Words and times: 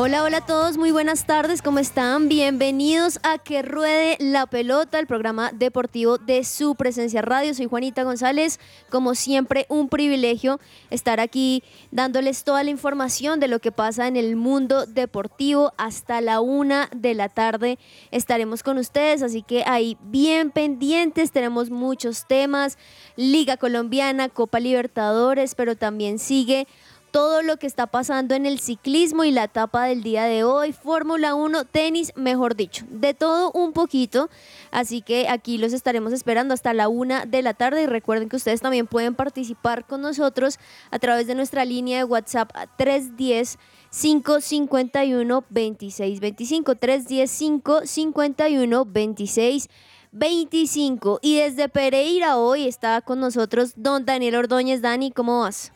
Hola, 0.00 0.22
hola 0.22 0.36
a 0.36 0.46
todos, 0.46 0.78
muy 0.78 0.92
buenas 0.92 1.26
tardes, 1.26 1.60
¿cómo 1.60 1.80
están? 1.80 2.28
Bienvenidos 2.28 3.18
a 3.24 3.38
Que 3.38 3.62
Ruede 3.62 4.16
la 4.20 4.46
Pelota, 4.46 5.00
el 5.00 5.08
programa 5.08 5.50
deportivo 5.52 6.18
de 6.18 6.44
su 6.44 6.76
presencia 6.76 7.20
radio. 7.20 7.52
Soy 7.52 7.66
Juanita 7.66 8.04
González, 8.04 8.60
como 8.90 9.16
siempre 9.16 9.66
un 9.68 9.88
privilegio 9.88 10.60
estar 10.90 11.18
aquí 11.18 11.64
dándoles 11.90 12.44
toda 12.44 12.62
la 12.62 12.70
información 12.70 13.40
de 13.40 13.48
lo 13.48 13.58
que 13.58 13.72
pasa 13.72 14.06
en 14.06 14.14
el 14.14 14.36
mundo 14.36 14.86
deportivo 14.86 15.72
hasta 15.78 16.20
la 16.20 16.40
una 16.40 16.88
de 16.94 17.14
la 17.14 17.28
tarde. 17.28 17.76
Estaremos 18.12 18.62
con 18.62 18.78
ustedes, 18.78 19.24
así 19.24 19.42
que 19.42 19.64
ahí 19.66 19.98
bien 20.00 20.52
pendientes, 20.52 21.32
tenemos 21.32 21.70
muchos 21.70 22.28
temas, 22.28 22.78
Liga 23.16 23.56
Colombiana, 23.56 24.28
Copa 24.28 24.60
Libertadores, 24.60 25.56
pero 25.56 25.74
también 25.74 26.20
sigue 26.20 26.68
todo 27.10 27.42
lo 27.42 27.56
que 27.56 27.66
está 27.66 27.86
pasando 27.86 28.34
en 28.34 28.46
el 28.46 28.60
ciclismo 28.60 29.24
y 29.24 29.30
la 29.30 29.44
etapa 29.44 29.84
del 29.84 30.02
día 30.02 30.24
de 30.24 30.44
hoy, 30.44 30.72
Fórmula 30.72 31.34
1, 31.34 31.64
tenis, 31.64 32.12
mejor 32.16 32.54
dicho, 32.54 32.84
de 32.90 33.14
todo 33.14 33.50
un 33.52 33.72
poquito. 33.72 34.30
Así 34.70 35.02
que 35.02 35.28
aquí 35.28 35.58
los 35.58 35.72
estaremos 35.72 36.12
esperando 36.12 36.54
hasta 36.54 36.74
la 36.74 36.88
una 36.88 37.26
de 37.26 37.42
la 37.42 37.54
tarde 37.54 37.82
y 37.82 37.86
recuerden 37.86 38.28
que 38.28 38.36
ustedes 38.36 38.60
también 38.60 38.86
pueden 38.86 39.14
participar 39.14 39.86
con 39.86 40.02
nosotros 40.02 40.58
a 40.90 40.98
través 40.98 41.26
de 41.26 41.34
nuestra 41.34 41.64
línea 41.64 41.98
de 41.98 42.04
WhatsApp 42.04 42.50
310. 42.76 43.58
551 43.90 45.44
2625 45.48 46.74
310 46.74 47.38
551 47.38 48.84
26 48.84 49.68
25 50.12 51.18
y 51.22 51.36
desde 51.36 51.68
Pereira 51.68 52.36
hoy 52.36 52.66
está 52.66 53.00
con 53.00 53.20
nosotros 53.20 53.72
don 53.76 54.04
Daniel 54.04 54.36
Ordóñez. 54.36 54.82
Dani, 54.82 55.10
¿cómo 55.10 55.40
vas? 55.40 55.72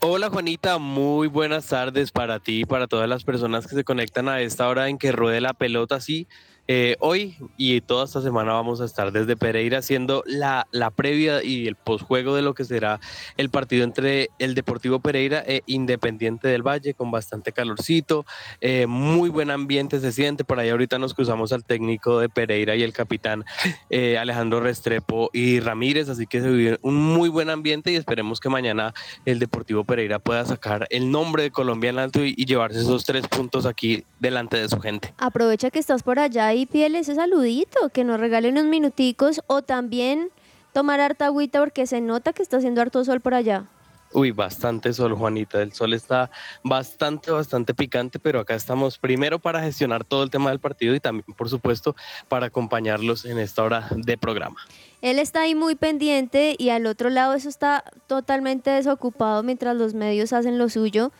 Hola 0.00 0.30
Juanita, 0.30 0.78
muy 0.78 1.28
buenas 1.28 1.66
tardes 1.66 2.10
para 2.10 2.40
ti 2.40 2.60
y 2.60 2.64
para 2.64 2.86
todas 2.86 3.08
las 3.08 3.24
personas 3.24 3.66
que 3.66 3.74
se 3.74 3.84
conectan 3.84 4.28
a 4.28 4.40
esta 4.40 4.68
hora 4.68 4.88
en 4.88 4.98
que 4.98 5.12
ruede 5.12 5.40
la 5.40 5.54
pelota. 5.54 6.00
Sí, 6.00 6.26
eh, 6.74 6.96
hoy 7.00 7.36
y 7.58 7.82
toda 7.82 8.06
esta 8.06 8.22
semana 8.22 8.54
vamos 8.54 8.80
a 8.80 8.86
estar 8.86 9.12
desde 9.12 9.36
Pereira 9.36 9.76
haciendo 9.76 10.22
la, 10.24 10.66
la 10.70 10.90
previa 10.90 11.44
y 11.44 11.66
el 11.66 11.76
posjuego 11.76 12.34
de 12.34 12.40
lo 12.40 12.54
que 12.54 12.64
será 12.64 12.98
el 13.36 13.50
partido 13.50 13.84
entre 13.84 14.30
el 14.38 14.54
Deportivo 14.54 14.98
Pereira 14.98 15.44
e 15.46 15.62
Independiente 15.66 16.48
del 16.48 16.62
Valle 16.62 16.94
con 16.94 17.10
bastante 17.10 17.52
calorcito, 17.52 18.24
eh, 18.62 18.86
muy 18.86 19.28
buen 19.28 19.50
ambiente 19.50 20.00
se 20.00 20.12
siente. 20.12 20.44
Por 20.44 20.60
ahí 20.60 20.70
ahorita 20.70 20.98
nos 20.98 21.12
cruzamos 21.12 21.52
al 21.52 21.62
técnico 21.62 22.20
de 22.20 22.30
Pereira 22.30 22.74
y 22.74 22.82
el 22.82 22.94
capitán 22.94 23.44
eh, 23.90 24.16
Alejandro 24.16 24.60
Restrepo 24.60 25.28
y 25.34 25.60
Ramírez, 25.60 26.08
así 26.08 26.26
que 26.26 26.40
se 26.40 26.48
vive 26.48 26.78
un 26.80 26.96
muy 26.96 27.28
buen 27.28 27.50
ambiente 27.50 27.92
y 27.92 27.96
esperemos 27.96 28.40
que 28.40 28.48
mañana 28.48 28.94
el 29.26 29.38
Deportivo 29.40 29.84
Pereira 29.84 30.20
pueda 30.20 30.46
sacar 30.46 30.86
el 30.88 31.10
nombre 31.10 31.42
de 31.42 31.50
Colombia 31.50 31.90
en 31.90 31.98
alto 31.98 32.24
y, 32.24 32.32
y 32.34 32.46
llevarse 32.46 32.80
esos 32.80 33.04
tres 33.04 33.28
puntos 33.28 33.66
aquí 33.66 34.04
delante 34.20 34.56
de 34.56 34.70
su 34.70 34.80
gente. 34.80 35.12
Aprovecha 35.18 35.70
que 35.70 35.78
estás 35.78 36.02
por 36.02 36.18
allá 36.18 36.54
y 36.54 36.61
pídele 36.66 37.00
ese 37.00 37.14
saludito, 37.14 37.88
que 37.90 38.04
nos 38.04 38.20
regale 38.20 38.48
unos 38.48 38.64
minuticos 38.64 39.40
o 39.46 39.62
también 39.62 40.30
tomar 40.72 41.00
harta 41.00 41.26
agüita 41.26 41.60
porque 41.60 41.86
se 41.86 42.00
nota 42.00 42.32
que 42.32 42.42
está 42.42 42.58
haciendo 42.58 42.80
harto 42.80 43.04
sol 43.04 43.20
por 43.20 43.34
allá. 43.34 43.66
Uy, 44.14 44.30
bastante 44.30 44.92
sol, 44.92 45.14
Juanita. 45.14 45.62
El 45.62 45.72
sol 45.72 45.94
está 45.94 46.30
bastante, 46.62 47.30
bastante 47.30 47.72
picante, 47.72 48.18
pero 48.18 48.40
acá 48.40 48.54
estamos 48.54 48.98
primero 48.98 49.38
para 49.38 49.62
gestionar 49.62 50.04
todo 50.04 50.22
el 50.22 50.30
tema 50.30 50.50
del 50.50 50.60
partido 50.60 50.94
y 50.94 51.00
también, 51.00 51.24
por 51.34 51.48
supuesto, 51.48 51.96
para 52.28 52.46
acompañarlos 52.46 53.24
en 53.24 53.38
esta 53.38 53.62
hora 53.62 53.88
de 53.96 54.18
programa. 54.18 54.60
Él 55.00 55.18
está 55.18 55.42
ahí 55.42 55.54
muy 55.54 55.76
pendiente 55.76 56.54
y 56.58 56.68
al 56.68 56.86
otro 56.86 57.08
lado 57.08 57.32
eso 57.34 57.48
está 57.48 57.84
totalmente 58.06 58.70
desocupado 58.70 59.42
mientras 59.42 59.76
los 59.76 59.94
medios 59.94 60.32
hacen 60.34 60.58
lo 60.58 60.68
suyo. 60.68 61.10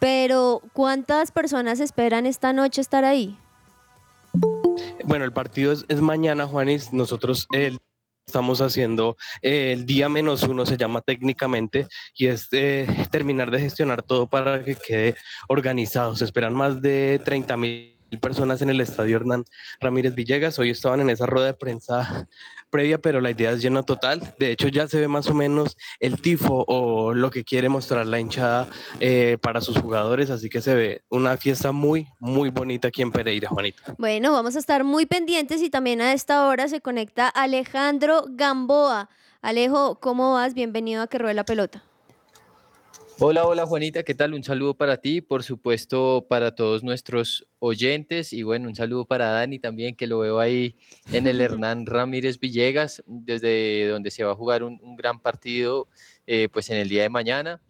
Pero 0.00 0.62
¿cuántas 0.72 1.30
personas 1.30 1.78
esperan 1.78 2.26
esta 2.26 2.52
noche 2.52 2.80
estar 2.80 3.04
ahí? 3.04 3.38
Bueno, 5.04 5.24
el 5.24 5.32
partido 5.32 5.72
es, 5.72 5.84
es 5.88 6.00
mañana, 6.00 6.46
Juanis. 6.46 6.92
Nosotros 6.92 7.46
el 7.52 7.78
estamos 8.26 8.60
haciendo 8.60 9.16
eh, 9.42 9.72
el 9.72 9.84
día 9.84 10.08
menos 10.08 10.42
uno, 10.44 10.64
se 10.64 10.76
llama 10.76 11.00
técnicamente, 11.02 11.86
y 12.14 12.26
es 12.26 12.48
eh, 12.52 12.86
terminar 13.10 13.50
de 13.50 13.60
gestionar 13.60 14.02
todo 14.02 14.26
para 14.26 14.64
que 14.64 14.76
quede 14.76 15.16
organizado. 15.48 16.16
Se 16.16 16.24
esperan 16.24 16.54
más 16.54 16.80
de 16.80 17.20
30 17.24 17.56
mil 17.56 17.98
personas 18.20 18.62
en 18.62 18.70
el 18.70 18.80
estadio 18.80 19.16
Hernán 19.16 19.44
Ramírez 19.80 20.14
Villegas. 20.14 20.58
Hoy 20.58 20.70
estaban 20.70 21.00
en 21.00 21.10
esa 21.10 21.26
rueda 21.26 21.46
de 21.46 21.54
prensa 21.54 22.28
previa, 22.72 22.98
pero 22.98 23.20
la 23.20 23.30
idea 23.30 23.52
es 23.52 23.62
lleno 23.62 23.84
total. 23.84 24.34
De 24.38 24.50
hecho, 24.50 24.66
ya 24.66 24.88
se 24.88 24.98
ve 24.98 25.06
más 25.06 25.28
o 25.28 25.34
menos 25.34 25.76
el 26.00 26.20
tifo 26.20 26.64
o 26.66 27.14
lo 27.14 27.30
que 27.30 27.44
quiere 27.44 27.68
mostrar 27.68 28.06
la 28.06 28.18
hinchada 28.18 28.66
eh, 28.98 29.36
para 29.40 29.60
sus 29.60 29.78
jugadores, 29.78 30.30
así 30.30 30.48
que 30.48 30.62
se 30.62 30.74
ve 30.74 31.02
una 31.10 31.36
fiesta 31.36 31.70
muy, 31.70 32.08
muy 32.18 32.48
bonita 32.50 32.88
aquí 32.88 33.02
en 33.02 33.12
Pereira, 33.12 33.48
Juanita. 33.50 33.94
Bueno, 33.98 34.32
vamos 34.32 34.56
a 34.56 34.58
estar 34.58 34.82
muy 34.82 35.06
pendientes 35.06 35.62
y 35.62 35.70
también 35.70 36.00
a 36.00 36.14
esta 36.14 36.48
hora 36.48 36.66
se 36.66 36.80
conecta 36.80 37.28
Alejandro 37.28 38.24
Gamboa. 38.26 39.10
Alejo, 39.42 40.00
¿cómo 40.00 40.32
vas? 40.32 40.54
Bienvenido 40.54 41.02
a 41.02 41.06
Que 41.08 41.18
Ruede 41.18 41.34
la 41.34 41.44
Pelota. 41.44 41.84
Hola, 43.24 43.46
hola 43.46 43.66
Juanita, 43.66 44.02
¿qué 44.02 44.16
tal? 44.16 44.34
Un 44.34 44.42
saludo 44.42 44.74
para 44.74 44.96
ti, 44.96 45.20
por 45.20 45.44
supuesto 45.44 46.26
para 46.28 46.56
todos 46.56 46.82
nuestros 46.82 47.46
oyentes 47.60 48.32
y 48.32 48.42
bueno, 48.42 48.66
un 48.68 48.74
saludo 48.74 49.04
para 49.04 49.30
Dani 49.30 49.60
también, 49.60 49.94
que 49.94 50.08
lo 50.08 50.18
veo 50.18 50.40
ahí 50.40 50.74
en 51.12 51.28
el 51.28 51.40
Hernán 51.40 51.86
Ramírez 51.86 52.40
Villegas, 52.40 53.00
desde 53.06 53.86
donde 53.86 54.10
se 54.10 54.24
va 54.24 54.32
a 54.32 54.34
jugar 54.34 54.64
un, 54.64 54.80
un 54.82 54.96
gran 54.96 55.20
partido 55.20 55.86
eh, 56.26 56.48
pues 56.52 56.68
en 56.70 56.78
el 56.78 56.88
día 56.88 57.02
de 57.02 57.10
mañana. 57.10 57.60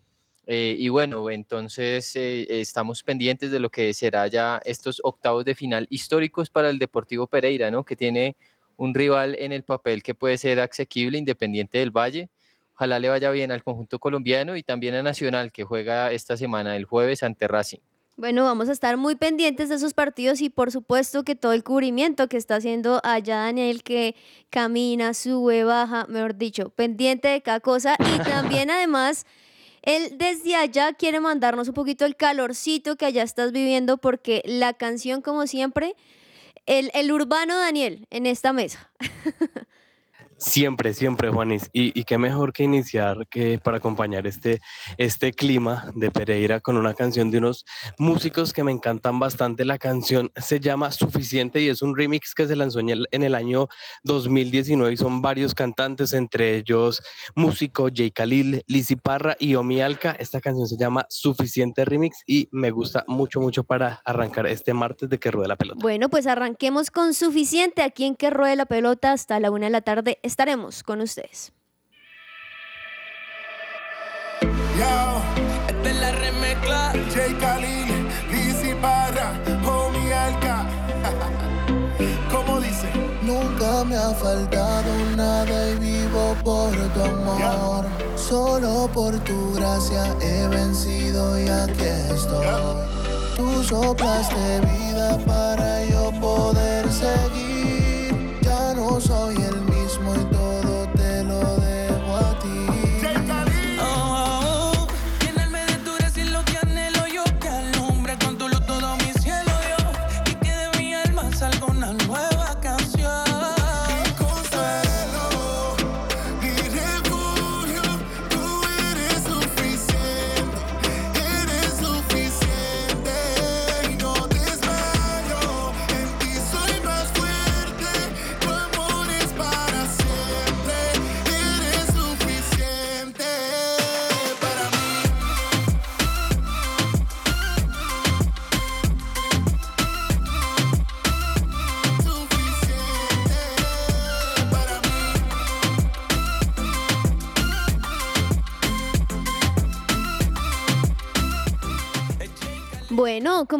Eh, 0.47 0.75
y 0.79 0.89
bueno, 0.89 1.29
entonces 1.29 2.17
eh, 2.17 2.47
estamos 2.49 3.03
pendientes 3.03 3.51
de 3.51 3.61
lo 3.61 3.69
que 3.69 3.93
será 3.93 4.27
ya 4.29 4.59
estos 4.65 5.03
octavos 5.05 5.45
de 5.45 5.55
final 5.55 5.87
históricos 5.91 6.49
para 6.49 6.71
el 6.71 6.79
Deportivo 6.79 7.27
Pereira, 7.27 7.71
¿no? 7.71 7.85
Que 7.85 7.95
tiene 7.95 8.39
un 8.79 8.95
rival 8.95 9.37
en 9.39 9.53
el 9.53 9.65
papel 9.65 10.03
que 10.03 10.15
puede 10.15 10.39
ser 10.39 10.61
asequible, 10.61 11.19
independiente 11.19 11.77
del 11.77 11.91
Valle. 11.91 12.31
Ojalá 12.83 12.99
le 12.99 13.11
vaya 13.11 13.31
bien 13.31 13.53
al 13.53 13.63
conjunto 13.63 14.01
colombiano 14.01 14.57
y 14.57 14.65
también 14.65 14.97
a 14.97 15.05
Nacional, 15.05 15.53
que 15.53 15.63
juega 15.63 16.11
esta 16.11 16.37
semana, 16.37 16.75
el 16.75 16.85
jueves, 16.85 17.23
ante 17.23 17.47
Racing. 17.47 17.79
Bueno, 18.17 18.43
vamos 18.43 18.69
a 18.69 18.73
estar 18.73 18.97
muy 18.97 19.15
pendientes 19.15 19.69
de 19.69 19.77
esos 19.77 19.95
partidos 19.95 20.41
y 20.41 20.51
por 20.51 20.73
supuesto 20.73 21.23
que 21.23 21.37
todo 21.37 21.53
el 21.53 21.63
cubrimiento 21.63 22.27
que 22.27 22.37
está 22.37 22.57
haciendo 22.57 23.01
allá 23.05 23.37
Daniel, 23.37 23.85
que 23.85 24.17
camina, 24.51 25.15
sube, 25.15 25.63
baja, 25.63 26.07
mejor 26.09 26.35
dicho, 26.35 26.71
pendiente 26.71 27.29
de 27.29 27.41
cada 27.41 27.61
cosa 27.61 27.97
y 28.01 28.19
también 28.29 28.69
además... 28.69 29.27
Él 29.85 30.17
desde 30.17 30.55
allá 30.55 30.93
quiere 30.93 31.19
mandarnos 31.19 31.67
un 31.67 31.75
poquito 31.75 32.05
el 32.05 32.15
calorcito 32.15 32.95
que 32.95 33.05
allá 33.05 33.25
estás 33.25 33.51
viviendo 33.51 33.99
porque 33.99 34.41
la 34.45 34.75
canción, 34.75 35.23
como 35.23 35.49
siempre, 35.49 35.97
el, 36.67 36.93
el 36.95 37.11
urbano 37.11 37.59
Daniel 37.59 38.07
en 38.11 38.27
esta 38.27 38.53
mesa. 38.53 38.93
Siempre, 40.43 40.93
siempre, 40.93 41.31
Juanis. 41.31 41.71
Y, 41.73 41.99
y 41.99 42.03
qué 42.03 42.19
mejor 42.19 42.53
que 42.53 42.65
iniciar 42.65 43.29
que 43.29 43.59
para 43.59 43.77
acompañar 43.77 44.27
este, 44.27 44.61
este 44.99 45.33
clima 45.33 45.91
de 45.95 46.11
Pereira 46.11 46.59
con 46.61 46.77
una 46.77 46.95
canción 46.95 47.31
de 47.31 47.39
unos 47.39 47.65
músicos 47.97 48.53
que 48.53 48.65
me 48.65 48.73
encantan 48.73 49.21
bastante. 49.21 49.65
La 49.65 49.79
canción 49.79 50.33
se 50.37 50.59
llama 50.59 50.91
Suficiente 50.91 51.61
y 51.61 51.69
es 51.69 51.81
un 51.81 51.97
remix 51.97 52.35
que 52.35 52.49
se 52.49 52.57
lanzó 52.57 52.81
en 52.81 52.91
el, 52.91 53.09
en 53.13 53.23
el 53.23 53.37
año 53.37 53.69
2019 54.03 54.93
y 54.93 54.97
son 54.97 55.23
varios 55.23 55.55
cantantes, 55.55 56.13
entre 56.13 56.57
ellos 56.57 57.03
músico 57.37 57.89
Jay 57.95 58.11
Khalil, 58.11 58.65
Lizzy 58.67 58.97
Parra 58.97 59.37
y 59.39 59.55
Omi 59.55 59.81
Alca. 59.81 60.17
Esta 60.19 60.41
canción 60.41 60.67
se 60.67 60.77
llama 60.77 61.07
Suficiente 61.09 61.85
Remix 61.85 62.23
y 62.27 62.49
me 62.51 62.73
gusta 62.73 63.05
mucho, 63.07 63.41
mucho 63.41 63.63
para 63.63 64.03
arrancar 64.05 64.49
este 64.49 64.75
martes 64.75 65.09
de 65.09 65.19
que 65.19 65.31
ruede 65.31 65.49
la 65.49 65.57
pelota. 65.57 65.79
Bueno, 65.81 66.09
pues 66.09 66.27
arranquemos 66.27 66.91
con 66.91 67.15
suficiente 67.15 67.83
aquí 67.83 68.05
en 68.05 68.17
que 68.17 68.31
ruede 68.31 68.57
la 68.57 68.67
pelota 68.67 69.13
hasta 69.13 69.39
la 69.39 69.53
una 69.53 69.67
de 69.67 69.71
la 69.71 69.83
tarde. 69.83 70.19
Estaremos 70.33 70.83
con 70.83 71.03
ustedes. 71.03 71.53
Yo, 74.79 75.23
Esta 75.69 75.91
es 75.91 75.97
la 76.01 76.13
remezcla. 76.13 76.93
Jay 77.15 77.35
Khalil, 77.35 78.09
Lizzy 78.31 78.73
Barra, 78.81 79.35
Homie 79.63 80.15
Alca. 80.15 80.67
¿Cómo 82.33 82.63
dice? 82.63 82.89
Nunca 83.21 83.85
me 83.85 83.95
ha 83.95 84.15
faltado 84.15 84.91
nada 85.17 85.69
y 85.69 85.75
vivo 85.75 86.35
por 86.43 86.73
tu 86.95 87.03
amor. 87.03 87.85
Solo 88.17 88.89
por 88.91 89.13
tu 89.25 89.53
gracia 89.53 90.17
he 90.23 90.49
vencido 90.49 91.39
y 91.39 91.47
aquí 91.47 91.85
estoy. 92.11 92.47
Tú 93.37 93.63
soplaste 93.65 94.61
vida 94.61 95.19
para 95.27 95.83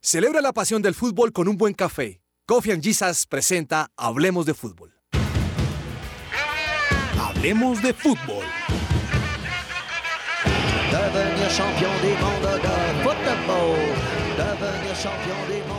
Celebra 0.00 0.40
la 0.40 0.52
pasión 0.52 0.80
del 0.82 0.94
fútbol 0.94 1.32
con 1.32 1.48
un 1.48 1.56
buen 1.56 1.74
café. 1.74 2.20
Coffee 2.46 2.72
and 2.72 2.80
Jesus 2.82 3.26
presenta 3.26 3.90
Hablemos 3.96 4.46
de 4.46 4.54
Fútbol. 4.54 4.94
Hablemos 7.20 7.82
de 7.82 7.92
Fútbol. 7.92 8.44
Devenir 10.90 11.50
champion 11.50 11.92
du 12.00 12.08
monde 12.16 12.56
de 12.56 13.04
football. 13.04 13.76
Devenir 14.38 14.96
champion 14.96 15.36
du 15.46 15.58
monde 15.68 15.68
de 15.68 15.77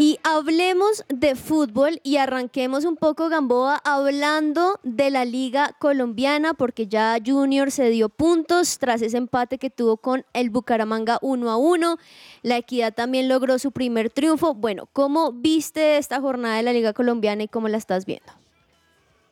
Y 0.00 0.20
hablemos 0.22 1.04
de 1.08 1.34
fútbol 1.34 1.98
y 2.04 2.18
arranquemos 2.18 2.84
un 2.84 2.94
poco 2.94 3.28
Gamboa 3.28 3.82
hablando 3.84 4.78
de 4.84 5.10
la 5.10 5.24
liga 5.24 5.74
colombiana 5.80 6.54
porque 6.54 6.86
ya 6.86 7.16
Junior 7.26 7.72
se 7.72 7.90
dio 7.90 8.08
puntos 8.08 8.78
tras 8.78 9.02
ese 9.02 9.16
empate 9.16 9.58
que 9.58 9.70
tuvo 9.70 9.96
con 9.96 10.24
el 10.34 10.50
Bucaramanga 10.50 11.18
1 11.20 11.50
a 11.50 11.56
1. 11.56 11.96
La 12.44 12.58
Equidad 12.58 12.94
también 12.94 13.28
logró 13.28 13.58
su 13.58 13.72
primer 13.72 14.08
triunfo. 14.08 14.54
Bueno, 14.54 14.88
¿cómo 14.92 15.32
viste 15.32 15.98
esta 15.98 16.20
jornada 16.20 16.58
de 16.58 16.62
la 16.62 16.72
liga 16.72 16.92
colombiana 16.92 17.42
y 17.42 17.48
cómo 17.48 17.66
la 17.66 17.78
estás 17.78 18.06
viendo? 18.06 18.32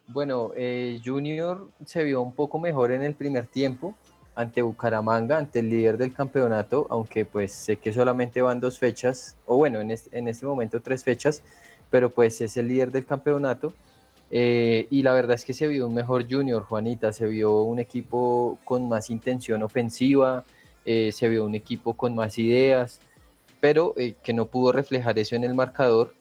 Bueno, 0.09 0.51
eh, 0.57 1.01
Junior 1.05 1.71
se 1.85 2.03
vio 2.03 2.23
un 2.23 2.33
poco 2.33 2.59
mejor 2.59 2.91
en 2.91 3.05
el 3.05 3.15
primer 3.15 3.47
tiempo 3.47 3.95
ante 4.37 4.61
Bucaramanga, 4.61 5.39
ante 5.39 5.61
el 5.61 5.71
líder 5.71 5.97
del 5.97 6.13
campeonato, 6.13 6.87
aunque 6.91 7.25
pues 7.25 7.53
sé 7.53 7.79
que 7.79 7.93
solamente 7.93 8.43
van 8.43 8.61
dos 8.61 8.79
fechas, 8.79 9.35
o 9.47 9.57
bueno, 9.57 9.81
en 9.81 9.91
este, 9.91 10.17
en 10.17 10.29
este 10.29 10.45
momento 10.45 10.81
tres 10.81 11.03
fechas, 11.03 11.43
pero 11.91 12.11
pues 12.11 12.41
es 12.43 12.57
el 12.59 12.69
líder 12.69 12.93
del 12.93 13.07
campeonato. 13.07 13.73
eh, 14.31 14.87
y 14.91 15.03
la 15.03 15.13
verdad 15.15 15.37
es 15.37 15.45
que 15.45 15.55
se 15.55 15.69
vio 15.69 15.87
un 15.87 15.95
mejor 15.95 16.27
Junior, 16.31 16.63
Juanita, 16.65 17.13
se 17.13 17.27
vio 17.27 17.63
un 17.63 17.79
equipo 17.79 18.59
con 18.65 18.89
más 18.89 19.09
intención 19.11 19.63
ofensiva, 19.63 20.45
eh, 20.85 21.13
se 21.13 21.29
vio 21.29 21.45
un 21.45 21.55
equipo 21.55 21.95
con 21.95 22.15
más 22.15 22.39
ideas, 22.39 23.01
pero 23.61 23.95
eh, 23.97 24.15
que 24.23 24.33
no 24.33 24.47
pudo 24.47 24.73
reflejar 24.73 25.19
eso 25.19 25.37
en 25.37 25.45
el 25.45 25.55
marcador. 25.55 26.15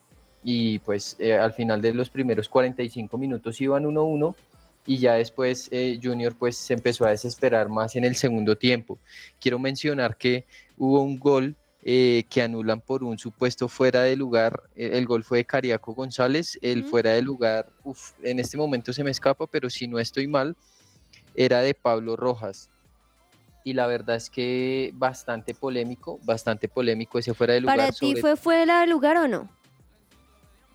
Y 0.43 0.79
pues 0.79 1.17
al 1.41 1.53
final 1.53 1.81
de 1.81 1.93
los 1.93 2.09
primeros 2.11 2.47
45 2.49 3.17
minutos 3.17 3.59
iban 3.61 3.83
1-1 3.83 4.35
y 4.85 4.97
ya 4.97 5.15
después 5.15 5.67
eh, 5.71 5.99
Junior 6.01 6.35
pues 6.35 6.57
se 6.57 6.73
empezó 6.73 7.05
a 7.05 7.09
desesperar 7.09 7.69
más 7.69 7.95
en 7.95 8.03
el 8.05 8.15
segundo 8.15 8.55
tiempo. 8.57 8.99
Quiero 9.39 9.59
mencionar 9.59 10.17
que 10.17 10.45
hubo 10.77 11.01
un 11.01 11.19
gol 11.19 11.55
eh, 11.83 12.23
que 12.29 12.41
anulan 12.41 12.81
por 12.81 13.03
un 13.03 13.17
supuesto 13.17 13.67
fuera 13.67 14.01
de 14.03 14.15
lugar. 14.15 14.63
eh, 14.75 14.91
El 14.93 15.05
gol 15.05 15.23
fue 15.23 15.39
de 15.39 15.45
Cariaco 15.45 15.93
González, 15.93 16.57
el 16.61 16.83
fuera 16.83 17.11
de 17.11 17.21
lugar, 17.21 17.69
uf, 17.83 18.11
en 18.23 18.39
este 18.39 18.57
momento 18.57 18.93
se 18.93 19.03
me 19.03 19.11
escapa, 19.11 19.47
pero 19.47 19.69
si 19.69 19.87
no 19.87 19.99
estoy 19.99 20.27
mal, 20.27 20.55
era 21.35 21.61
de 21.61 21.73
Pablo 21.73 22.15
Rojas. 22.15 22.69
Y 23.63 23.73
la 23.73 23.87
verdad 23.87 24.15
es 24.15 24.29
que 24.29 24.91
bastante 24.93 25.55
polémico, 25.55 26.19
bastante 26.23 26.67
polémico 26.67 27.17
ese 27.17 27.33
fuera 27.33 27.55
de 27.55 27.61
lugar. 27.61 27.77
¿Para 27.77 27.91
ti 27.91 28.09
sobre 28.09 28.21
fue 28.21 28.35
fuera 28.35 28.81
de 28.81 28.87
lugar 28.87 29.17
o 29.17 29.27
no? 29.27 29.49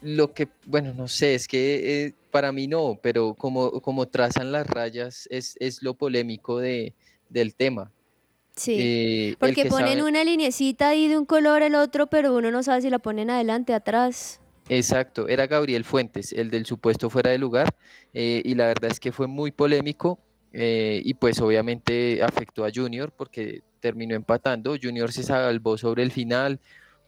Lo 0.02 0.32
que, 0.32 0.48
bueno, 0.66 0.94
no 0.94 1.08
sé, 1.08 1.34
es 1.34 1.46
que 1.46 2.04
eh, 2.06 2.14
para 2.30 2.52
mí 2.52 2.66
no, 2.66 2.98
pero 3.02 3.34
como, 3.34 3.80
como 3.80 4.06
trazan 4.08 4.52
las 4.52 4.66
rayas 4.66 5.26
es, 5.30 5.56
es 5.60 5.82
lo 5.82 5.94
polémico 5.94 6.58
de, 6.58 6.94
del 7.28 7.54
tema. 7.54 7.90
Sí. 8.56 8.76
Eh, 8.78 9.36
Porque 9.38 9.62
que 9.62 9.68
ponen 9.68 9.98
sabe- 9.98 10.08
una 10.08 10.24
linecita 10.24 10.88
ahí 10.90 11.08
de 11.08 11.18
un 11.18 11.24
color 11.26 11.62
el 11.62 11.74
otro, 11.74 12.08
pero 12.08 12.34
uno 12.34 12.50
no 12.50 12.62
sabe 12.62 12.82
si 12.82 12.90
la 12.90 12.98
ponen 12.98 13.30
adelante, 13.30 13.72
atrás. 13.74 14.40
Exacto, 14.68 15.26
era 15.28 15.46
Gabriel 15.46 15.84
Fuentes, 15.84 16.32
el 16.32 16.50
del 16.50 16.64
supuesto 16.66 17.10
fuera 17.10 17.30
de 17.30 17.38
lugar, 17.38 17.74
eh, 18.14 18.40
y 18.44 18.54
la 18.54 18.66
verdad 18.68 18.90
es 18.92 19.00
que 19.00 19.10
fue 19.10 19.26
muy 19.26 19.50
polémico 19.50 20.20
eh, 20.52 21.00
y 21.04 21.14
pues 21.14 21.40
obviamente 21.40 22.22
afectó 22.22 22.64
a 22.64 22.70
Junior 22.72 23.10
porque 23.10 23.62
terminó 23.80 24.14
empatando, 24.14 24.76
Junior 24.80 25.10
se 25.12 25.22
salvó 25.24 25.76
sobre 25.76 26.02
el 26.04 26.12
final, 26.12 26.60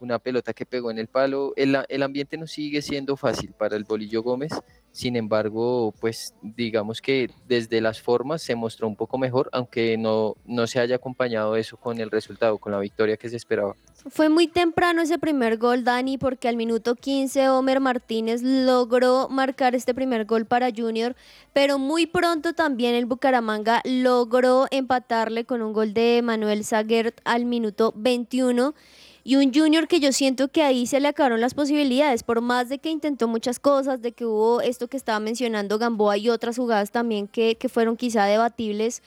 una 0.02 0.18
pelota 0.18 0.52
que 0.52 0.66
pegó 0.66 0.90
en 0.90 0.98
el 0.98 1.08
palo, 1.08 1.52
el, 1.56 1.76
el 1.88 2.02
ambiente 2.02 2.36
no 2.36 2.46
sigue 2.46 2.82
siendo 2.82 3.16
fácil 3.16 3.52
para 3.52 3.76
el 3.76 3.84
Bolillo 3.84 4.22
Gómez, 4.22 4.52
sin 4.92 5.16
embargo, 5.16 5.94
pues 6.00 6.34
digamos 6.42 7.00
que 7.00 7.30
desde 7.48 7.80
las 7.80 8.02
formas 8.02 8.42
se 8.42 8.54
mostró 8.54 8.86
un 8.86 8.94
poco 8.94 9.16
mejor, 9.16 9.48
aunque 9.52 9.96
no, 9.96 10.36
no 10.44 10.66
se 10.66 10.80
haya 10.80 10.96
acompañado 10.96 11.56
eso 11.56 11.78
con 11.78 11.98
el 11.98 12.10
resultado, 12.10 12.58
con 12.58 12.72
la 12.72 12.78
victoria 12.78 13.16
que 13.16 13.30
se 13.30 13.36
esperaba. 13.36 13.74
Fue 14.10 14.28
muy 14.28 14.48
temprano 14.48 15.00
ese 15.00 15.18
primer 15.18 15.56
gol, 15.56 15.84
Dani, 15.84 16.18
porque 16.18 16.48
al 16.48 16.56
minuto 16.56 16.94
15 16.94 17.48
Homer 17.48 17.80
Martínez 17.80 18.42
logró 18.42 19.28
marcar 19.30 19.74
este 19.74 19.94
primer 19.94 20.26
gol 20.26 20.44
para 20.44 20.70
Junior, 20.76 21.16
pero 21.54 21.78
muy 21.78 22.06
pronto 22.06 22.52
también 22.52 22.94
el 22.94 23.06
Bucaramanga 23.06 23.80
logró 23.84 24.66
empatarle 24.70 25.46
con 25.46 25.62
un 25.62 25.72
gol 25.72 25.94
de 25.94 26.20
Manuel 26.22 26.64
Saguert 26.64 27.18
al 27.24 27.46
minuto 27.46 27.94
21 27.96 28.74
y 29.24 29.36
un 29.36 29.52
Junior 29.54 29.86
que 29.86 30.00
yo 30.00 30.12
siento 30.12 30.48
que 30.48 30.62
ahí 30.62 30.86
se 30.86 31.00
le 31.00 31.08
acabaron 31.08 31.40
las 31.40 31.54
posibilidades, 31.54 32.22
por 32.22 32.40
más 32.40 32.68
de 32.68 32.78
que 32.78 32.90
intentó 32.90 33.28
muchas 33.28 33.58
cosas, 33.60 34.02
de 34.02 34.12
que 34.12 34.26
hubo 34.26 34.60
esto 34.60 34.88
que 34.88 34.96
estaba 34.96 35.20
mencionando 35.20 35.78
Gamboa 35.78 36.16
y 36.16 36.28
otras 36.28 36.56
jugadas 36.56 36.90
también 36.90 37.28
que, 37.28 37.56
que 37.56 37.68
fueron 37.68 37.96
quizá 37.96 38.24
debatibles. 38.24 39.02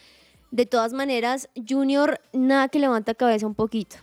De 0.52 0.66
todas 0.66 0.94
maneras, 0.94 1.50
Junior 1.68 2.22
nada 2.32 2.70
que 2.70 2.80
levanta 2.80 3.14
cabeza 3.14 3.46
un 3.46 3.56
poquito. 3.56 3.98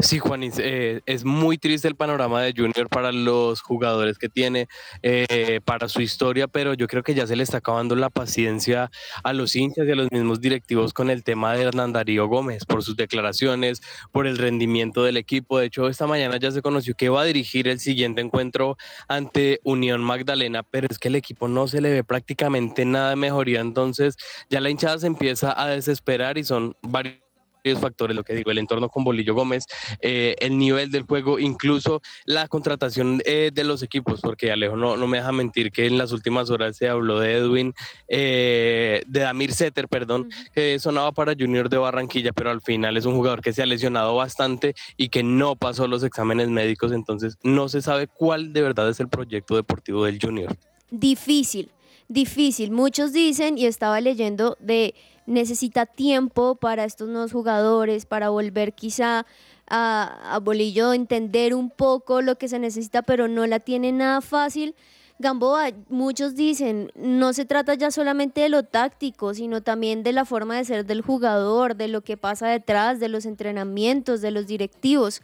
Sí, 0.00 0.18
Juanis, 0.18 0.54
eh, 0.58 1.02
es 1.06 1.24
muy 1.24 1.58
triste 1.58 1.88
el 1.88 1.94
panorama 1.94 2.42
de 2.42 2.54
Junior 2.56 2.88
para 2.88 3.12
los 3.12 3.60
jugadores 3.60 4.18
que 4.18 4.28
tiene, 4.28 4.66
eh, 5.02 5.60
para 5.64 5.88
su 5.88 6.00
historia, 6.00 6.48
pero 6.48 6.74
yo 6.74 6.86
creo 6.86 7.02
que 7.02 7.14
ya 7.14 7.26
se 7.26 7.36
le 7.36 7.42
está 7.42 7.58
acabando 7.58 7.96
la 7.96 8.10
paciencia 8.10 8.90
a 9.22 9.32
los 9.32 9.56
hinchas 9.56 9.86
y 9.86 9.90
a 9.90 9.94
los 9.94 10.10
mismos 10.10 10.40
directivos 10.40 10.92
con 10.92 11.10
el 11.10 11.22
tema 11.22 11.54
de 11.54 11.62
Hernán 11.64 11.92
Darío 11.92 12.28
Gómez, 12.28 12.64
por 12.64 12.82
sus 12.82 12.96
declaraciones, 12.96 13.82
por 14.12 14.26
el 14.26 14.38
rendimiento 14.38 15.02
del 15.04 15.16
equipo. 15.16 15.58
De 15.58 15.66
hecho, 15.66 15.88
esta 15.88 16.06
mañana 16.06 16.38
ya 16.38 16.50
se 16.50 16.62
conoció 16.62 16.94
que 16.94 17.08
va 17.08 17.22
a 17.22 17.24
dirigir 17.24 17.68
el 17.68 17.80
siguiente 17.80 18.20
encuentro 18.20 18.76
ante 19.08 19.60
Unión 19.64 20.02
Magdalena, 20.02 20.62
pero 20.62 20.88
es 20.90 20.98
que 20.98 21.08
el 21.08 21.16
equipo 21.16 21.48
no 21.48 21.68
se 21.68 21.80
le 21.80 21.90
ve 21.90 22.04
prácticamente 22.04 22.84
nada 22.84 23.10
de 23.10 23.16
mejoría, 23.16 23.60
entonces 23.60 24.16
ya 24.48 24.60
la 24.60 24.70
hinchada 24.70 24.98
se 24.98 25.06
empieza 25.06 25.60
a 25.60 25.68
desesperar 25.68 26.38
y 26.38 26.44
son 26.44 26.76
varios 26.82 27.29
factores, 27.78 28.16
lo 28.16 28.24
que 28.24 28.34
digo, 28.34 28.50
el 28.50 28.58
entorno 28.58 28.88
con 28.88 29.04
Bolillo 29.04 29.34
Gómez, 29.34 29.66
eh, 30.00 30.36
el 30.40 30.58
nivel 30.58 30.90
del 30.90 31.02
juego, 31.02 31.38
incluso 31.38 32.02
la 32.24 32.48
contratación 32.48 33.22
eh, 33.24 33.50
de 33.52 33.64
los 33.64 33.82
equipos, 33.82 34.20
porque 34.20 34.52
Alejo 34.52 34.76
no, 34.76 34.96
no 34.96 35.06
me 35.06 35.18
deja 35.18 35.32
mentir 35.32 35.72
que 35.72 35.86
en 35.86 35.98
las 35.98 36.12
últimas 36.12 36.50
horas 36.50 36.76
se 36.76 36.88
habló 36.88 37.18
de 37.20 37.34
Edwin, 37.34 37.74
eh, 38.08 39.02
de 39.06 39.20
Damir 39.20 39.52
Setter, 39.52 39.88
perdón, 39.88 40.30
que 40.54 40.78
sonaba 40.78 41.12
para 41.12 41.34
Junior 41.38 41.68
de 41.68 41.78
Barranquilla, 41.78 42.32
pero 42.32 42.50
al 42.50 42.60
final 42.60 42.96
es 42.96 43.06
un 43.06 43.14
jugador 43.14 43.40
que 43.40 43.52
se 43.52 43.62
ha 43.62 43.66
lesionado 43.66 44.14
bastante 44.14 44.74
y 44.96 45.08
que 45.08 45.22
no 45.22 45.56
pasó 45.56 45.86
los 45.86 46.02
exámenes 46.02 46.48
médicos, 46.48 46.92
entonces 46.92 47.38
no 47.42 47.68
se 47.68 47.82
sabe 47.82 48.06
cuál 48.06 48.52
de 48.52 48.62
verdad 48.62 48.88
es 48.88 49.00
el 49.00 49.08
proyecto 49.08 49.56
deportivo 49.56 50.04
del 50.04 50.18
Junior. 50.20 50.56
Difícil, 50.90 51.70
difícil. 52.08 52.70
Muchos 52.70 53.12
dicen, 53.12 53.58
y 53.58 53.66
estaba 53.66 54.00
leyendo, 54.00 54.56
de 54.60 54.94
necesita 55.26 55.86
tiempo 55.86 56.56
para 56.56 56.84
estos 56.84 57.08
nuevos 57.08 57.32
jugadores, 57.32 58.06
para 58.06 58.30
volver 58.30 58.72
quizá 58.72 59.26
a, 59.68 60.38
Bolillo, 60.42 60.92
entender 60.92 61.54
un 61.54 61.70
poco 61.70 62.22
lo 62.22 62.36
que 62.36 62.48
se 62.48 62.58
necesita, 62.58 63.02
pero 63.02 63.28
no 63.28 63.46
la 63.46 63.60
tiene 63.60 63.92
nada 63.92 64.20
fácil. 64.20 64.74
Gamboa, 65.18 65.70
muchos 65.88 66.34
dicen, 66.34 66.90
no 66.94 67.32
se 67.32 67.44
trata 67.44 67.74
ya 67.74 67.90
solamente 67.90 68.40
de 68.40 68.48
lo 68.48 68.64
táctico, 68.64 69.34
sino 69.34 69.62
también 69.62 70.02
de 70.02 70.12
la 70.12 70.24
forma 70.24 70.56
de 70.56 70.64
ser 70.64 70.86
del 70.86 71.02
jugador, 71.02 71.76
de 71.76 71.88
lo 71.88 72.00
que 72.00 72.16
pasa 72.16 72.48
detrás, 72.48 73.00
de 73.00 73.08
los 73.08 73.26
entrenamientos, 73.26 74.22
de 74.22 74.30
los 74.30 74.46
directivos. 74.46 75.22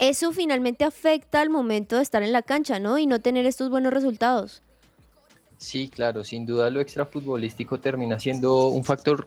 Eso 0.00 0.32
finalmente 0.32 0.84
afecta 0.84 1.40
al 1.40 1.50
momento 1.50 1.96
de 1.96 2.02
estar 2.02 2.22
en 2.22 2.32
la 2.32 2.42
cancha, 2.42 2.80
¿no? 2.80 2.98
Y 2.98 3.06
no 3.06 3.20
tener 3.20 3.46
estos 3.46 3.70
buenos 3.70 3.92
resultados. 3.92 4.62
Sí, 5.60 5.90
claro, 5.90 6.24
sin 6.24 6.46
duda 6.46 6.70
lo 6.70 6.80
extrafutbolístico 6.80 7.78
termina 7.78 8.18
siendo 8.18 8.68
un 8.68 8.82
factor 8.82 9.26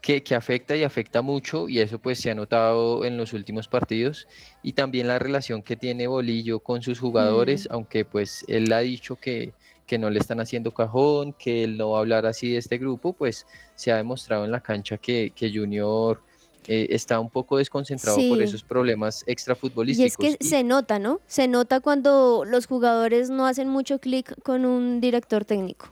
que, 0.00 0.22
que 0.22 0.34
afecta 0.34 0.74
y 0.74 0.82
afecta 0.82 1.20
mucho 1.20 1.68
y 1.68 1.80
eso 1.80 1.98
pues 1.98 2.18
se 2.20 2.30
ha 2.30 2.34
notado 2.34 3.04
en 3.04 3.18
los 3.18 3.34
últimos 3.34 3.68
partidos 3.68 4.26
y 4.62 4.72
también 4.72 5.08
la 5.08 5.18
relación 5.18 5.62
que 5.62 5.76
tiene 5.76 6.06
Bolillo 6.06 6.60
con 6.60 6.80
sus 6.80 6.98
jugadores, 7.00 7.68
aunque 7.70 8.06
pues 8.06 8.46
él 8.48 8.72
ha 8.72 8.78
dicho 8.78 9.16
que, 9.16 9.52
que 9.86 9.98
no 9.98 10.08
le 10.08 10.20
están 10.20 10.40
haciendo 10.40 10.72
cajón, 10.72 11.34
que 11.34 11.64
él 11.64 11.76
no 11.76 11.90
va 11.90 11.98
a 11.98 12.00
hablar 12.00 12.24
así 12.24 12.52
de 12.52 12.58
este 12.58 12.78
grupo, 12.78 13.12
pues 13.12 13.46
se 13.74 13.92
ha 13.92 13.96
demostrado 13.96 14.46
en 14.46 14.52
la 14.52 14.60
cancha 14.60 14.96
que, 14.96 15.32
que 15.36 15.52
Junior 15.54 16.22
eh, 16.66 16.86
está 16.90 17.20
un 17.20 17.30
poco 17.30 17.58
desconcentrado 17.58 18.18
por 18.28 18.40
esos 18.42 18.62
problemas 18.62 19.24
Y 19.26 19.32
extrafutbolísticos. 19.32 20.10
es 20.28 20.36
que 20.38 20.44
y- 20.44 20.48
se 20.48 20.62
nota, 20.64 20.98
¿no? 20.98 21.20
Se 21.26 21.48
nota 21.48 21.80
cuando 21.80 22.44
los 22.46 22.66
jugadores 22.66 23.30
no 23.30 23.46
hacen 23.46 23.68
mucho 23.68 23.98
clic 23.98 24.34
con 24.42 24.64
un 24.64 25.00
director 25.00 25.44
técnico. 25.44 25.90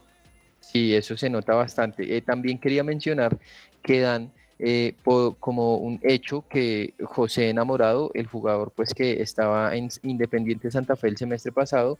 Sí, 0.61 0.95
eso 0.95 1.17
se 1.17 1.29
nota 1.29 1.55
bastante. 1.55 2.17
Eh, 2.17 2.23
también 2.23 2.59
quería 2.59 2.83
mencionar 2.85 3.38
que 3.83 4.00
dan 4.00 4.33
eh, 4.59 4.95
como 5.41 5.76
un 5.79 5.99
hecho 6.02 6.45
que 6.49 6.95
José 7.02 7.49
Enamorado, 7.50 8.11
el 8.14 8.26
jugador 8.26 8.73
pues 8.75 8.95
que 8.95 9.21
estaba 9.21 9.75
en 9.76 9.88
Independiente 10.05 10.71
Santa 10.71 10.95
Fe 10.95 11.09
el 11.09 11.17
semestre 11.17 11.50
pasado, 11.50 11.99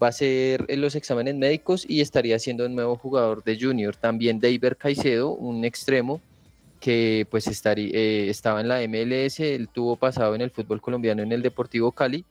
va 0.00 0.08
a 0.08 0.10
hacer 0.10 0.64
eh, 0.68 0.76
los 0.76 0.94
exámenes 0.94 1.34
médicos 1.34 1.84
y 1.88 2.00
estaría 2.02 2.38
siendo 2.38 2.66
el 2.66 2.74
nuevo 2.74 2.96
jugador 2.96 3.42
de 3.42 3.58
Junior. 3.58 3.96
También 3.96 4.38
David 4.38 4.74
Caicedo, 4.78 5.30
un 5.30 5.64
extremo 5.64 6.20
que 6.78 7.26
pues 7.30 7.46
estaría, 7.46 7.90
eh, 7.92 8.28
estaba 8.30 8.60
en 8.60 8.68
la 8.68 8.80
MLS, 8.86 9.40
él 9.40 9.68
tuvo 9.68 9.96
pasado 9.96 10.34
en 10.34 10.40
el 10.40 10.50
fútbol 10.50 10.80
colombiano 10.80 11.22
en 11.22 11.32
el 11.32 11.42
Deportivo 11.42 11.92
Cali. 11.92 12.24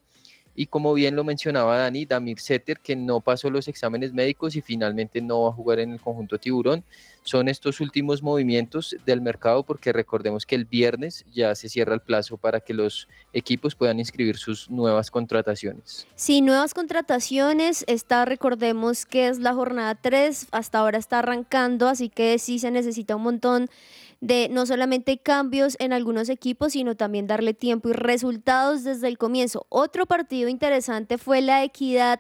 Y 0.60 0.66
como 0.66 0.96
bien 0.96 1.16
lo 1.16 1.24
mencionaba 1.24 1.78
Dani, 1.78 2.08
Damir 2.08 2.40
Setter, 2.40 2.80
que 2.80 2.96
no 2.96 3.22
pasó 3.22 3.52
los 3.52 3.68
exámenes 3.68 4.12
médicos 4.12 4.56
y 4.56 4.62
finalmente 4.62 5.22
no 5.22 5.44
va 5.44 5.50
a 5.50 5.54
jugar 5.54 5.78
en 5.78 5.92
el 5.92 6.02
conjunto 6.02 6.40
tiburón. 6.40 6.84
Son 7.22 7.48
estos 7.48 7.80
últimos 7.80 8.24
movimientos 8.24 8.96
del 9.06 9.22
mercado 9.22 9.62
porque 9.62 9.94
recordemos 9.94 10.48
que 10.48 10.56
el 10.56 10.66
viernes 10.66 11.26
ya 11.32 11.54
se 11.54 11.70
cierra 11.70 11.94
el 11.94 12.00
plazo 12.00 12.38
para 12.38 12.60
que 12.60 12.74
los 12.74 13.08
equipos 13.34 13.76
puedan 13.76 14.00
inscribir 14.00 14.38
sus 14.38 14.68
nuevas 14.68 15.12
contrataciones. 15.12 16.08
Sí, 16.16 16.42
nuevas 16.42 16.74
contrataciones, 16.74 17.84
está, 17.86 18.26
recordemos 18.26 19.06
que 19.06 19.28
es 19.28 19.38
la 19.38 19.54
jornada 19.54 19.94
3, 19.94 20.48
hasta 20.50 20.80
ahora 20.80 20.98
está 20.98 21.20
arrancando, 21.20 21.88
así 21.88 22.10
que 22.10 22.40
sí 22.40 22.58
se 22.58 22.72
necesita 22.72 23.16
un 23.16 23.22
montón 23.22 23.70
de 24.20 24.50
no 24.50 24.66
solamente 24.66 25.20
cambios 25.20 25.76
en 25.80 25.94
algunos 25.94 26.30
equipos, 26.30 26.74
sino 26.74 26.96
también 26.96 27.28
darle 27.28 27.54
tiempo 27.54 27.90
y 27.90 27.94
resultados 27.94 28.84
desde 28.84 29.08
el 29.08 29.18
comienzo. 29.18 29.66
Otro 29.70 30.06
partido 30.06 30.50
interesante 30.50 31.18
fue 31.18 31.42
la 31.42 31.64
Equidad 31.64 32.20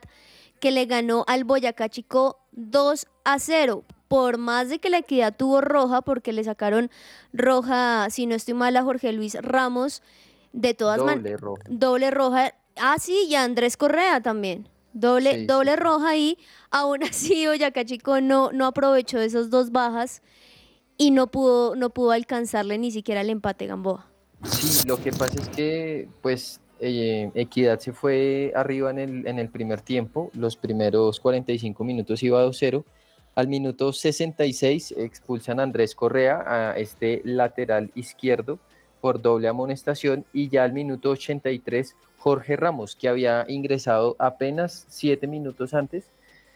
que 0.60 0.72
le 0.72 0.86
ganó 0.86 1.24
al 1.28 1.44
Boyacá 1.44 1.90
Chico 1.90 2.40
2 2.52 3.08
a 3.24 3.40
0. 3.40 3.84
Por 4.08 4.38
más 4.38 4.70
de 4.70 4.80
que 4.80 4.90
la 4.90 5.00
Equidad 5.00 5.36
tuvo 5.36 5.60
roja, 5.60 6.02
porque 6.02 6.32
le 6.32 6.44
sacaron 6.44 6.90
roja, 7.34 8.10
si 8.10 8.26
no 8.26 8.36
estoy 8.36 8.54
mal, 8.54 8.78
a 8.78 8.84
Jorge 8.84 9.12
Luis 9.12 9.36
Ramos, 9.42 10.02
de 10.54 10.74
todas 10.74 11.04
maneras 11.04 11.42
Doble 11.70 12.10
roja. 12.10 12.54
Ah, 12.78 12.96
sí, 13.00 13.26
y 13.28 13.36
a 13.36 13.44
Andrés 13.44 13.76
Correa 13.76 14.22
también. 14.22 14.70
Doble, 14.94 15.40
sí. 15.40 15.46
doble 15.46 15.76
roja 15.76 16.10
ahí. 16.10 16.38
Aún 16.72 17.04
así, 17.10 17.48
Boyacá 17.48 17.84
Chico 17.86 18.22
no, 18.22 18.52
no 18.54 18.66
aprovechó 18.68 19.20
esas 19.20 19.50
dos 19.50 19.72
bajas 19.72 20.22
y 20.98 21.12
no 21.12 21.28
pudo, 21.28 21.76
no 21.76 21.90
pudo 21.92 22.12
alcanzarle 22.12 22.78
ni 22.78 22.92
siquiera 22.92 23.22
el 23.22 23.30
empate 23.30 23.68
Gamboa. 23.68 24.08
Sí, 24.44 24.88
lo 24.88 25.02
que 25.02 25.12
pasa 25.12 25.40
es 25.40 25.50
que, 25.50 26.08
pues, 26.22 26.60
eh, 26.80 27.32
Equidad 27.34 27.80
se 27.80 27.92
fue 27.92 28.52
arriba 28.56 28.92
en 28.92 29.00
el, 29.00 29.28
en 29.28 29.40
el 29.40 29.50
primer 29.50 29.82
tiempo. 29.82 30.30
Los 30.34 30.58
primeros 30.58 31.20
45 31.20 31.84
minutos 31.84 32.22
iba 32.24 32.44
2-0. 32.46 32.84
Al 33.36 33.48
minuto 33.48 33.94
66 33.94 34.96
expulsan 34.98 35.60
a 35.60 35.64
Andrés 35.64 35.96
Correa, 35.96 36.44
a 36.46 36.78
este 36.78 37.22
lateral 37.24 37.92
izquierdo, 37.94 38.60
por 39.00 39.22
doble 39.22 39.48
amonestación. 39.48 40.26
Y 40.34 40.50
ya 40.50 40.64
al 40.64 40.74
minuto 40.74 41.12
83, 41.12 41.96
Jorge 42.18 42.56
Ramos, 42.56 42.96
que 42.96 43.10
había 43.10 43.46
ingresado 43.48 44.16
apenas 44.20 44.86
7 44.90 45.28
minutos 45.28 45.74
antes 45.74 46.06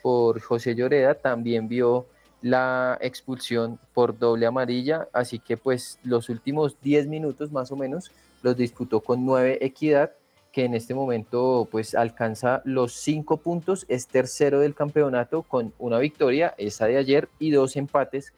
por 0.02 0.42
José 0.42 0.74
Lloreda, 0.74 1.16
también 1.16 1.68
vio 1.68 2.08
la 2.42 2.98
expulsión 3.02 3.80
por 3.94 4.18
doble 4.18 4.46
amarilla, 4.46 5.08
así 5.14 5.40
que 5.40 5.58
pues 5.58 6.00
los 6.04 6.30
últimos 6.30 6.78
10 6.82 7.08
minutos 7.08 7.52
más 7.52 7.72
o 7.72 7.76
menos 7.76 8.12
los 8.42 8.58
disputó 8.58 9.02
con 9.02 9.26
9 9.26 9.60
Equidad, 9.62 10.12
que 10.52 10.66
en 10.66 10.74
este 10.74 10.94
momento 10.94 11.68
pues 11.72 11.96
alcanza 11.96 12.62
los 12.66 12.94
5 12.94 13.38
puntos, 13.38 13.86
es 13.88 14.08
tercero 14.08 14.60
del 14.60 14.76
campeonato 14.76 15.44
con 15.44 15.74
una 15.80 16.00
victoria, 16.00 16.54
esa 16.58 16.88
de 16.88 16.98
ayer, 16.98 17.30
y 17.40 17.52
dos 17.52 17.76
empates 17.76 18.34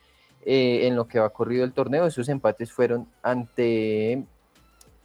eh, 0.45 0.88
en 0.88 0.95
lo 0.95 1.07
que 1.07 1.19
va 1.19 1.29
corrido 1.29 1.63
el 1.63 1.72
torneo. 1.72 2.05
Esos 2.05 2.27
empates 2.27 2.72
fueron 2.72 3.07
ante 3.22 4.24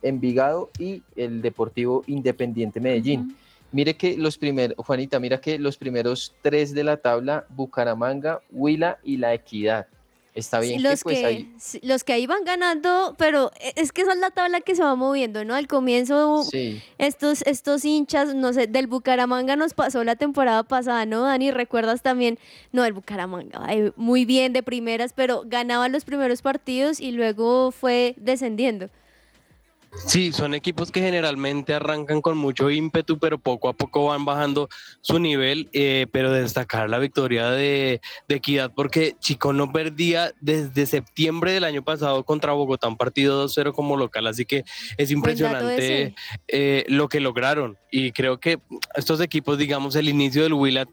Envigado 0.02 0.70
y 0.78 1.02
el 1.16 1.42
Deportivo 1.42 2.02
Independiente 2.06 2.80
Medellín. 2.80 3.36
Mire 3.70 3.96
que 3.96 4.16
los 4.16 4.38
primeros, 4.38 4.76
Juanita, 4.78 5.20
mira 5.20 5.40
que 5.40 5.58
los 5.58 5.76
primeros 5.76 6.34
tres 6.42 6.72
de 6.74 6.84
la 6.84 6.96
tabla, 6.96 7.44
Bucaramanga, 7.50 8.40
Huila 8.50 8.98
y 9.04 9.18
La 9.18 9.34
Equidad. 9.34 9.86
Está 10.34 10.62
Sí, 10.62 10.68
bien 10.68 10.82
los, 10.84 11.00
que 11.00 11.02
pues 11.02 11.18
que, 11.18 11.26
ahí, 11.26 11.52
los 11.82 12.04
que 12.04 12.12
ahí 12.12 12.26
van 12.28 12.44
ganando, 12.44 13.16
pero 13.18 13.50
e- 13.60 13.72
es 13.74 13.90
que 13.90 14.02
esa 14.02 14.12
es 14.12 14.18
la 14.18 14.30
tabla 14.30 14.60
que 14.60 14.76
se 14.76 14.84
va 14.84 14.94
moviendo, 14.94 15.44
¿no? 15.44 15.54
Al 15.54 15.66
comienzo, 15.66 16.44
sí, 16.44 16.80
estos, 16.98 17.42
estos 17.42 17.84
hinchas, 17.84 18.34
no 18.36 18.52
sé, 18.52 18.68
del 18.68 18.86
Bucaramanga 18.86 19.56
nos 19.56 19.74
pasó 19.74 20.04
la 20.04 20.14
temporada 20.14 20.62
pasada, 20.62 21.06
¿no, 21.06 21.22
Dani? 21.22 21.50
¿Recuerdas 21.50 22.02
también? 22.02 22.38
No, 22.70 22.84
el 22.84 22.92
Bucaramanga, 22.92 23.66
muy 23.96 24.24
bien 24.24 24.52
de 24.52 24.62
primeras, 24.62 25.12
pero 25.12 25.42
ganaba 25.44 25.88
los 25.88 26.04
primeros 26.04 26.40
partidos 26.40 27.00
y 27.00 27.10
luego 27.10 27.72
fue 27.72 28.14
descendiendo. 28.16 28.90
Sí, 30.06 30.32
son 30.32 30.54
equipos 30.54 30.92
que 30.92 31.00
generalmente 31.00 31.74
arrancan 31.74 32.20
con 32.20 32.36
mucho 32.36 32.70
ímpetu, 32.70 33.18
pero 33.18 33.38
poco 33.38 33.68
a 33.68 33.72
poco 33.72 34.06
van 34.06 34.24
bajando 34.24 34.68
su 35.00 35.18
nivel. 35.18 35.68
eh, 35.72 36.06
pero 36.12 36.32
destacar 36.32 36.88
la 36.88 36.98
victoria 36.98 37.50
de, 37.50 38.00
de 38.28 38.34
Equidad, 38.34 38.72
porque 38.74 39.16
Chico 39.18 39.52
no 39.52 39.72
perdía 39.72 40.32
desde 40.40 40.86
septiembre 40.86 41.52
del 41.52 41.64
año 41.64 41.82
pasado 41.82 42.24
contra 42.24 42.52
Bogotá 42.52 42.88
un 42.88 42.96
partido 42.96 43.46
2-0 43.46 43.72
como 43.72 43.96
local. 43.96 44.26
Así 44.26 44.44
que 44.44 44.64
es 44.96 45.10
impresionante 45.10 46.14
eh, 46.48 46.84
lo 46.88 47.08
que 47.08 47.20
lograron. 47.20 47.76
Y 47.90 48.12
creo 48.12 48.38
que 48.38 48.60
estos 48.94 49.20
equipos, 49.20 49.58
digamos, 49.58 49.96
el 49.96 50.08
inicio 50.08 50.42
del 50.42 50.54
Huila 50.54 50.86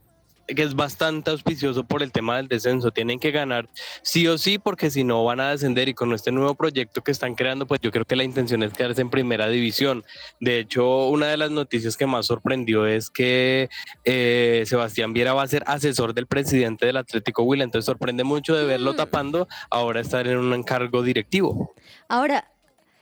que 0.47 0.63
es 0.63 0.75
bastante 0.75 1.31
auspicioso 1.31 1.83
por 1.83 2.03
el 2.03 2.11
tema 2.11 2.37
del 2.37 2.47
descenso. 2.47 2.91
Tienen 2.91 3.19
que 3.19 3.31
ganar 3.31 3.67
sí 4.01 4.27
o 4.27 4.37
sí, 4.37 4.59
porque 4.59 4.89
si 4.91 5.03
no 5.03 5.23
van 5.23 5.39
a 5.39 5.51
descender. 5.51 5.89
Y 5.89 5.93
con 5.93 6.13
este 6.13 6.31
nuevo 6.31 6.55
proyecto 6.55 7.01
que 7.01 7.11
están 7.11 7.35
creando, 7.35 7.65
pues 7.65 7.81
yo 7.81 7.91
creo 7.91 8.05
que 8.05 8.15
la 8.15 8.23
intención 8.23 8.61
es 8.63 8.73
quedarse 8.73 9.01
en 9.01 9.09
primera 9.09 9.47
división. 9.47 10.03
De 10.39 10.59
hecho, 10.59 11.07
una 11.07 11.27
de 11.27 11.37
las 11.37 11.51
noticias 11.51 11.97
que 11.97 12.05
más 12.05 12.27
sorprendió 12.27 12.85
es 12.85 13.09
que 13.09 13.69
eh, 14.03 14.63
Sebastián 14.67 15.13
Viera 15.13 15.33
va 15.33 15.43
a 15.43 15.47
ser 15.47 15.63
asesor 15.67 16.13
del 16.13 16.27
presidente 16.27 16.85
del 16.85 16.97
Atlético 16.97 17.43
Huila. 17.43 17.63
Entonces 17.63 17.85
sorprende 17.85 18.23
mucho 18.23 18.55
de 18.55 18.65
verlo 18.65 18.93
Mm. 18.93 18.97
tapando, 18.97 19.47
ahora 19.69 20.01
estar 20.01 20.27
en 20.27 20.37
un 20.37 20.53
encargo 20.53 21.01
directivo. 21.01 21.73
Ahora, 22.07 22.49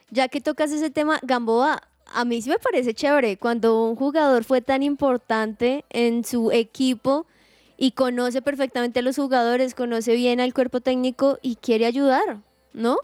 ya 0.09 0.27
que 0.27 0.39
tocas 0.41 0.71
ese 0.71 0.89
tema, 0.89 1.19
Gamboa, 1.23 1.81
a 2.13 2.25
mí 2.25 2.41
sí 2.41 2.49
me 2.49 2.59
parece 2.59 2.93
chévere 2.93 3.37
cuando 3.37 3.83
un 3.85 3.95
jugador 3.95 4.43
fue 4.43 4.61
tan 4.61 4.83
importante 4.83 5.83
en 5.89 6.23
su 6.23 6.51
equipo 6.51 7.25
y 7.83 7.91
conoce 7.91 8.41
perfectamente 8.41 8.99
a 8.99 9.01
los 9.01 9.17
jugadores, 9.17 9.75
conoce 9.75 10.15
bien 10.15 10.39
al 10.39 10.53
cuerpo 10.53 10.79
técnico 10.79 11.37
y 11.41 11.57
quiere 11.57 11.85
ayudar, 11.85 12.37
¿no? 12.71 12.95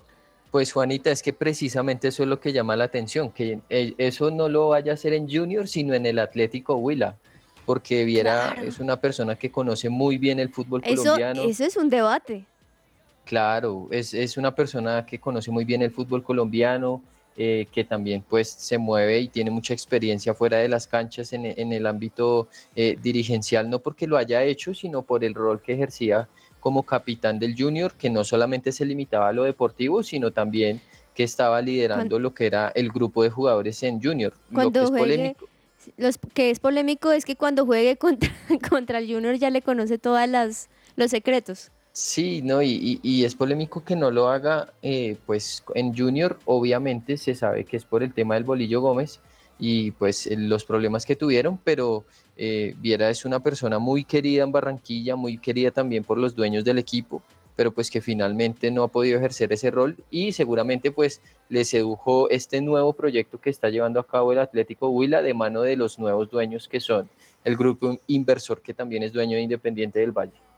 Pues 0.52 0.72
Juanita, 0.72 1.12
es 1.12 1.22
que 1.22 1.34
precisamente 1.34 2.08
eso 2.08 2.24
es 2.24 2.30
lo 2.30 2.40
que 2.40 2.54
llama 2.54 2.78
la 2.78 2.86
atención, 2.86 3.30
que 3.30 3.60
eh, 3.70 3.94
eso 3.98 4.32
no 4.32 4.48
lo 4.48 4.70
vaya 4.70 4.94
a 4.94 4.96
hacer 4.96 5.12
en 5.12 5.30
Junior, 5.30 5.68
sino 5.68 5.96
en 5.96 6.06
el 6.06 6.18
Atlético 6.18 6.76
Huila, 6.78 7.18
porque 7.66 8.06
Viera 8.06 8.54
Claro. 8.54 8.68
es 8.70 8.80
una 8.80 8.96
persona 9.02 9.36
que 9.36 9.52
conoce 9.52 9.90
muy 9.90 10.18
bien 10.18 10.40
el 10.40 10.48
fútbol 10.48 10.82
Eso, 10.86 11.04
colombiano. 11.04 11.42
eso 11.44 11.66
es 11.66 11.76
un 11.76 11.90
debate. 11.90 12.46
Claro, 13.26 13.90
es, 13.92 14.14
es 14.14 14.38
una 14.38 14.56
persona 14.56 15.06
que 15.06 15.20
conoce 15.20 15.52
muy 15.52 15.66
bien 15.66 15.82
el 15.82 15.92
fútbol 15.92 16.24
colombiano, 16.24 17.02
eh, 17.38 17.68
que 17.72 17.84
también 17.84 18.24
pues 18.28 18.50
se 18.50 18.78
mueve 18.78 19.20
y 19.20 19.28
tiene 19.28 19.52
mucha 19.52 19.74
experiencia 19.74 20.34
fuera 20.34 20.58
de 20.58 20.68
las 20.68 20.88
canchas 20.88 21.32
en, 21.34 21.46
en 21.46 21.72
el 21.72 21.86
ámbito 21.88 22.48
eh, 22.76 22.98
dirigencial, 23.02 23.70
no 23.70 23.80
porque 23.80 24.08
lo 24.08 24.18
haya 24.18 24.44
hecho, 24.44 24.74
sino 24.74 25.04
por 25.04 25.24
el 25.24 25.34
rol 25.34 25.62
que 25.62 25.74
ejercía 25.74 26.28
como 26.60 26.84
capitán 26.84 27.40
del 27.40 27.56
Junior, 27.58 27.94
que 27.94 28.10
no 28.10 28.24
solamente 28.24 28.72
se 28.72 28.86
limitaba 28.86 29.30
a 29.30 29.34
lo 29.34 29.44
deportivo, 29.44 30.04
sino 30.04 30.32
también 30.32 30.82
que 31.14 31.24
estaba 31.24 31.62
liderando 31.62 32.20
lo 32.20 32.34
que 32.34 32.46
era 32.46 32.70
el 32.76 32.90
grupo 32.90 33.24
de 33.24 33.30
jugadores 33.30 33.82
en 33.84 34.02
Junior. 34.02 34.34
Lo 34.34 34.48
que 34.48 34.54
Cuando 34.54 34.84
es 34.84 34.90
juegue, 34.90 35.04
polémico, 35.04 35.50
los 35.98 36.18
que 36.34 36.50
es 36.50 36.60
polémico 36.60 37.12
es 37.12 37.26
que 37.26 37.36
cuando 37.36 37.66
juegue 37.66 37.98
contra, 37.98 38.30
contra 38.70 39.00
el 39.00 39.14
Junior 39.14 39.36
ya 39.36 39.50
le 39.50 39.62
conoce 39.62 39.98
todas 39.98 40.30
las 40.30 40.70
los 40.96 41.12
secretos. 41.12 41.72
Sí, 42.02 42.42
no, 42.42 42.62
y, 42.62 43.26
es 43.26 43.36
polémico 43.36 43.84
que 43.84 43.98
no 43.98 44.10
lo 44.10 44.30
haga, 44.30 44.72
eh, 44.82 45.18
pues 45.26 45.66
en 45.76 45.94
Junior 45.94 46.40
obviamente 46.46 47.18
se 47.18 47.36
sabe 47.36 47.66
que 47.66 47.76
es 47.76 47.84
por 47.84 48.04
el 48.04 48.14
tema 48.14 48.36
del 48.36 48.46
Bolillo 48.46 48.80
Gómez 48.80 49.20
y 49.60 49.92
pues 49.92 50.26
eh, 50.26 50.38
los 50.38 50.64
problemas 50.64 51.06
que 51.06 51.18
tuvieron, 51.18 51.58
pero 51.58 52.06
eh, 52.38 52.74
Viera 52.78 53.10
es 53.10 53.26
una 53.26 53.42
persona 53.42 53.80
muy 53.80 54.06
querida 54.06 54.44
en 54.44 54.54
Barranquilla, 54.54 55.18
muy 55.18 55.38
querida 55.40 55.72
también 55.72 56.06
por 56.06 56.18
los 56.18 56.36
dueños 56.36 56.64
del 56.64 56.78
equipo, 56.78 57.22
pero 57.58 57.74
pues 57.74 57.92
que 57.92 58.00
finalmente 58.00 58.72
no 58.72 58.84
ha 58.84 58.88
podido 58.88 59.18
ejercer 59.18 59.52
ese 59.52 59.70
rol 59.70 59.98
y 60.10 60.32
seguramente 60.32 60.92
pues 60.94 61.22
le 61.50 61.66
sedujo 61.66 62.30
este 62.30 62.62
nuevo 62.62 62.94
proyecto 62.94 63.42
que 63.42 63.50
está 63.50 63.70
llevando 63.70 64.00
a 64.00 64.08
cabo 64.08 64.32
el 64.32 64.40
Atlético 64.40 64.88
Huila 64.88 65.22
de 65.22 65.34
mano 65.34 65.64
de 65.64 65.76
los 65.76 66.00
nuevos 66.00 66.30
dueños 66.30 66.70
que 66.70 66.80
son 66.80 67.10
el 67.44 67.58
grupo 67.58 68.00
inversor 68.08 68.62
que 68.62 68.74
también 68.74 69.04
es 69.04 69.12
dueño 69.12 69.36
de 69.36 69.44
Independiente 69.44 70.00
del 70.00 70.14
Valle. 70.14 70.49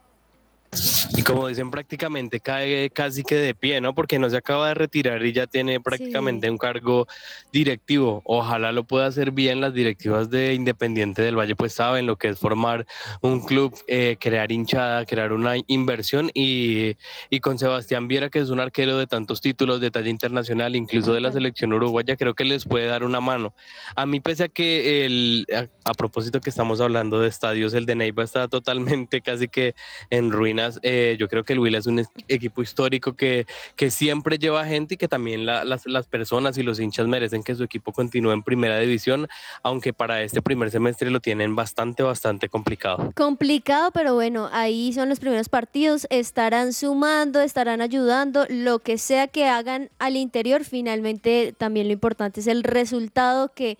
Y 1.14 1.22
como 1.22 1.46
dicen, 1.48 1.70
prácticamente 1.70 2.40
cae 2.40 2.88
casi 2.90 3.22
que 3.22 3.34
de 3.34 3.54
pie, 3.54 3.82
¿no? 3.82 3.94
Porque 3.94 4.18
no 4.18 4.30
se 4.30 4.36
acaba 4.38 4.68
de 4.68 4.74
retirar 4.74 5.24
y 5.26 5.32
ya 5.32 5.46
tiene 5.46 5.78
prácticamente 5.78 6.50
un 6.50 6.56
cargo 6.56 7.06
directivo. 7.52 8.22
Ojalá 8.24 8.72
lo 8.72 8.84
pueda 8.84 9.06
hacer 9.06 9.30
bien. 9.30 9.60
Las 9.60 9.74
directivas 9.74 10.30
de 10.30 10.54
Independiente 10.54 11.20
del 11.20 11.38
Valle, 11.38 11.54
pues 11.54 11.74
saben 11.74 12.06
lo 12.06 12.16
que 12.16 12.28
es 12.28 12.38
formar 12.38 12.86
un 13.20 13.44
club, 13.44 13.74
eh, 13.88 14.16
crear 14.18 14.50
hinchada, 14.52 15.04
crear 15.04 15.34
una 15.34 15.56
inversión. 15.66 16.30
Y, 16.32 16.96
y 17.28 17.40
con 17.40 17.58
Sebastián 17.58 18.08
Viera, 18.08 18.30
que 18.30 18.38
es 18.38 18.48
un 18.48 18.60
arquero 18.60 18.96
de 18.96 19.06
tantos 19.06 19.42
títulos 19.42 19.82
de 19.82 19.90
talla 19.90 20.08
internacional, 20.08 20.74
incluso 20.76 21.12
de 21.12 21.20
la 21.20 21.30
selección 21.30 21.74
uruguaya, 21.74 22.16
creo 22.16 22.32
que 22.34 22.44
les 22.44 22.64
puede 22.64 22.86
dar 22.86 23.04
una 23.04 23.20
mano. 23.20 23.54
A 23.96 24.06
mí, 24.06 24.20
pese 24.20 24.44
a 24.44 24.48
que 24.48 25.04
el, 25.04 25.46
a, 25.54 25.90
a 25.90 25.92
propósito 25.92 26.40
que 26.40 26.48
estamos 26.48 26.80
hablando 26.80 27.20
de 27.20 27.28
estadios, 27.28 27.74
el 27.74 27.84
de 27.84 27.96
Neiva 27.96 28.24
está 28.24 28.48
totalmente 28.48 29.20
casi 29.20 29.46
que 29.48 29.74
en 30.08 30.30
ruinas. 30.30 30.80
eh, 30.82 31.00
yo 31.18 31.28
creo 31.28 31.44
que 31.44 31.52
el 31.52 31.58
Huila 31.60 31.78
es 31.78 31.86
un 31.86 32.04
equipo 32.28 32.62
histórico 32.62 33.14
que, 33.14 33.46
que 33.76 33.90
siempre 33.90 34.38
lleva 34.38 34.64
gente 34.66 34.94
y 34.94 34.96
que 34.96 35.08
también 35.08 35.46
la- 35.46 35.64
las, 35.64 35.86
las 35.86 36.06
personas 36.06 36.56
y 36.58 36.62
los 36.62 36.80
hinchas 36.80 37.06
merecen 37.06 37.42
que 37.42 37.54
su 37.54 37.64
equipo 37.64 37.92
continúe 37.92 38.32
en 38.32 38.42
primera 38.42 38.78
división, 38.78 39.28
aunque 39.62 39.92
para 39.92 40.22
este 40.22 40.42
primer 40.42 40.70
semestre 40.70 41.10
lo 41.10 41.20
tienen 41.20 41.54
bastante, 41.56 42.02
bastante 42.02 42.48
complicado. 42.48 43.12
Complicado, 43.14 43.90
pero 43.92 44.14
bueno, 44.14 44.48
ahí 44.52 44.92
son 44.92 45.08
los 45.08 45.20
primeros 45.20 45.48
partidos, 45.48 46.06
estarán 46.10 46.72
sumando, 46.72 47.40
estarán 47.40 47.80
ayudando, 47.80 48.46
lo 48.48 48.78
que 48.78 48.98
sea 48.98 49.28
que 49.28 49.46
hagan 49.46 49.90
al 49.98 50.16
interior, 50.16 50.64
finalmente 50.64 51.54
también 51.56 51.86
lo 51.86 51.92
importante 51.92 52.40
es 52.40 52.46
el 52.46 52.62
resultado 52.64 53.52
que, 53.54 53.78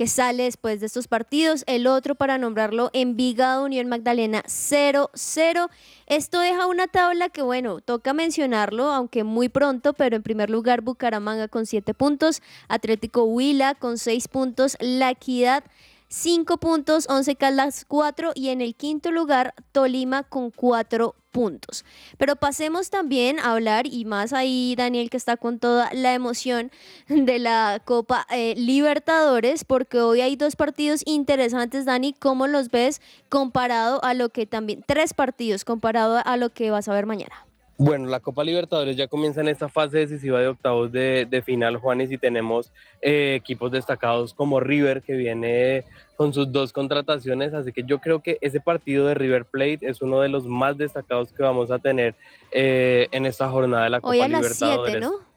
que 0.00 0.06
sale 0.06 0.44
después 0.44 0.80
de 0.80 0.86
estos 0.86 1.08
partidos. 1.08 1.62
El 1.66 1.86
otro, 1.86 2.14
para 2.14 2.38
nombrarlo, 2.38 2.88
Envigado 2.94 3.66
Unión 3.66 3.86
Magdalena 3.86 4.42
0-0. 4.46 5.68
Esto 6.06 6.40
deja 6.40 6.66
una 6.68 6.86
tabla 6.86 7.28
que, 7.28 7.42
bueno, 7.42 7.82
toca 7.82 8.14
mencionarlo, 8.14 8.92
aunque 8.92 9.24
muy 9.24 9.50
pronto, 9.50 9.92
pero 9.92 10.16
en 10.16 10.22
primer 10.22 10.48
lugar 10.48 10.80
Bucaramanga 10.80 11.48
con 11.48 11.66
7 11.66 11.92
puntos, 11.92 12.40
Atlético 12.66 13.24
Huila 13.24 13.74
con 13.74 13.98
6 13.98 14.26
puntos, 14.28 14.78
La 14.80 15.10
Equidad 15.10 15.64
5 16.12 16.58
puntos, 16.58 17.06
11 17.08 17.36
Caldas 17.36 17.84
4 17.86 18.32
y 18.34 18.48
en 18.48 18.60
el 18.60 18.74
quinto 18.74 19.12
lugar 19.12 19.54
Tolima 19.70 20.24
con 20.24 20.50
4 20.50 21.14
puntos. 21.30 21.84
Pero 22.18 22.34
pasemos 22.34 22.90
también 22.90 23.38
a 23.38 23.52
hablar, 23.52 23.86
y 23.86 24.04
más 24.04 24.32
ahí 24.32 24.74
Daniel 24.76 25.08
que 25.08 25.16
está 25.16 25.36
con 25.36 25.60
toda 25.60 25.88
la 25.92 26.12
emoción 26.14 26.72
de 27.08 27.38
la 27.38 27.80
Copa 27.84 28.26
eh, 28.30 28.54
Libertadores, 28.56 29.64
porque 29.64 30.00
hoy 30.00 30.20
hay 30.20 30.34
dos 30.34 30.56
partidos 30.56 31.02
interesantes, 31.06 31.84
Dani, 31.84 32.12
¿cómo 32.12 32.48
los 32.48 32.70
ves 32.70 33.00
comparado 33.28 34.02
a 34.04 34.12
lo 34.12 34.30
que 34.30 34.46
también, 34.46 34.82
tres 34.84 35.14
partidos 35.14 35.64
comparado 35.64 36.20
a 36.24 36.36
lo 36.36 36.50
que 36.50 36.72
vas 36.72 36.88
a 36.88 36.92
ver 36.92 37.06
mañana? 37.06 37.49
Bueno, 37.82 38.08
la 38.08 38.20
Copa 38.20 38.44
Libertadores 38.44 38.94
ya 38.94 39.08
comienza 39.08 39.40
en 39.40 39.48
esta 39.48 39.70
fase 39.70 39.96
decisiva 39.96 40.38
de 40.38 40.48
octavos 40.48 40.92
de, 40.92 41.26
de 41.30 41.40
final, 41.40 41.78
Juanes, 41.78 42.12
y 42.12 42.18
tenemos 42.18 42.70
eh, 43.00 43.34
equipos 43.34 43.72
destacados 43.72 44.34
como 44.34 44.60
River, 44.60 45.00
que 45.00 45.14
viene 45.14 45.84
con 46.14 46.34
sus 46.34 46.52
dos 46.52 46.74
contrataciones, 46.74 47.54
así 47.54 47.72
que 47.72 47.82
yo 47.84 47.98
creo 47.98 48.20
que 48.20 48.36
ese 48.42 48.60
partido 48.60 49.06
de 49.06 49.14
River 49.14 49.46
Plate 49.46 49.78
es 49.80 50.02
uno 50.02 50.20
de 50.20 50.28
los 50.28 50.46
más 50.46 50.76
destacados 50.76 51.32
que 51.32 51.42
vamos 51.42 51.70
a 51.70 51.78
tener 51.78 52.14
eh, 52.52 53.08
en 53.12 53.24
esta 53.24 53.48
jornada 53.48 53.84
de 53.84 53.90
la 53.90 54.00
Copa 54.02 54.10
Hoy 54.10 54.20
a 54.20 54.28
las 54.28 54.42
Libertadores. 54.42 54.92
7, 54.92 55.00
¿no? 55.00 55.29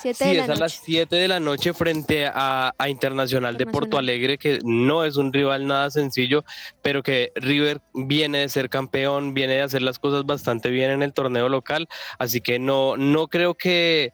7 0.00 0.24
Sí, 0.24 0.30
de 0.30 0.34
la 0.36 0.44
es 0.44 0.50
a 0.50 0.54
las 0.54 0.60
noche. 0.60 0.82
7 0.84 1.16
de 1.16 1.28
la 1.28 1.40
noche 1.40 1.74
frente 1.74 2.26
a, 2.26 2.74
a 2.78 2.88
Internacional 2.88 3.56
de 3.56 3.66
Porto 3.66 3.98
Alegre, 3.98 4.38
que 4.38 4.60
no 4.64 5.04
es 5.04 5.16
un 5.16 5.32
rival 5.32 5.66
nada 5.66 5.90
sencillo, 5.90 6.44
pero 6.82 7.02
que 7.02 7.32
River 7.34 7.80
viene 7.94 8.38
de 8.38 8.48
ser 8.48 8.70
campeón, 8.70 9.34
viene 9.34 9.54
de 9.54 9.62
hacer 9.62 9.82
las 9.82 9.98
cosas 9.98 10.24
bastante 10.24 10.70
bien 10.70 10.90
en 10.90 11.02
el 11.02 11.12
torneo 11.12 11.48
local, 11.48 11.88
así 12.18 12.40
que 12.40 12.58
no, 12.58 12.96
no 12.96 13.28
creo 13.28 13.54
que 13.54 14.12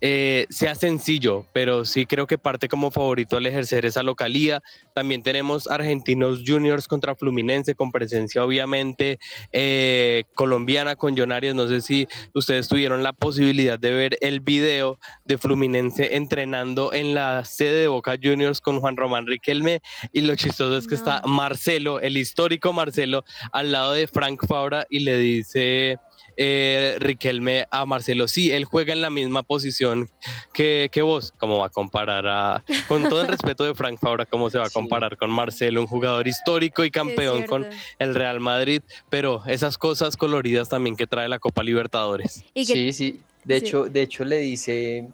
eh, 0.00 0.46
sea 0.50 0.74
sencillo, 0.74 1.46
pero 1.52 1.84
sí 1.84 2.06
creo 2.06 2.26
que 2.26 2.38
parte 2.38 2.68
como 2.68 2.90
favorito 2.90 3.36
al 3.36 3.46
ejercer 3.46 3.84
esa 3.84 4.02
localía. 4.02 4.62
También 4.94 5.22
tenemos 5.22 5.68
Argentinos 5.68 6.42
Juniors 6.46 6.86
contra 6.86 7.16
Fluminense, 7.16 7.74
con 7.74 7.90
presencia 7.90 8.44
obviamente 8.44 9.18
eh, 9.52 10.24
colombiana 10.34 10.96
con 10.96 11.16
Jonarias. 11.16 11.54
No 11.54 11.68
sé 11.68 11.80
si 11.80 12.06
ustedes 12.34 12.68
tuvieron 12.68 13.02
la 13.02 13.12
posibilidad 13.12 13.78
de 13.78 13.90
ver 13.90 14.18
el 14.20 14.40
video 14.40 14.98
de 15.24 15.38
Fluminense 15.38 16.16
entrenando 16.16 16.92
en 16.92 17.14
la 17.14 17.44
sede 17.44 17.80
de 17.80 17.88
Boca 17.88 18.16
Juniors 18.22 18.60
con 18.60 18.80
Juan 18.80 18.96
Román 18.96 19.26
Riquelme. 19.26 19.80
Y 20.12 20.20
lo 20.20 20.36
chistoso 20.36 20.76
es 20.76 20.86
que 20.86 20.94
está 20.94 21.22
Marcelo, 21.26 22.00
el 22.00 22.16
histórico 22.16 22.72
Marcelo, 22.72 23.24
al 23.52 23.72
lado 23.72 23.92
de 23.92 24.06
Frank 24.06 24.46
Fabra 24.46 24.86
y 24.88 25.00
le 25.00 25.18
dice 25.18 25.98
eh, 26.40 26.96
Riquelme 27.00 27.66
a 27.68 27.84
Marcelo, 27.84 28.28
sí, 28.28 28.52
él 28.52 28.64
juega 28.64 28.92
en 28.92 29.00
la 29.00 29.10
misma 29.10 29.42
posición 29.42 30.08
que, 30.52 30.88
que 30.92 31.02
vos. 31.02 31.34
¿Cómo 31.36 31.58
va 31.58 31.66
a 31.66 31.68
comparar 31.68 32.28
a, 32.28 32.64
con 32.86 33.08
todo 33.08 33.22
el 33.22 33.28
respeto 33.28 33.64
de 33.64 33.74
Frank 33.74 33.98
Fabra, 33.98 34.24
cómo 34.24 34.48
se 34.48 34.58
va 34.58 34.66
a 34.66 34.70
comparar 34.70 35.16
con 35.16 35.30
Marcelo, 35.30 35.80
un 35.80 35.88
jugador 35.88 36.28
histórico 36.28 36.84
y 36.84 36.92
campeón 36.92 37.42
con 37.42 37.66
el 37.98 38.14
Real 38.14 38.38
Madrid? 38.38 38.82
Pero 39.10 39.42
esas 39.46 39.76
cosas 39.76 40.16
coloridas 40.16 40.68
también 40.68 40.94
que 40.94 41.08
trae 41.08 41.28
la 41.28 41.40
Copa 41.40 41.64
Libertadores. 41.64 42.44
Sí, 42.54 42.92
sí. 42.92 43.20
De 43.44 43.58
sí. 43.60 43.66
hecho, 43.66 43.84
de 43.84 44.02
hecho 44.02 44.24
le 44.24 44.38
dice, 44.38 45.08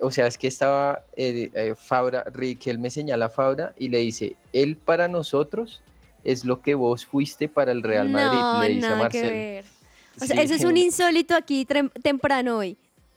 o 0.00 0.12
sea, 0.12 0.28
es 0.28 0.38
que 0.38 0.46
estaba 0.46 1.02
eh, 1.16 1.50
eh, 1.52 1.74
Fabra, 1.76 2.24
Riquelme 2.32 2.90
señala 2.90 3.26
a 3.26 3.30
Fabra 3.30 3.74
y 3.76 3.88
le 3.88 3.98
dice, 3.98 4.36
él 4.52 4.76
para 4.76 5.08
nosotros 5.08 5.80
es 6.22 6.44
lo 6.44 6.60
que 6.60 6.76
vos 6.76 7.06
fuiste 7.06 7.48
para 7.48 7.72
el 7.72 7.82
Real 7.82 8.08
Madrid, 8.08 8.38
no, 8.38 8.62
le 8.62 8.68
dice 8.68 8.86
a 8.86 8.90
nada 8.90 9.08
que 9.08 9.18
Marcelo. 9.18 9.34
ver. 9.34 9.79
O 10.20 10.26
sea, 10.26 10.36
Sí. 10.36 10.42
eso 10.42 10.54
es 10.54 10.64
un 10.64 10.76
insólito 10.76 11.34
aquí 11.34 11.64
trem- 11.64 11.90
temprano 12.02 12.58
hoy. 12.58 12.76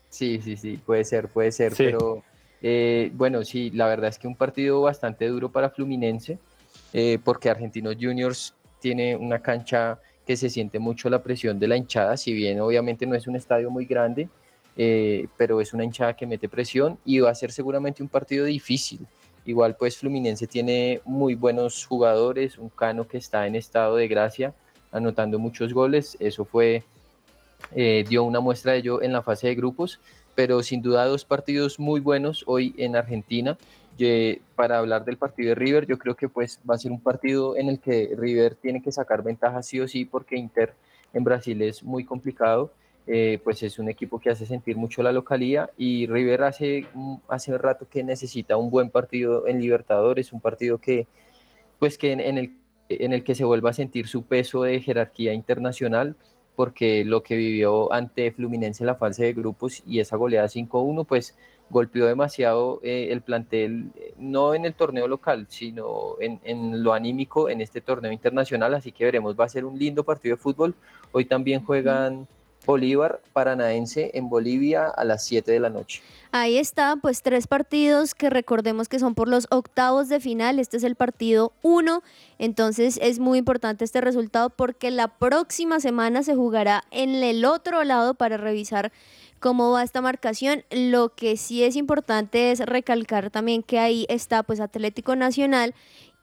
Sí, 0.10 0.40
sí, 0.44 0.58
sí, 0.58 0.78
puede 0.86 1.04
ser, 1.04 1.28
puede 1.28 1.52
ser, 1.52 1.74
Sí. 1.74 1.84
pero 1.86 2.24
eh, 2.62 3.12
bueno, 3.16 3.44
sí, 3.44 3.72
la 3.72 3.88
verdad 3.88 4.10
es 4.10 4.18
que 4.18 4.28
un 4.28 4.36
partido 4.36 4.82
bastante 4.82 5.28
duro 5.28 5.52
para 5.52 5.70
Fluminense, 5.70 6.38
eh, 6.94 7.20
porque 7.24 7.50
Argentinos 7.50 7.98
Juniors 8.00 8.54
tiene 8.80 9.16
una 9.18 9.40
cancha 9.42 10.00
que 10.26 10.38
se 10.38 10.50
siente 10.50 10.80
mucho 10.80 11.10
la 11.10 11.22
presión 11.22 11.60
de 11.60 11.68
la 11.68 11.76
hinchada, 11.76 12.16
si 12.16 12.32
bien 12.32 12.62
obviamente 12.62 13.06
no 13.06 13.16
es 13.16 13.28
un 13.28 13.36
estadio 13.36 13.70
muy 13.70 13.86
grande, 13.86 14.30
eh, 14.78 15.28
pero 15.36 15.60
es 15.60 15.74
una 15.74 15.84
hinchada 15.84 16.16
que 16.16 16.26
mete 16.26 16.48
presión 16.48 16.98
y 17.04 17.20
va 17.20 17.32
a 17.32 17.36
ser 17.36 17.52
seguramente 17.52 18.02
un 18.02 18.08
partido 18.10 18.46
difícil. 18.46 19.06
Igual 19.46 19.76
pues 19.76 19.98
Fluminense 19.98 20.48
tiene 20.48 21.02
muy 21.04 21.36
buenos 21.36 21.86
jugadores, 21.86 22.58
un 22.58 22.70
Cano 22.70 23.06
que 23.08 23.18
está 23.18 23.46
en 23.46 23.56
estado 23.56 23.98
de 23.98 24.08
gracia, 24.08 24.54
anotando 24.92 25.38
muchos 25.38 25.74
goles, 25.74 26.16
eso 26.22 26.46
fue 26.46 26.84
eh, 27.76 28.04
dio 28.08 28.24
una 28.24 28.40
muestra 28.40 28.74
de 28.74 28.80
ello 28.80 29.02
en 29.02 29.14
la 29.14 29.22
fase 29.22 29.48
de 29.48 29.56
grupos, 29.56 30.00
pero 30.36 30.64
sin 30.64 30.82
duda 30.82 31.06
dos 31.06 31.26
partidos 31.26 31.80
muy 31.80 32.00
buenos 32.00 32.44
hoy 32.48 32.74
en 32.78 32.96
Argentina. 32.96 33.58
Ye- 33.98 34.42
para 34.56 34.80
hablar 34.80 35.06
del 35.06 35.18
partido 35.18 35.50
de 35.50 35.56
River, 35.56 35.86
yo 35.86 35.98
creo 36.00 36.16
que 36.16 36.28
pues 36.30 36.60
va 36.70 36.76
a 36.76 36.78
ser 36.80 36.92
un 36.92 37.00
partido 37.00 37.56
en 37.56 37.70
el 37.70 37.80
que 37.80 38.16
River 38.18 38.56
tiene 38.56 38.82
que 38.82 38.92
sacar 38.92 39.24
ventaja 39.24 39.62
sí 39.62 39.80
o 39.80 39.88
sí 39.88 40.06
porque 40.06 40.36
Inter 40.36 40.74
en 41.14 41.24
Brasil 41.24 41.62
es 41.62 41.84
muy 41.84 42.04
complicado 42.04 42.72
eh, 43.06 43.40
pues 43.44 43.62
es 43.64 43.80
un 43.80 43.90
equipo 43.90 44.20
que 44.20 44.30
hace 44.30 44.46
sentir 44.46 44.78
mucho 44.78 45.04
la 45.04 45.12
localía 45.12 45.70
y 45.78 46.08
River 46.08 46.44
hace, 46.44 46.88
hace 47.28 47.58
rato 47.58 47.86
que 47.90 48.02
necesita 48.04 48.56
un 48.56 48.70
buen 48.70 48.90
partido 48.90 49.46
en 49.46 49.60
Libertadores, 49.60 50.32
un 50.32 50.40
partido 50.40 50.78
que 50.78 51.06
pues 51.80 51.98
que 51.98 52.14
en 52.14 52.38
el, 52.38 52.54
en 52.90 53.14
el 53.14 53.24
que 53.24 53.36
se 53.36 53.44
vuelva 53.44 53.72
a 53.72 53.74
sentir 53.74 54.08
su 54.08 54.24
peso 54.24 54.64
de 54.64 54.80
jerarquía 54.80 55.34
internacional 55.34 56.16
porque 56.56 57.04
lo 57.06 57.24
que 57.24 57.36
vivió 57.36 57.92
ante 57.92 58.32
Fluminense 58.32 58.84
en 58.84 58.88
la 58.88 58.96
fase 58.96 59.26
de 59.26 59.34
grupos 59.34 59.84
y 59.86 60.00
esa 60.00 60.18
goleada 60.18 60.48
5-1 60.48 61.06
pues 61.06 61.36
golpeó 61.70 62.06
demasiado 62.06 62.80
eh, 62.84 63.08
el 63.12 63.22
plantel, 63.22 63.92
eh, 63.96 64.14
no 64.18 64.54
en 64.54 64.66
el 64.66 64.74
torneo 64.74 65.08
local, 65.08 65.48
sino 65.50 66.16
en, 66.20 66.40
en, 66.44 66.84
lo 66.84 66.94
anímico 66.94 67.50
en 67.50 67.62
este 67.62 67.82
torneo 67.82 68.12
internacional, 68.12 68.74
así 68.76 68.92
que 68.92 69.06
veremos, 69.06 69.36
va 69.40 69.46
a 69.46 69.50
ser 69.50 69.66
un 69.66 69.78
lindo 69.78 70.04
partido 70.04 70.36
de 70.36 70.42
fútbol. 70.42 70.76
Hoy 71.12 71.26
también 71.26 71.64
juegan 71.66 72.28
Bolívar 72.66 73.22
Paranaense 73.34 74.12
en 74.14 74.30
Bolivia 74.30 74.88
a 74.88 75.04
las 75.04 75.26
7 75.26 75.52
de 75.52 75.60
la 75.60 75.70
noche. 75.70 76.02
Ahí 76.32 76.58
está, 76.58 76.96
pues 76.96 77.22
tres 77.22 77.46
partidos 77.46 78.16
que 78.16 78.30
recordemos 78.30 78.90
que 78.90 78.98
son 78.98 79.14
por 79.14 79.28
los 79.28 79.46
octavos 79.52 80.10
de 80.10 80.20
final. 80.20 80.58
Este 80.58 80.78
es 80.78 80.84
el 80.84 80.96
partido 80.96 81.54
1. 81.62 82.02
Entonces 82.40 82.98
es 83.04 83.20
muy 83.20 83.38
importante 83.38 83.86
este 83.86 84.02
resultado 84.02 84.50
porque 84.50 84.90
la 84.90 85.10
próxima 85.10 85.80
semana 85.80 86.24
se 86.24 86.34
jugará 86.34 86.86
en 86.90 87.14
el 87.14 87.46
otro 87.46 87.84
lado 87.84 88.16
para 88.16 88.38
revisar 88.38 88.92
cómo 89.40 89.72
va 89.72 89.84
esta 89.84 90.02
marcación. 90.02 90.64
Lo 90.72 91.10
que 91.10 91.38
sí 91.38 91.64
es 91.64 91.76
importante 91.76 92.52
es 92.52 92.62
recalcar 92.62 93.30
también 93.30 93.62
que 93.62 93.78
ahí 93.78 94.06
está 94.10 94.42
pues 94.42 94.60
Atlético 94.60 95.16
Nacional 95.16 95.76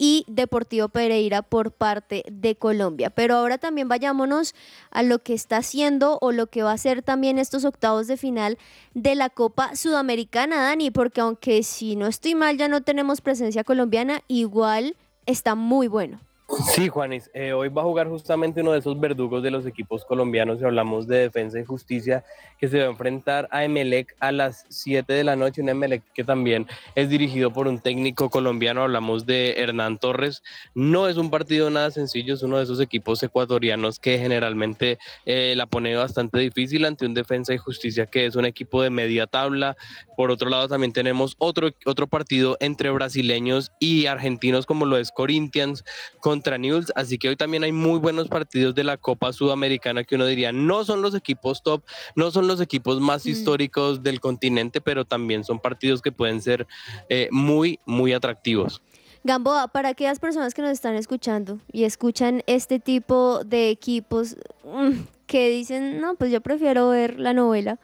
y 0.02 0.24
Deportivo 0.26 0.88
Pereira 0.88 1.42
por 1.42 1.72
parte 1.72 2.24
de 2.32 2.56
Colombia. 2.56 3.10
Pero 3.10 3.36
ahora 3.36 3.58
también 3.58 3.86
vayámonos 3.86 4.54
a 4.90 5.02
lo 5.02 5.18
que 5.18 5.34
está 5.34 5.58
haciendo 5.58 6.16
o 6.22 6.32
lo 6.32 6.46
que 6.46 6.62
va 6.62 6.72
a 6.72 6.78
ser 6.78 7.02
también 7.02 7.38
estos 7.38 7.66
octavos 7.66 8.06
de 8.06 8.16
final 8.16 8.56
de 8.94 9.14
la 9.14 9.28
Copa 9.28 9.76
Sudamericana, 9.76 10.62
Dani, 10.62 10.90
porque 10.90 11.20
aunque 11.20 11.62
si 11.62 11.96
no 11.96 12.06
estoy 12.06 12.34
mal 12.34 12.56
ya 12.56 12.66
no 12.66 12.80
tenemos 12.80 13.20
presencia 13.20 13.62
colombiana, 13.62 14.22
igual 14.26 14.96
está 15.26 15.54
muy 15.54 15.86
bueno. 15.86 16.18
Sí, 16.58 16.88
Juanis, 16.88 17.30
eh, 17.32 17.52
hoy 17.52 17.68
va 17.68 17.82
a 17.82 17.84
jugar 17.84 18.08
justamente 18.08 18.60
uno 18.60 18.72
de 18.72 18.80
esos 18.80 18.98
verdugos 18.98 19.42
de 19.42 19.52
los 19.52 19.66
equipos 19.66 20.04
colombianos 20.04 20.60
y 20.60 20.64
hablamos 20.64 21.06
de 21.06 21.18
defensa 21.18 21.60
y 21.60 21.64
justicia 21.64 22.24
que 22.58 22.68
se 22.68 22.78
va 22.78 22.86
a 22.86 22.90
enfrentar 22.90 23.48
a 23.52 23.64
Emelec 23.64 24.14
a 24.20 24.32
las 24.32 24.66
7 24.68 25.12
de 25.12 25.24
la 25.24 25.36
noche, 25.36 25.62
un 25.62 25.68
Emelec 25.68 26.02
que 26.12 26.24
también 26.24 26.66
es 26.94 27.08
dirigido 27.08 27.52
por 27.52 27.68
un 27.68 27.78
técnico 27.78 28.28
colombiano, 28.30 28.82
hablamos 28.82 29.24
de 29.26 29.54
Hernán 29.58 29.98
Torres. 29.98 30.42
No 30.74 31.08
es 31.08 31.16
un 31.16 31.30
partido 31.30 31.70
nada 31.70 31.90
sencillo, 31.90 32.34
es 32.34 32.42
uno 32.42 32.58
de 32.58 32.64
esos 32.64 32.80
equipos 32.80 33.22
ecuatorianos 33.22 33.98
que 33.98 34.18
generalmente 34.18 34.98
eh, 35.24 35.54
la 35.56 35.66
pone 35.66 35.94
bastante 35.94 36.38
difícil 36.40 36.84
ante 36.84 37.06
un 37.06 37.14
defensa 37.14 37.54
y 37.54 37.58
justicia 37.58 38.06
que 38.06 38.26
es 38.26 38.34
un 38.34 38.44
equipo 38.44 38.82
de 38.82 38.90
media 38.90 39.26
tabla. 39.26 39.76
Por 40.16 40.30
otro 40.30 40.50
lado 40.50 40.68
también 40.68 40.92
tenemos 40.92 41.36
otro, 41.38 41.70
otro 41.86 42.08
partido 42.08 42.56
entre 42.60 42.90
brasileños 42.90 43.72
y 43.78 44.06
argentinos 44.06 44.66
como 44.66 44.84
lo 44.84 44.98
es 44.98 45.12
Corinthians 45.12 45.84
con 46.20 46.39
contra 46.40 46.56
Newell's, 46.56 46.90
así 46.94 47.18
que 47.18 47.28
hoy 47.28 47.36
también 47.36 47.64
hay 47.64 47.72
muy 47.72 47.98
buenos 47.98 48.28
partidos 48.28 48.74
de 48.74 48.82
la 48.82 48.96
Copa 48.96 49.30
Sudamericana 49.30 50.04
que 50.04 50.14
uno 50.14 50.24
diría 50.24 50.52
no 50.52 50.86
son 50.86 51.02
los 51.02 51.14
equipos 51.14 51.62
top, 51.62 51.82
no 52.16 52.30
son 52.30 52.48
los 52.48 52.62
equipos 52.62 52.98
más 52.98 53.26
históricos 53.26 54.02
del 54.02 54.20
continente, 54.20 54.80
pero 54.80 55.04
también 55.04 55.44
son 55.44 55.60
partidos 55.60 56.00
que 56.00 56.12
pueden 56.12 56.40
ser 56.40 56.66
eh, 57.10 57.28
muy, 57.30 57.78
muy 57.84 58.14
atractivos. 58.14 58.80
Gamboa, 59.22 59.68
para 59.68 59.90
aquellas 59.90 60.18
personas 60.18 60.54
que 60.54 60.62
nos 60.62 60.70
están 60.70 60.94
escuchando 60.94 61.58
y 61.70 61.84
escuchan 61.84 62.42
este 62.46 62.80
tipo 62.80 63.44
de 63.44 63.68
equipos 63.68 64.36
mm, 64.64 65.00
que 65.26 65.50
dicen, 65.50 66.00
no, 66.00 66.14
pues 66.14 66.32
yo 66.32 66.40
prefiero 66.40 66.88
ver 66.88 67.20
la 67.20 67.34
novela, 67.34 67.78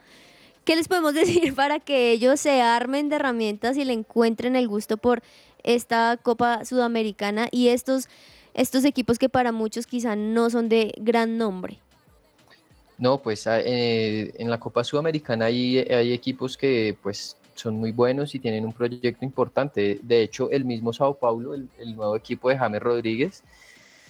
¿qué 0.64 0.76
les 0.76 0.88
podemos 0.88 1.12
decir 1.22 1.54
para 1.54 1.78
que 1.78 2.10
ellos 2.10 2.40
se 2.40 2.62
armen 2.62 3.10
de 3.10 3.16
herramientas 3.16 3.76
y 3.76 3.84
le 3.84 3.92
encuentren 3.92 4.56
el 4.56 4.66
gusto 4.66 4.96
por 4.96 5.22
esta 5.62 6.16
Copa 6.22 6.64
Sudamericana 6.64 7.48
y 7.50 7.68
estos 7.68 8.08
estos 8.56 8.84
equipos 8.84 9.18
que 9.18 9.28
para 9.28 9.52
muchos 9.52 9.86
quizá 9.86 10.16
no 10.16 10.50
son 10.50 10.68
de 10.68 10.92
gran 10.96 11.38
nombre? 11.38 11.78
No, 12.98 13.18
pues 13.18 13.46
ah, 13.46 13.60
eh, 13.60 14.32
en 14.38 14.50
la 14.50 14.58
Copa 14.58 14.82
Sudamericana 14.82 15.44
hay, 15.46 15.78
equipos 16.12 16.56
que 16.56 16.96
pues 17.02 17.36
son 17.54 17.76
muy 17.76 17.92
buenos 17.92 18.34
y 18.34 18.38
tienen 18.38 18.64
un 18.64 18.72
proyecto 18.72 19.24
importante. 19.24 20.00
De 20.02 20.22
hecho, 20.22 20.50
el 20.50 20.64
mismo 20.64 20.92
Sao 20.92 21.14
Paulo, 21.14 21.54
el, 21.54 21.68
el, 21.78 21.94
nuevo 21.94 22.16
equipo 22.16 22.48
de 22.48 22.56
James 22.56 22.82
Rodríguez, 22.82 23.42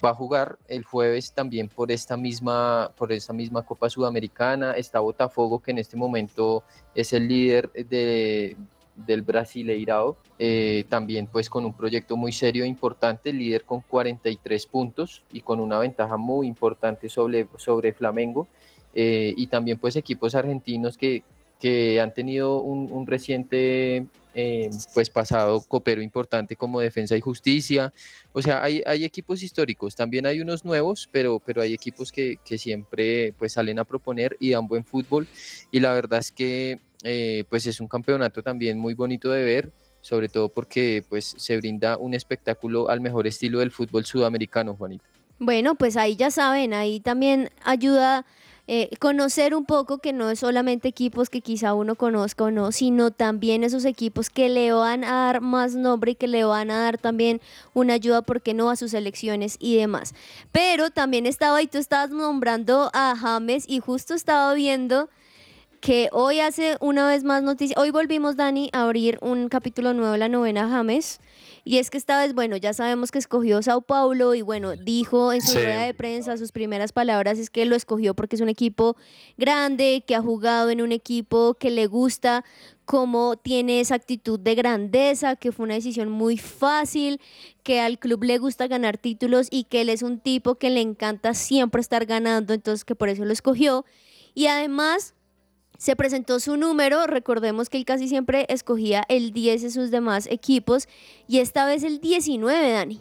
va 0.04 0.10
a 0.10 0.14
jugar 0.14 0.56
el 0.68 0.84
jueves 0.84 1.32
también 1.32 1.68
por 1.68 1.90
esta 1.90 2.16
misma, 2.16 2.92
por 2.96 3.10
esta 3.12 3.32
misma 3.32 3.62
Copa 3.62 3.90
Sudamericana. 3.90 4.72
Está 4.72 5.00
Botafogo, 5.00 5.60
que 5.60 5.72
en 5.72 5.78
este 5.78 5.96
momento 5.96 6.62
es 6.94 7.12
el 7.12 7.26
líder 7.26 7.72
de, 7.72 8.56
del 8.96 9.22
Brasileirao, 9.22 10.16
eh, 10.38 10.84
también 10.88 11.26
pues 11.26 11.50
con 11.50 11.64
un 11.64 11.74
proyecto 11.74 12.16
muy 12.16 12.32
serio 12.32 12.64
e 12.64 12.66
importante, 12.66 13.32
líder 13.32 13.64
con 13.64 13.80
43 13.82 14.66
puntos 14.66 15.22
y 15.32 15.40
con 15.40 15.60
una 15.60 15.78
ventaja 15.78 16.16
muy 16.16 16.46
importante 16.46 17.08
sobre, 17.08 17.46
sobre 17.56 17.92
Flamengo, 17.92 18.48
eh, 18.94 19.34
y 19.36 19.46
también 19.48 19.78
pues 19.78 19.96
equipos 19.96 20.34
argentinos 20.34 20.96
que, 20.96 21.22
que 21.60 22.00
han 22.00 22.14
tenido 22.14 22.60
un, 22.60 22.90
un 22.90 23.06
reciente 23.06 24.06
eh, 24.38 24.68
pues 24.92 25.08
pasado 25.08 25.62
copero 25.62 26.02
importante 26.02 26.56
como 26.56 26.78
Defensa 26.78 27.16
y 27.16 27.22
Justicia, 27.22 27.92
o 28.32 28.42
sea, 28.42 28.62
hay, 28.62 28.82
hay 28.84 29.04
equipos 29.04 29.42
históricos, 29.42 29.96
también 29.96 30.26
hay 30.26 30.42
unos 30.42 30.62
nuevos, 30.62 31.08
pero, 31.10 31.40
pero 31.40 31.62
hay 31.62 31.72
equipos 31.72 32.12
que, 32.12 32.36
que 32.44 32.58
siempre 32.58 33.32
pues 33.38 33.54
salen 33.54 33.78
a 33.78 33.84
proponer 33.84 34.36
y 34.38 34.50
dan 34.50 34.68
buen 34.68 34.84
fútbol, 34.84 35.26
y 35.70 35.80
la 35.80 35.94
verdad 35.94 36.20
es 36.20 36.32
que 36.32 36.80
eh, 37.02 37.44
pues 37.48 37.66
es 37.66 37.80
un 37.80 37.88
campeonato 37.88 38.42
también 38.42 38.78
muy 38.78 38.92
bonito 38.92 39.30
de 39.30 39.42
ver, 39.42 39.72
sobre 40.02 40.28
todo 40.28 40.50
porque 40.50 41.02
pues 41.08 41.34
se 41.38 41.56
brinda 41.56 41.96
un 41.96 42.12
espectáculo 42.12 42.90
al 42.90 43.00
mejor 43.00 43.26
estilo 43.26 43.60
del 43.60 43.70
fútbol 43.70 44.04
sudamericano, 44.04 44.76
Juanita. 44.76 45.04
Bueno, 45.38 45.74
pues 45.74 45.96
ahí 45.96 46.14
ya 46.14 46.30
saben, 46.30 46.74
ahí 46.74 47.00
también 47.00 47.50
ayuda 47.64 48.26
eh, 48.68 48.90
conocer 48.98 49.54
un 49.54 49.64
poco 49.64 49.98
que 49.98 50.12
no 50.12 50.28
es 50.28 50.40
solamente 50.40 50.88
equipos 50.88 51.30
que 51.30 51.40
quizá 51.40 51.74
uno 51.74 51.94
conozca 51.94 52.44
o 52.44 52.50
no, 52.50 52.72
sino 52.72 53.12
también 53.12 53.62
esos 53.62 53.84
equipos 53.84 54.28
que 54.28 54.48
le 54.48 54.72
van 54.72 55.04
a 55.04 55.26
dar 55.26 55.40
más 55.40 55.74
nombre 55.74 56.12
y 56.12 56.14
que 56.16 56.26
le 56.26 56.44
van 56.44 56.70
a 56.70 56.80
dar 56.80 56.98
también 56.98 57.40
una 57.74 57.94
ayuda, 57.94 58.22
porque 58.22 58.54
no?, 58.54 58.70
a 58.70 58.76
sus 58.76 58.92
elecciones 58.94 59.56
y 59.60 59.76
demás. 59.76 60.14
Pero 60.50 60.90
también 60.90 61.26
estaba, 61.26 61.62
y 61.62 61.68
tú 61.68 61.78
estabas 61.78 62.10
nombrando 62.10 62.90
a 62.92 63.14
James 63.16 63.64
y 63.68 63.78
justo 63.78 64.14
estaba 64.14 64.52
viendo 64.54 65.08
que 65.86 66.08
hoy 66.10 66.40
hace 66.40 66.76
una 66.80 67.06
vez 67.06 67.22
más 67.22 67.44
noticia. 67.44 67.76
Hoy 67.78 67.92
volvimos, 67.92 68.34
Dani, 68.34 68.70
a 68.72 68.82
abrir 68.82 69.20
un 69.22 69.48
capítulo 69.48 69.94
nuevo 69.94 70.10
de 70.10 70.18
la 70.18 70.28
novena 70.28 70.68
James. 70.68 71.20
Y 71.62 71.78
es 71.78 71.90
que 71.90 71.96
esta 71.96 72.18
vez, 72.18 72.34
bueno, 72.34 72.56
ya 72.56 72.72
sabemos 72.72 73.12
que 73.12 73.20
escogió 73.20 73.62
Sao 73.62 73.82
Paulo 73.82 74.34
y 74.34 74.42
bueno, 74.42 74.74
dijo 74.74 75.32
en 75.32 75.42
su 75.42 75.52
Sí. 75.52 75.58
rueda 75.58 75.82
de 75.82 75.94
prensa, 75.94 76.36
sus 76.38 76.50
primeras 76.50 76.90
palabras 76.90 77.38
es 77.38 77.50
que 77.50 77.64
lo 77.66 77.76
escogió 77.76 78.14
porque 78.14 78.34
es 78.34 78.42
un 78.42 78.48
equipo 78.48 78.96
grande, 79.36 80.02
que 80.04 80.16
ha 80.16 80.20
jugado 80.20 80.70
en 80.70 80.82
un 80.82 80.90
equipo 80.90 81.54
que 81.54 81.70
le 81.70 81.86
gusta, 81.86 82.44
cómo 82.84 83.36
tiene 83.36 83.78
esa 83.78 83.94
actitud 83.94 84.40
de 84.40 84.56
grandeza, 84.56 85.36
que 85.36 85.52
fue 85.52 85.66
una 85.66 85.74
decisión 85.74 86.10
muy 86.10 86.36
fácil, 86.36 87.20
que 87.62 87.78
al 87.78 88.00
club 88.00 88.24
le 88.24 88.38
gusta 88.38 88.66
ganar 88.66 88.98
títulos 88.98 89.46
y 89.52 89.62
que 89.64 89.82
él 89.82 89.90
es 89.90 90.02
un 90.02 90.18
tipo 90.18 90.56
que 90.56 90.68
le 90.70 90.80
encanta 90.80 91.32
siempre 91.32 91.80
estar 91.80 92.06
ganando, 92.06 92.54
entonces 92.54 92.84
que 92.84 92.96
por 92.96 93.08
eso 93.08 93.24
lo 93.24 93.32
escogió. 93.32 93.84
Y 94.34 94.48
además 94.48 95.14
se 95.78 95.96
presentó 95.96 96.40
su 96.40 96.56
número, 96.56 97.06
recordemos 97.06 97.68
que 97.68 97.78
él 97.78 97.84
casi 97.84 98.08
siempre 98.08 98.46
escogía 98.48 99.04
el 99.08 99.32
10 99.32 99.62
de 99.62 99.70
sus 99.70 99.90
demás 99.90 100.26
equipos 100.30 100.88
y 101.28 101.38
esta 101.38 101.66
vez 101.66 101.82
el 101.82 102.00
19, 102.00 102.72
Dani. 102.72 103.00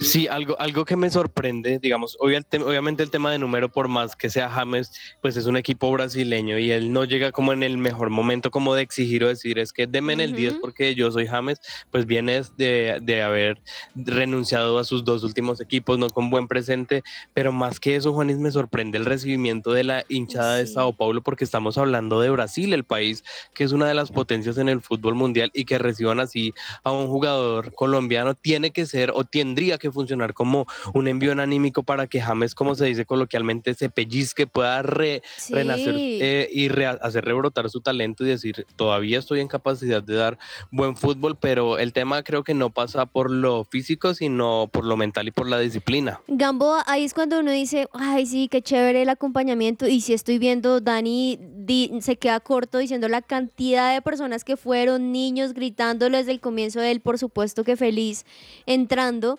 Sí, 0.00 0.28
algo, 0.28 0.60
algo 0.60 0.84
que 0.84 0.96
me 0.96 1.08
sorprende, 1.08 1.78
digamos, 1.78 2.16
obviamente 2.20 3.02
el 3.02 3.10
tema 3.10 3.32
de 3.32 3.38
número, 3.38 3.70
por 3.70 3.88
más 3.88 4.14
que 4.14 4.28
sea 4.28 4.50
James, 4.50 4.92
pues 5.22 5.36
es 5.36 5.46
un 5.46 5.56
equipo 5.56 5.90
brasileño 5.90 6.58
y 6.58 6.70
él 6.70 6.92
no 6.92 7.04
llega 7.04 7.32
como 7.32 7.52
en 7.52 7.62
el 7.62 7.78
mejor 7.78 8.10
momento 8.10 8.50
como 8.50 8.74
de 8.74 8.82
exigir 8.82 9.24
o 9.24 9.28
decir, 9.28 9.58
es 9.58 9.72
que 9.72 9.86
denme 9.86 10.12
en 10.12 10.20
el 10.20 10.34
10 10.34 10.52
Ujú. 10.52 10.60
porque 10.60 10.94
yo 10.94 11.10
soy 11.10 11.26
James, 11.26 11.60
pues 11.90 12.04
viene 12.04 12.42
de, 12.56 12.98
de 13.02 13.22
haber 13.22 13.62
renunciado 13.94 14.78
a 14.78 14.84
sus 14.84 15.04
dos 15.04 15.24
últimos 15.24 15.60
equipos, 15.60 15.98
no 15.98 16.10
con 16.10 16.28
buen 16.28 16.48
presente, 16.48 17.02
pero 17.32 17.52
más 17.52 17.80
que 17.80 17.96
eso, 17.96 18.12
Juanis, 18.12 18.38
me 18.38 18.50
sorprende 18.50 18.98
el 18.98 19.04
recibimiento 19.04 19.72
de 19.72 19.84
la 19.84 20.04
hinchada 20.08 20.56
de. 20.56 20.64
Sao 20.74 20.92
Paulo 20.92 21.22
porque 21.22 21.44
estamos 21.44 21.78
hablando 21.78 22.20
de 22.20 22.30
Brasil, 22.30 22.72
el 22.72 22.84
país 22.84 23.22
que 23.54 23.64
es 23.64 23.72
una 23.72 23.86
de 23.86 23.94
las 23.94 24.10
potencias 24.10 24.58
en 24.58 24.68
el 24.68 24.80
fútbol 24.80 25.14
mundial 25.14 25.50
y 25.54 25.64
que 25.64 25.78
reciban 25.78 26.18
así 26.20 26.52
a 26.82 26.90
un 26.90 27.06
jugador 27.06 27.72
colombiano 27.74 28.34
tiene 28.34 28.70
que 28.72 28.86
ser 28.86 29.12
o 29.14 29.24
tendría 29.24 29.53
tendría 29.54 29.78
que 29.78 29.92
funcionar 29.92 30.34
como 30.34 30.66
un 30.94 31.06
envío 31.06 31.30
anímico 31.32 31.84
para 31.84 32.08
que 32.08 32.20
James, 32.20 32.54
como 32.56 32.74
se 32.74 32.86
dice 32.86 33.06
coloquialmente, 33.06 33.74
se 33.74 33.88
pellizque, 33.88 34.46
pueda 34.48 34.82
re- 34.82 35.22
Sí. 35.36 35.54
renacer 35.54 35.94
eh, 35.96 36.48
y 36.52 36.68
re- 36.68 36.86
hacer 36.86 37.24
rebrotar 37.24 37.70
su 37.70 37.80
talento 37.80 38.24
y 38.24 38.28
decir, 38.28 38.66
todavía 38.76 39.18
estoy 39.20 39.38
en 39.40 39.46
capacidad 39.48 40.02
de 40.02 40.14
dar 40.16 40.38
buen 40.72 40.96
fútbol, 40.96 41.36
pero 41.38 41.78
el 41.78 41.92
tema 41.92 42.22
creo 42.24 42.42
que 42.42 42.52
no 42.54 42.70
pasa 42.70 43.06
por 43.06 43.30
lo 43.30 43.62
físico, 43.64 44.12
sino 44.14 44.68
por 44.72 44.84
lo 44.84 44.96
mental 44.96 45.28
y 45.28 45.30
por 45.30 45.48
la 45.48 45.60
disciplina. 45.60 46.20
Gamboa, 46.26 46.82
ahí 46.88 47.04
es 47.04 47.14
cuando 47.14 47.38
uno 47.38 47.52
dice, 47.52 47.86
ay, 47.92 48.26
sí, 48.26 48.48
qué 48.48 48.60
chévere 48.60 49.02
el 49.02 49.08
acompañamiento. 49.08 49.86
Y 49.86 50.00
si 50.00 50.14
estoy 50.14 50.38
viendo, 50.38 50.80
Dani 50.80 51.38
di- 51.40 51.92
se 52.00 52.16
queda 52.16 52.40
corto 52.40 52.78
diciendo 52.78 53.06
la 53.08 53.22
cantidad 53.22 53.94
de 53.94 54.02
personas 54.02 54.42
que 54.42 54.56
fueron, 54.56 55.12
niños 55.12 55.52
gritándolo 55.54 56.16
desde 56.16 56.32
el 56.32 56.40
comienzo 56.40 56.80
de 56.80 56.90
él, 56.90 57.00
por 57.00 57.18
supuesto 57.20 57.62
que 57.64 57.76
feliz, 57.76 58.24
entrando. 58.66 59.38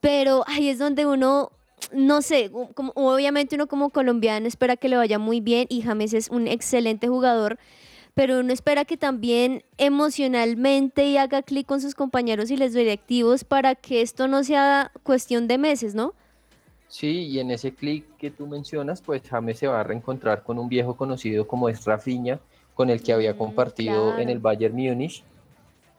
Pero 0.00 0.44
ahí 0.46 0.68
es 0.68 0.78
donde 0.78 1.06
uno, 1.06 1.50
no 1.92 2.22
sé, 2.22 2.50
como, 2.74 2.92
obviamente 2.94 3.56
uno 3.56 3.66
como 3.66 3.90
colombiano 3.90 4.46
espera 4.46 4.76
que 4.76 4.88
le 4.88 4.96
vaya 4.96 5.18
muy 5.18 5.40
bien 5.40 5.66
y 5.68 5.82
James 5.82 6.12
es 6.12 6.28
un 6.28 6.46
excelente 6.48 7.08
jugador. 7.08 7.58
Pero 8.14 8.40
uno 8.40 8.52
espera 8.52 8.84
que 8.84 8.96
también 8.96 9.62
emocionalmente 9.76 11.06
y 11.06 11.16
haga 11.18 11.42
clic 11.42 11.66
con 11.66 11.80
sus 11.80 11.94
compañeros 11.94 12.50
y 12.50 12.56
les 12.56 12.74
directivos 12.74 13.44
para 13.44 13.76
que 13.76 14.02
esto 14.02 14.26
no 14.26 14.42
sea 14.42 14.90
cuestión 15.04 15.46
de 15.46 15.58
meses, 15.58 15.94
¿no? 15.94 16.14
Sí, 16.88 17.26
y 17.26 17.38
en 17.38 17.50
ese 17.50 17.72
clic 17.72 18.04
que 18.16 18.30
tú 18.30 18.46
mencionas, 18.46 19.02
pues 19.02 19.22
James 19.28 19.58
se 19.58 19.66
va 19.66 19.80
a 19.80 19.84
reencontrar 19.84 20.42
con 20.42 20.58
un 20.58 20.68
viejo 20.68 20.96
conocido 20.96 21.46
como 21.46 21.68
es 21.68 21.84
Rafinha, 21.84 22.40
con 22.74 22.90
el 22.90 23.02
que 23.02 23.12
había 23.12 23.34
Mm, 23.34 23.38
compartido 23.38 24.18
en 24.18 24.30
el 24.30 24.38
Bayern 24.38 24.74
Múnich, 24.74 25.22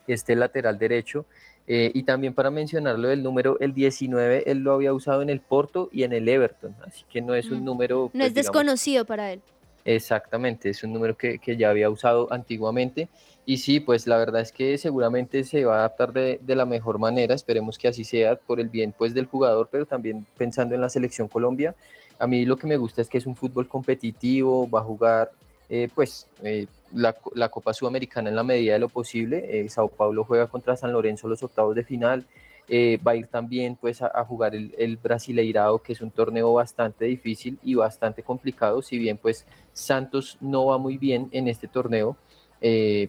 este 0.07 0.35
lateral 0.35 0.79
derecho. 0.79 1.25
Eh, 1.71 1.91
y 1.93 2.01
también 2.01 2.33
para 2.33 2.49
mencionarlo 2.49 3.09
del 3.09 3.21
número, 3.21 3.59
el 3.59 3.75
19, 3.75 4.49
él 4.49 4.57
lo 4.57 4.73
había 4.73 4.91
usado 4.91 5.21
en 5.21 5.29
el 5.29 5.39
Porto 5.39 5.87
y 5.91 6.01
en 6.01 6.13
el 6.13 6.27
Everton, 6.27 6.75
así 6.83 7.03
que 7.07 7.21
no 7.21 7.35
es 7.35 7.51
un 7.51 7.61
Mm. 7.61 7.65
número... 7.65 7.95
No 8.05 8.09
pues, 8.09 8.25
es 8.25 8.33
digamos, 8.33 8.35
desconocido 8.55 9.05
para 9.05 9.31
él. 9.31 9.41
Exactamente, 9.85 10.69
es 10.69 10.83
un 10.83 10.93
número 10.93 11.15
que, 11.15 11.37
que 11.37 11.57
ya 11.57 11.69
había 11.69 11.89
usado 11.91 12.27
antiguamente. 12.33 13.07
Y 13.45 13.57
sí, 13.57 13.79
pues 13.79 14.07
la 14.07 14.17
verdad 14.17 14.41
es 14.41 14.51
que 14.51 14.77
seguramente 14.79 15.43
se 15.43 15.63
va 15.65 15.75
a 15.75 15.79
adaptar 15.79 16.11
de, 16.11 16.39
de 16.41 16.55
la 16.55 16.65
mejor 16.65 16.97
manera, 16.99 17.35
esperemos 17.35 17.77
que 17.77 17.87
así 17.87 18.03
sea 18.03 18.35
por 18.35 18.59
el 18.59 18.69
bien 18.69 18.91
pues 18.95 19.13
del 19.13 19.27
jugador, 19.27 19.69
pero 19.71 19.85
también 19.85 20.25
pensando 20.37 20.73
en 20.73 20.81
la 20.81 20.89
selección 20.89 21.27
Colombia. 21.27 21.75
A 22.17 22.25
mí 22.27 22.45
lo 22.45 22.57
que 22.57 22.67
me 22.67 22.77
gusta 22.77 23.01
es 23.01 23.09
que 23.09 23.17
es 23.19 23.25
un 23.27 23.35
fútbol 23.35 23.67
competitivo, 23.67 24.69
va 24.69 24.79
a 24.79 24.83
jugar 24.83 25.31
eh, 25.69 25.87
pues 25.93 26.27
eh, 26.41 26.65
la, 26.93 27.15
la 27.35 27.49
Copa 27.49 27.73
Sudamericana 27.73 28.29
en 28.29 28.35
la 28.35 28.43
medida 28.43 28.73
de 28.73 28.79
lo 28.79 28.89
posible. 28.89 29.45
Eh, 29.61 29.69
Sao 29.69 29.87
Paulo 29.87 30.23
juega 30.23 30.47
contra 30.47 30.75
San 30.75 30.91
Lorenzo 30.91 31.27
los 31.27 31.43
octavos 31.43 31.75
de 31.75 31.83
final. 31.83 32.25
Va 32.71 33.13
a 33.13 33.15
ir 33.15 33.25
también 33.25 33.75
pues 33.75 34.03
a, 34.03 34.23
jugar 34.25 34.53
el, 34.53 34.75
el 34.77 34.97
Brasileirao, 34.97 35.79
que 35.79 35.93
es 35.93 36.01
un 36.01 36.11
torneo 36.11 36.53
bastante 36.53 37.05
difícil 37.05 37.57
y 37.63 37.73
bastante 37.73 38.21
complicado, 38.21 38.83
si 38.83 38.99
bien 38.99 39.17
pues 39.17 39.47
Santos 39.73 40.37
no 40.39 40.67
va 40.67 40.77
muy 40.77 40.99
bien 40.99 41.29
en 41.31 41.47
este 41.47 41.67
torneo, 41.67 42.15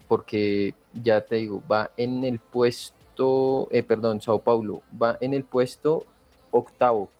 porque 0.08 0.72
ya 0.94 1.20
te 1.20 1.36
digo, 1.36 1.62
va 1.70 1.90
en 1.98 2.24
el 2.24 2.38
puesto, 2.38 3.68
perdón, 3.86 4.22
Sao 4.22 4.38
Paulo, 4.38 4.80
va 4.90 5.18
en 5.20 5.34
el 5.34 5.44
puesto 5.44 6.06
octavo, 6.50 7.10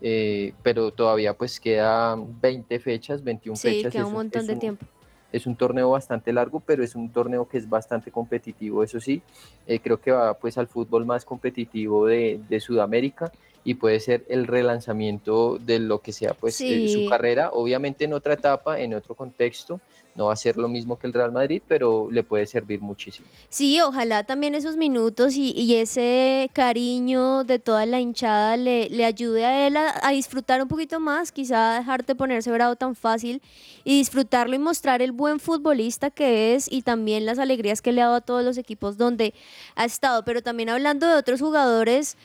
eh, 0.00 0.52
pero 0.62 0.90
todavía 0.92 1.34
pues 1.34 1.58
quedan 1.60 2.40
20 2.40 2.78
fechas, 2.80 3.22
21 3.22 3.56
Sí, 3.56 3.68
fechas. 3.68 3.92
queda 3.92 4.06
un 4.06 4.12
montón 4.14 4.40
es 4.42 4.46
de 4.46 4.54
un- 4.54 4.60
tiempo. 4.60 4.86
es 5.32 5.46
un 5.46 5.56
torneo 5.56 5.90
bastante 5.90 6.32
largo, 6.32 6.60
pero 6.60 6.82
es 6.82 6.94
un 6.94 7.10
torneo 7.12 7.46
que 7.48 7.58
es 7.58 7.68
bastante 7.68 8.10
competitivo, 8.10 8.82
eso 8.82 8.98
sí. 9.00 9.20
Eh, 9.66 9.78
creo 9.80 10.00
que 10.00 10.10
va 10.10 10.34
pues 10.34 10.56
al 10.56 10.68
fútbol 10.68 11.04
más 11.04 11.24
competitivo 11.24 12.06
de, 12.06 12.40
de 12.48 12.60
Sudamérica 12.60 13.30
y 13.68 13.74
puede 13.74 14.00
ser 14.00 14.24
el 14.30 14.46
relanzamiento 14.46 15.58
de 15.58 15.78
lo 15.78 16.00
que 16.00 16.12
sea 16.12 16.32
pues 16.32 16.58
eh, 16.62 16.86
Sí. 16.88 16.88
su 16.94 17.06
carrera, 17.06 17.50
obviamente 17.52 18.04
en 18.06 18.14
otra 18.14 18.32
etapa, 18.32 18.80
en 18.80 18.94
otro 18.94 19.14
contexto. 19.14 19.78
No 20.14 20.26
va 20.26 20.32
a 20.32 20.36
ser 20.36 20.56
lo 20.56 20.66
mismo 20.68 20.98
que 20.98 21.06
el 21.06 21.12
Real 21.12 21.30
Madrid, 21.30 21.62
pero 21.68 22.08
le 22.10 22.24
puede 22.24 22.44
servir 22.46 22.80
muchísimo. 22.80 23.28
Sí, 23.50 23.80
ojalá 23.80 24.24
también 24.24 24.54
esos 24.56 24.76
minutos 24.76 25.36
y, 25.36 25.52
y 25.52 25.74
ese 25.76 26.50
cariño 26.54 27.44
de 27.44 27.58
toda 27.60 27.86
la 27.86 28.00
hinchada 28.00 28.56
le, 28.56 28.88
le 28.88 29.04
ayude 29.04 29.44
a 29.44 29.66
él 29.66 29.76
a, 29.76 29.94
a 30.02 30.10
disfrutar 30.10 30.60
un 30.62 30.66
poquito 30.66 30.98
más, 30.98 31.30
quizá 31.30 31.74
dejarte 31.78 32.14
ponerse 32.16 32.50
bravo 32.50 32.74
tan 32.74 32.96
fácil 32.96 33.40
y 33.84 33.98
disfrutarlo 33.98 34.56
y 34.56 34.58
mostrar 34.58 35.02
el 35.02 35.12
buen 35.12 35.38
futbolista 35.40 36.10
que 36.10 36.54
es 36.54 36.72
y 36.72 36.82
también 36.82 37.24
las 37.26 37.38
alegrías 37.38 37.80
que 37.80 37.92
le 37.92 38.00
ha 38.00 38.06
dado 38.06 38.16
a 38.16 38.20
todos 38.22 38.42
los 38.44 38.56
equipos 38.58 38.96
donde 38.96 39.34
ha 39.76 39.84
estado. 39.84 40.24
Pero 40.24 40.42
también 40.42 40.68
hablando 40.70 41.06
de 41.06 41.14
otros 41.14 41.40
jugadores, 41.40 42.16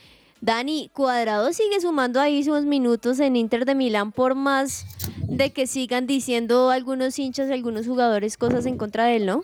Dani, 0.44 0.90
Cuadrado 0.92 1.54
sigue 1.54 1.80
sumando 1.80 2.20
ahí 2.20 2.44
sus 2.44 2.66
minutos 2.66 3.18
en 3.18 3.34
Inter 3.34 3.64
de 3.64 3.74
Milán 3.74 4.12
por 4.12 4.34
más 4.34 4.84
de 5.26 5.54
que 5.54 5.66
sigan 5.66 6.06
diciendo 6.06 6.68
algunos 6.68 7.18
hinchas 7.18 7.50
algunos 7.50 7.86
jugadores 7.86 8.36
cosas 8.36 8.66
en 8.66 8.76
contra 8.76 9.04
de 9.04 9.16
él, 9.16 9.24
¿no? 9.24 9.40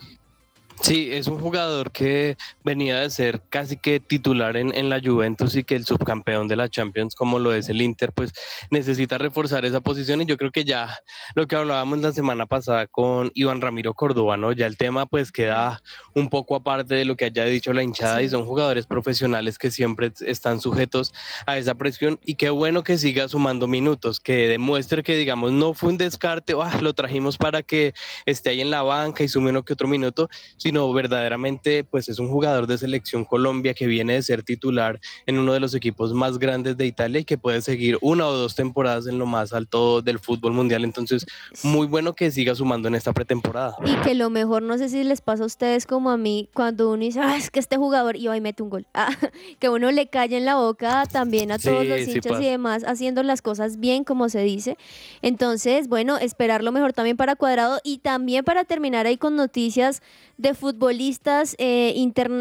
Sí, 0.79 1.09
es 1.11 1.27
un 1.27 1.39
jugador 1.39 1.91
que 1.91 2.37
venía 2.63 2.99
de 3.01 3.09
ser 3.11 3.41
casi 3.49 3.77
que 3.77 3.99
titular 3.99 4.57
en, 4.57 4.73
en 4.75 4.89
la 4.89 4.99
Juventus 4.99 5.55
y 5.55 5.63
que 5.63 5.75
el 5.75 5.85
subcampeón 5.85 6.47
de 6.47 6.55
la 6.55 6.69
Champions, 6.69 7.13
como 7.13 7.37
lo 7.37 7.53
es 7.53 7.69
el 7.69 7.81
Inter, 7.83 8.11
pues 8.13 8.31
necesita 8.71 9.19
reforzar 9.19 9.63
esa 9.65 9.81
posición. 9.81 10.21
Y 10.21 10.25
yo 10.25 10.37
creo 10.37 10.51
que 10.51 10.63
ya 10.65 10.97
lo 11.35 11.45
que 11.45 11.55
hablábamos 11.55 11.99
la 11.99 12.11
semana 12.13 12.47
pasada 12.47 12.87
con 12.87 13.31
Iván 13.35 13.61
Ramiro 13.61 13.93
Córdoba, 13.93 14.37
¿no? 14.37 14.53
Ya 14.53 14.65
el 14.65 14.75
tema 14.77 15.05
pues 15.05 15.31
queda 15.31 15.83
un 16.15 16.29
poco 16.29 16.55
aparte 16.55 16.95
de 16.95 17.05
lo 17.05 17.15
que 17.15 17.25
haya 17.25 17.45
dicho 17.45 17.73
la 17.73 17.83
hinchada 17.83 18.23
y 18.23 18.29
son 18.29 18.45
jugadores 18.45 18.87
profesionales 18.87 19.59
que 19.59 19.69
siempre 19.69 20.11
están 20.21 20.61
sujetos 20.61 21.13
a 21.45 21.59
esa 21.59 21.75
presión. 21.75 22.19
Y 22.25 22.35
qué 22.35 22.49
bueno 22.49 22.81
que 22.83 22.97
siga 22.97 23.27
sumando 23.27 23.67
minutos, 23.67 24.19
que 24.19 24.47
demuestre 24.47 25.03
que 25.03 25.15
digamos 25.15 25.51
no 25.51 25.75
fue 25.75 25.89
un 25.89 25.97
descarte, 25.97 26.53
"Ah, 26.59 26.79
lo 26.81 26.93
trajimos 26.93 27.37
para 27.37 27.61
que 27.61 27.93
esté 28.25 28.49
ahí 28.49 28.61
en 28.61 28.71
la 28.71 28.81
banca 28.81 29.23
y 29.23 29.27
sume 29.27 29.51
uno 29.51 29.63
que 29.63 29.73
otro 29.73 29.87
minuto, 29.87 30.27
sino 30.61 30.93
verdaderamente 30.93 31.83
pues 31.83 32.07
es 32.07 32.19
un 32.19 32.29
jugador 32.29 32.67
de 32.67 32.77
selección 32.77 33.25
Colombia 33.25 33.73
que 33.73 33.87
viene 33.87 34.13
de 34.13 34.21
ser 34.21 34.43
titular 34.43 34.99
en 35.25 35.39
uno 35.39 35.53
de 35.53 35.59
los 35.59 35.73
equipos 35.73 36.13
más 36.13 36.37
grandes 36.37 36.77
de 36.77 36.85
Italia 36.85 37.21
y 37.21 37.25
que 37.25 37.39
puede 37.39 37.61
seguir 37.61 37.97
una 38.01 38.27
o 38.27 38.33
dos 38.33 38.53
temporadas 38.53 39.07
en 39.07 39.17
lo 39.17 39.25
más 39.25 39.53
alto 39.53 40.03
del 40.03 40.19
fútbol 40.19 40.53
mundial. 40.53 40.83
Entonces, 40.83 41.25
muy 41.63 41.87
bueno 41.87 42.13
que 42.13 42.29
siga 42.29 42.53
sumando 42.53 42.87
en 42.87 42.93
esta 42.93 43.11
pretemporada. 43.11 43.75
Y 43.83 43.95
que 44.01 44.13
lo 44.13 44.29
mejor, 44.29 44.61
no 44.61 44.77
sé 44.77 44.89
si 44.89 45.03
les 45.03 45.21
pasa 45.21 45.41
a 45.41 45.47
ustedes 45.47 45.87
como 45.87 46.11
a 46.11 46.17
mí, 46.17 46.47
cuando 46.53 46.91
uno 46.91 47.03
dice, 47.03 47.21
ah, 47.21 47.35
es 47.37 47.49
que 47.49 47.59
este 47.59 47.77
jugador, 47.77 48.15
y 48.15 48.27
hoy 48.27 48.39
mete 48.39 48.61
un 48.61 48.69
gol, 48.69 48.85
Ah, 48.93 49.09
que 49.59 49.69
uno 49.69 49.91
le 49.91 50.07
cae 50.09 50.37
en 50.37 50.45
la 50.45 50.57
boca 50.57 51.05
también 51.11 51.51
a 51.51 51.57
todos 51.57 51.81
Sí, 51.81 51.87
los 51.87 52.01
sí 52.01 52.11
hinchas 52.11 52.39
y 52.39 52.45
demás, 52.45 52.83
haciendo 52.85 53.23
las 53.23 53.41
cosas 53.41 53.79
bien, 53.79 54.03
como 54.03 54.29
se 54.29 54.41
dice. 54.41 54.77
Entonces, 55.23 55.87
bueno, 55.87 56.19
esperar 56.19 56.63
lo 56.63 56.71
mejor 56.71 56.93
también 56.93 57.17
para 57.17 57.35
Cuadrado 57.35 57.79
y 57.83 57.97
también 57.97 58.43
para 58.43 58.63
terminar 58.63 59.07
ahí 59.07 59.17
con 59.17 59.35
noticias 59.35 60.01
de 60.37 60.50
futbolistas 60.53 61.55
eh, 61.57 61.93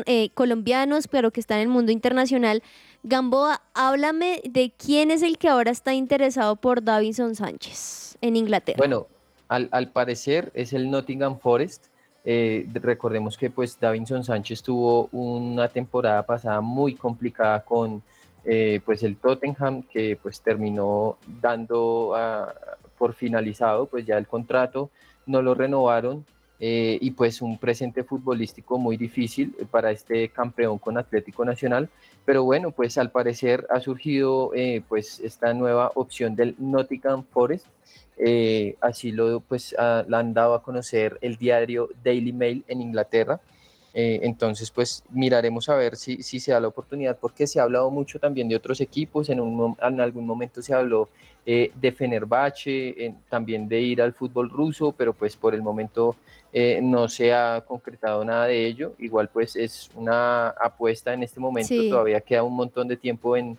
eh, 0.06 0.30
colombianos, 0.34 1.08
pero 1.08 1.30
que 1.30 1.40
están 1.40 1.58
en 1.58 1.62
el 1.62 1.68
mundo 1.68 1.92
internacional. 1.92 2.62
Gamboa, 3.02 3.62
háblame 3.74 4.42
de 4.48 4.72
quién 4.76 5.10
es 5.10 5.22
el 5.22 5.38
que 5.38 5.48
ahora 5.48 5.70
está 5.70 5.94
interesado 5.94 6.56
por 6.56 6.82
Davinson 6.82 7.34
Sánchez 7.34 8.18
en 8.20 8.36
Inglaterra. 8.36 8.76
Bueno, 8.78 9.06
al, 9.48 9.88
parecer 9.88 10.50
es 10.54 10.72
el 10.72 10.90
Nottingham 10.90 11.38
Forest. 11.38 11.86
Eh, 12.24 12.66
de- 12.68 12.80
recordemos 12.80 13.38
que 13.38 13.48
pues 13.48 13.80
Davinson 13.80 14.22
Sánchez 14.24 14.62
tuvo 14.62 15.08
una 15.12 15.68
temporada 15.68 16.22
pasada 16.24 16.60
muy 16.60 16.94
complicada 16.94 17.64
con 17.64 18.02
eh, 18.44 18.80
pues 18.84 19.02
el 19.02 19.16
Tottenham 19.16 19.82
que 19.82 20.18
pues 20.22 20.40
terminó 20.40 21.16
dando 21.40 22.14
a- 22.14 22.54
por 22.98 23.14
finalizado 23.14 23.86
pues 23.86 24.04
ya 24.04 24.18
el 24.18 24.26
contrato, 24.26 24.90
no 25.24 25.40
lo 25.40 25.54
renovaron 25.54 26.26
eh, 26.62 26.98
y 27.00 27.12
pues 27.12 27.40
un 27.40 27.56
presente 27.56 28.04
futbolístico 28.04 28.78
muy 28.78 28.98
difícil 28.98 29.54
para 29.70 29.90
este 29.90 30.28
campeón 30.28 30.78
con 30.78 30.98
Atlético 30.98 31.42
Nacional. 31.44 31.88
Pero 32.26 32.44
bueno, 32.44 32.70
pues 32.70 32.98
al 32.98 33.10
parecer 33.10 33.66
ha 33.70 33.80
surgido 33.80 34.52
eh, 34.54 34.82
pues 34.86 35.20
esta 35.20 35.54
nueva 35.54 35.90
opción 35.94 36.36
del 36.36 36.54
Nottingham 36.58 37.24
Forest. 37.24 37.66
Eh, 38.18 38.76
así 38.82 39.10
lo 39.12 39.40
pues 39.40 39.74
ah, 39.78 40.04
la 40.06 40.18
han 40.18 40.34
dado 40.34 40.52
a 40.52 40.62
conocer 40.62 41.16
el 41.22 41.36
diario 41.36 41.88
Daily 42.04 42.32
Mail 42.32 42.64
en 42.68 42.82
Inglaterra. 42.82 43.40
Eh, 43.92 44.20
entonces, 44.22 44.70
pues 44.70 45.02
miraremos 45.10 45.68
a 45.68 45.74
ver 45.74 45.96
si, 45.96 46.22
si 46.22 46.38
se 46.38 46.52
da 46.52 46.60
la 46.60 46.68
oportunidad, 46.68 47.18
porque 47.18 47.46
se 47.46 47.58
ha 47.58 47.64
hablado 47.64 47.90
mucho 47.90 48.18
también 48.20 48.48
de 48.48 48.56
otros 48.56 48.80
equipos. 48.80 49.28
En, 49.30 49.40
un, 49.40 49.76
en 49.82 50.00
algún 50.00 50.26
momento 50.26 50.62
se 50.62 50.72
habló 50.74 51.08
eh, 51.44 51.72
de 51.74 51.90
Fenerbahce, 51.92 53.04
en- 53.06 53.16
también 53.28 53.68
de 53.68 53.80
ir 53.80 54.00
al 54.02 54.12
fútbol 54.12 54.48
ruso, 54.50 54.92
pero 54.96 55.12
pues 55.12 55.36
por 55.36 55.54
el 55.54 55.62
momento 55.62 56.14
eh, 56.52 56.80
no 56.82 57.08
se 57.08 57.32
ha 57.32 57.62
concretado 57.66 58.24
nada 58.24 58.46
de 58.46 58.64
ello. 58.66 58.92
Igual 58.98 59.28
pues 59.28 59.56
es 59.56 59.90
una 59.94 60.48
apuesta 60.50 61.12
en 61.12 61.22
este 61.22 61.40
momento, 61.40 61.68
Sí. 61.74 61.88
todavía 61.90 62.20
queda 62.20 62.42
un 62.42 62.54
montón 62.54 62.86
de 62.88 62.96
tiempo 62.96 63.36
en, 63.36 63.56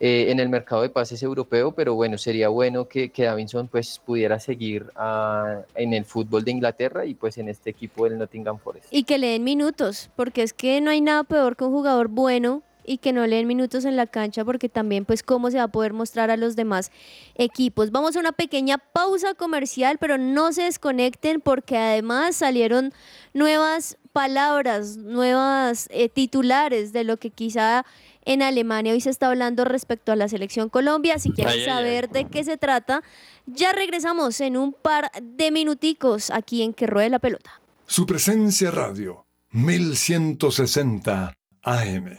eh, 0.00 0.26
en 0.30 0.38
el 0.38 0.48
mercado 0.48 0.82
de 0.82 0.90
pases 0.90 1.22
europeo, 1.22 1.72
pero 1.72 1.94
bueno, 1.94 2.18
sería 2.18 2.48
bueno 2.48 2.86
que, 2.86 3.10
que 3.10 3.24
Davinson 3.24 3.66
pues 3.66 4.00
pudiera 4.04 4.38
seguir 4.38 4.86
ah, 4.94 5.62
en 5.74 5.92
el 5.92 6.04
fútbol 6.04 6.44
de 6.44 6.52
Inglaterra 6.52 7.04
y 7.04 7.14
pues 7.14 7.36
en 7.38 7.48
este 7.48 7.70
equipo 7.70 8.04
del 8.04 8.16
Nottingham 8.16 8.58
Forest. 8.58 8.86
Y 8.92 9.02
que 9.02 9.18
le 9.18 9.28
den 9.28 9.42
minutos, 9.42 10.10
porque 10.14 10.42
es 10.42 10.52
que 10.52 10.80
no 10.80 10.90
hay 10.90 11.00
nada 11.00 11.24
peor 11.24 11.56
que 11.56 11.64
un 11.64 11.72
jugador 11.72 12.08
bueno 12.08 12.62
y 12.88 12.98
que 12.98 13.12
no 13.12 13.26
le 13.26 13.36
den 13.36 13.46
minutos 13.46 13.84
en 13.84 13.96
la 13.96 14.06
cancha 14.06 14.44
porque 14.44 14.68
también 14.68 15.04
pues 15.04 15.22
cómo 15.22 15.50
se 15.50 15.58
va 15.58 15.64
a 15.64 15.68
poder 15.68 15.92
mostrar 15.92 16.30
a 16.30 16.36
los 16.36 16.56
demás 16.56 16.90
equipos. 17.34 17.90
Vamos 17.90 18.16
a 18.16 18.20
una 18.20 18.32
pequeña 18.32 18.78
pausa 18.78 19.34
comercial, 19.34 19.98
pero 19.98 20.16
no 20.16 20.52
se 20.52 20.62
desconecten 20.62 21.40
porque 21.40 21.76
además 21.76 22.36
salieron 22.36 22.94
nuevas 23.34 23.98
palabras, 24.12 24.96
nuevas 24.96 25.88
eh, 25.90 26.08
titulares 26.08 26.92
de 26.92 27.04
lo 27.04 27.18
que 27.18 27.30
quizá 27.30 27.84
en 28.28 28.42
Alemania 28.42 28.92
hoy 28.92 29.00
se 29.00 29.08
está 29.10 29.28
hablando 29.28 29.64
respecto 29.64 30.12
a 30.12 30.16
la 30.16 30.28
selección 30.28 30.68
Colombia. 30.68 31.18
Si 31.18 31.30
quieres 31.32 31.54
Ay, 31.54 31.60
ay, 31.60 31.66
ay. 31.66 31.74
saber 31.74 32.08
de 32.10 32.26
qué 32.26 32.44
se 32.44 32.58
trata, 32.58 33.02
ya 33.46 33.72
regresamos 33.72 34.40
en 34.42 34.58
un 34.58 34.74
par 34.74 35.10
de 35.22 35.50
minuticos 35.50 36.30
aquí 36.30 36.62
en 36.62 36.74
Que 36.74 36.86
Ruede 36.86 37.08
la 37.08 37.18
Pelota. 37.20 37.60
Su 37.86 38.04
presencia 38.04 38.70
radio, 38.70 39.24
1160 39.52 41.32
AM. 41.62 42.18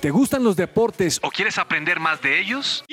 ¿Te 0.00 0.10
gustan 0.10 0.44
los 0.44 0.56
deportes 0.56 1.20
o 1.22 1.30
quieres 1.30 1.58
aprender 1.58 2.00
más 2.00 2.22
de 2.22 2.40
ellos? 2.40 2.84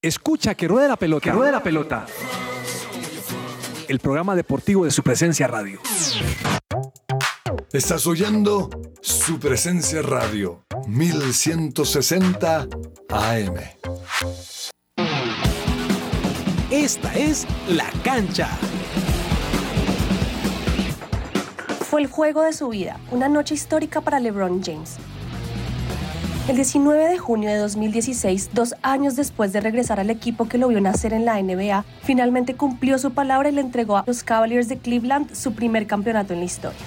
Escucha 0.00 0.54
que 0.54 0.68
ruede 0.68 0.86
la 0.88 0.96
pelota. 0.96 1.24
Que 1.24 1.32
ruede 1.32 1.50
la 1.50 1.62
pelota. 1.62 2.06
El 3.88 3.98
programa 3.98 4.36
deportivo 4.36 4.84
de 4.84 4.90
su 4.92 5.02
presencia 5.02 5.48
radio. 5.48 5.80
Estás 7.72 8.06
oyendo 8.06 8.70
su 9.02 9.38
presencia 9.38 10.00
radio, 10.00 10.64
1160 10.86 12.66
AM. 13.10 13.54
Esta 16.70 17.14
es 17.14 17.46
La 17.68 17.84
Cancha. 18.02 18.48
Fue 21.90 22.00
el 22.00 22.06
juego 22.06 22.40
de 22.40 22.54
su 22.54 22.70
vida, 22.70 22.98
una 23.10 23.28
noche 23.28 23.54
histórica 23.54 24.00
para 24.00 24.18
LeBron 24.18 24.62
James. 24.62 24.96
El 26.48 26.56
19 26.56 27.06
de 27.06 27.18
junio 27.18 27.50
de 27.50 27.58
2016, 27.58 28.52
dos 28.54 28.76
años 28.80 29.14
después 29.14 29.52
de 29.52 29.60
regresar 29.60 30.00
al 30.00 30.08
equipo 30.08 30.48
que 30.48 30.56
lo 30.56 30.68
vio 30.68 30.80
nacer 30.80 31.12
en 31.12 31.26
la 31.26 31.38
NBA, 31.42 31.84
finalmente 32.02 32.54
cumplió 32.54 32.98
su 32.98 33.10
palabra 33.12 33.50
y 33.50 33.52
le 33.52 33.60
entregó 33.60 33.98
a 33.98 34.04
los 34.06 34.22
Cavaliers 34.22 34.70
de 34.70 34.78
Cleveland 34.78 35.34
su 35.34 35.52
primer 35.52 35.86
campeonato 35.86 36.32
en 36.32 36.38
la 36.38 36.46
historia. 36.46 36.78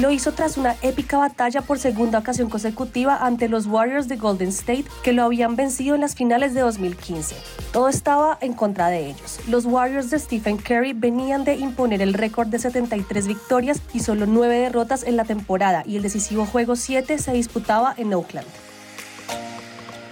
Lo 0.00 0.10
hizo 0.10 0.32
tras 0.32 0.58
una 0.58 0.76
épica 0.82 1.16
batalla 1.16 1.62
por 1.62 1.78
segunda 1.78 2.18
ocasión 2.18 2.50
consecutiva 2.50 3.16
ante 3.16 3.48
los 3.48 3.66
Warriors 3.66 4.08
de 4.08 4.16
Golden 4.16 4.50
State 4.50 4.84
que 5.02 5.14
lo 5.14 5.22
habían 5.22 5.56
vencido 5.56 5.94
en 5.94 6.02
las 6.02 6.14
finales 6.14 6.52
de 6.52 6.60
2015. 6.60 7.34
Todo 7.72 7.88
estaba 7.88 8.36
en 8.42 8.52
contra 8.52 8.88
de 8.88 9.06
ellos. 9.06 9.40
Los 9.48 9.64
Warriors 9.64 10.10
de 10.10 10.18
Stephen 10.18 10.58
Curry 10.58 10.92
venían 10.92 11.44
de 11.44 11.54
imponer 11.54 12.02
el 12.02 12.12
récord 12.12 12.48
de 12.48 12.58
73 12.58 13.26
victorias 13.26 13.80
y 13.94 14.00
solo 14.00 14.26
9 14.26 14.58
derrotas 14.58 15.02
en 15.02 15.16
la 15.16 15.24
temporada 15.24 15.82
y 15.86 15.96
el 15.96 16.02
decisivo 16.02 16.44
juego 16.44 16.76
7 16.76 17.16
se 17.16 17.32
disputaba 17.32 17.94
en 17.96 18.12
Oakland. 18.12 18.46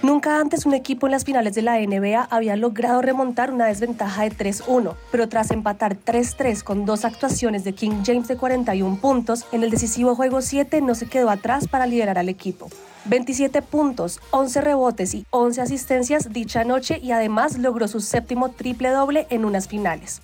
Nunca 0.05 0.39
antes 0.39 0.67
un 0.67 0.75
equipo 0.75 1.07
en 1.07 1.11
las 1.13 1.23
finales 1.23 1.55
de 1.55 1.63
la 1.63 1.79
NBA 1.79 2.27
había 2.29 2.55
logrado 2.55 3.01
remontar 3.01 3.51
una 3.51 3.65
desventaja 3.65 4.21
de 4.21 4.29
3-1, 4.29 4.93
pero 5.11 5.27
tras 5.27 5.49
empatar 5.49 5.97
3-3 5.97 6.61
con 6.61 6.85
dos 6.85 7.05
actuaciones 7.05 7.63
de 7.63 7.73
King 7.73 8.03
James 8.05 8.27
de 8.27 8.37
41 8.37 8.97
puntos, 8.97 9.47
en 9.51 9.63
el 9.63 9.71
decisivo 9.71 10.13
juego 10.13 10.43
7 10.43 10.79
no 10.81 10.93
se 10.93 11.07
quedó 11.07 11.31
atrás 11.31 11.67
para 11.67 11.87
liderar 11.87 12.19
al 12.19 12.29
equipo. 12.29 12.69
27 13.05 13.63
puntos, 13.63 14.19
11 14.29 14.61
rebotes 14.61 15.15
y 15.15 15.25
11 15.31 15.61
asistencias 15.61 16.31
dicha 16.31 16.63
noche 16.63 16.99
y 17.01 17.09
además 17.09 17.57
logró 17.57 17.87
su 17.87 17.99
séptimo 17.99 18.51
triple 18.51 18.89
doble 18.89 19.25
en 19.31 19.43
unas 19.43 19.67
finales. 19.67 20.21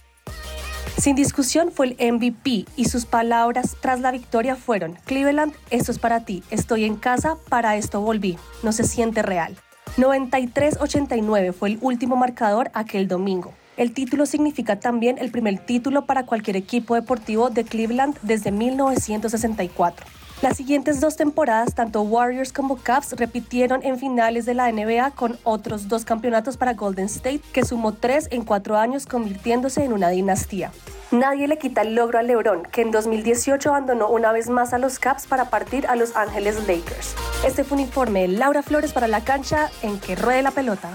Sin 1.00 1.16
discusión 1.16 1.72
fue 1.72 1.96
el 1.98 2.14
MVP 2.14 2.66
y 2.76 2.86
sus 2.86 3.08
palabras 3.08 3.76
tras 3.82 4.00
la 4.00 4.12
victoria 4.12 4.56
fueron, 4.56 5.00
Cleveland, 5.06 5.56
esto 5.72 5.92
es 5.92 5.98
para 5.98 6.24
ti, 6.24 6.44
estoy 6.52 6.86
en 6.86 6.98
casa, 6.98 7.38
para 7.50 7.78
esto 7.78 8.00
volví, 8.02 8.38
no 8.62 8.74
se 8.74 8.84
siente 8.84 9.24
real. 9.24 9.58
93-89 9.98 11.54
fue 11.54 11.70
el 11.70 11.78
último 11.82 12.16
marcador 12.16 12.72
aquel 12.74 13.08
domingo. 13.08 13.54
El 13.76 13.94
título 13.94 14.26
significa 14.26 14.80
también 14.80 15.18
el 15.18 15.32
primer 15.32 15.60
título 15.60 16.06
para 16.06 16.26
cualquier 16.26 16.56
equipo 16.56 16.96
deportivo 16.96 17.50
de 17.50 17.66
Cleveland 17.66 18.18
desde 18.22 18.52
1964. 18.52 20.06
Las 20.42 20.58
siguientes 20.58 21.00
dos 21.00 21.18
temporadas, 21.18 21.76
tanto 21.76 22.02
Warriors 22.02 22.52
como 22.52 22.78
Cavs 22.78 23.12
repitieron 23.12 23.84
en 23.84 24.00
finales 24.00 24.48
de 24.48 24.56
la 24.56 24.72
NBA 24.72 25.12
con 25.12 25.38
otros 25.44 25.88
dos 25.88 26.04
campeonatos 26.04 26.58
para 26.58 26.74
Golden 26.74 27.06
State, 27.06 27.42
que 27.54 27.64
sumó 27.64 27.94
tres 27.94 28.28
en 28.32 28.44
cuatro 28.44 28.76
años, 28.76 29.06
convirtiéndose 29.06 29.84
en 29.84 29.94
una 29.94 30.10
dinastía. 30.10 30.72
Nadie 31.12 31.48
le 31.48 31.60
quita 31.60 31.82
el 31.82 31.94
logro 31.94 32.18
a 32.18 32.24
LeBron, 32.24 32.64
que 32.64 32.82
en 32.82 32.90
2018 32.90 33.70
abandonó 33.70 34.10
una 34.10 34.32
vez 34.32 34.50
más 34.50 34.74
a 34.74 34.80
los 34.80 34.98
Cavs 34.98 35.28
para 35.28 35.52
partir 35.52 35.86
a 35.86 35.96
Los 35.96 36.16
Ángeles 36.16 36.68
Lakers. 36.68 37.14
Este 37.46 37.64
fue 37.64 37.76
un 37.76 37.84
informe 37.84 38.22
de 38.22 38.30
Laura 38.30 38.64
Flores 38.64 38.94
para 38.94 39.08
la 39.08 39.24
cancha 39.24 39.70
en 39.84 40.00
que 40.00 40.16
ruede 40.16 40.42
la 40.42 40.52
pelota. 40.52 40.90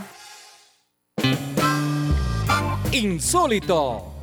Insólito. 2.90 4.15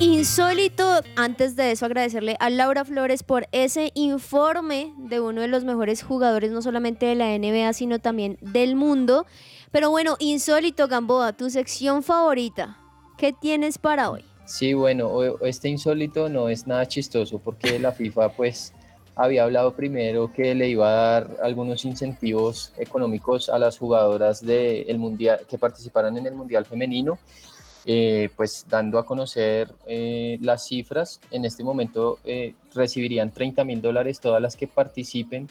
Insólito, 0.00 1.02
antes 1.14 1.56
de 1.56 1.72
eso 1.72 1.84
agradecerle 1.84 2.34
a 2.40 2.48
Laura 2.48 2.86
Flores 2.86 3.22
por 3.22 3.46
ese 3.52 3.92
informe 3.94 4.94
de 4.96 5.20
uno 5.20 5.42
de 5.42 5.48
los 5.48 5.64
mejores 5.64 6.02
jugadores, 6.02 6.50
no 6.52 6.62
solamente 6.62 7.04
de 7.04 7.14
la 7.14 7.36
NBA, 7.36 7.74
sino 7.74 7.98
también 7.98 8.38
del 8.40 8.76
mundo. 8.76 9.26
Pero 9.70 9.90
bueno, 9.90 10.16
insólito, 10.18 10.88
Gamboa, 10.88 11.34
tu 11.34 11.50
sección 11.50 12.02
favorita. 12.02 12.78
¿Qué 13.18 13.34
tienes 13.34 13.76
para 13.76 14.10
hoy? 14.10 14.24
Sí, 14.46 14.72
bueno, 14.72 15.36
este 15.42 15.68
insólito 15.68 16.30
no 16.30 16.48
es 16.48 16.66
nada 16.66 16.88
chistoso 16.88 17.38
porque 17.38 17.78
la 17.78 17.92
FIFA 17.92 18.30
pues 18.30 18.72
había 19.16 19.44
hablado 19.44 19.74
primero 19.76 20.32
que 20.32 20.54
le 20.54 20.70
iba 20.70 20.88
a 20.88 20.94
dar 20.94 21.36
algunos 21.42 21.84
incentivos 21.84 22.72
económicos 22.78 23.50
a 23.50 23.58
las 23.58 23.76
jugadoras 23.76 24.40
de 24.40 24.80
el 24.82 24.98
mundial 24.98 25.40
que 25.46 25.58
participaran 25.58 26.16
en 26.16 26.26
el 26.26 26.34
mundial 26.34 26.64
femenino, 26.64 27.18
eh, 27.86 28.28
pues 28.36 28.66
dando 28.68 28.98
a 28.98 29.06
conocer 29.06 29.72
eh, 29.86 30.38
las 30.40 30.66
cifras. 30.66 31.20
En 31.30 31.44
este 31.44 31.64
momento 31.64 32.18
eh, 32.24 32.54
recibirían 32.74 33.30
30 33.30 33.64
mil 33.64 33.80
dólares 33.80 34.20
todas 34.20 34.40
las 34.42 34.56
que 34.56 34.66
participen 34.66 35.48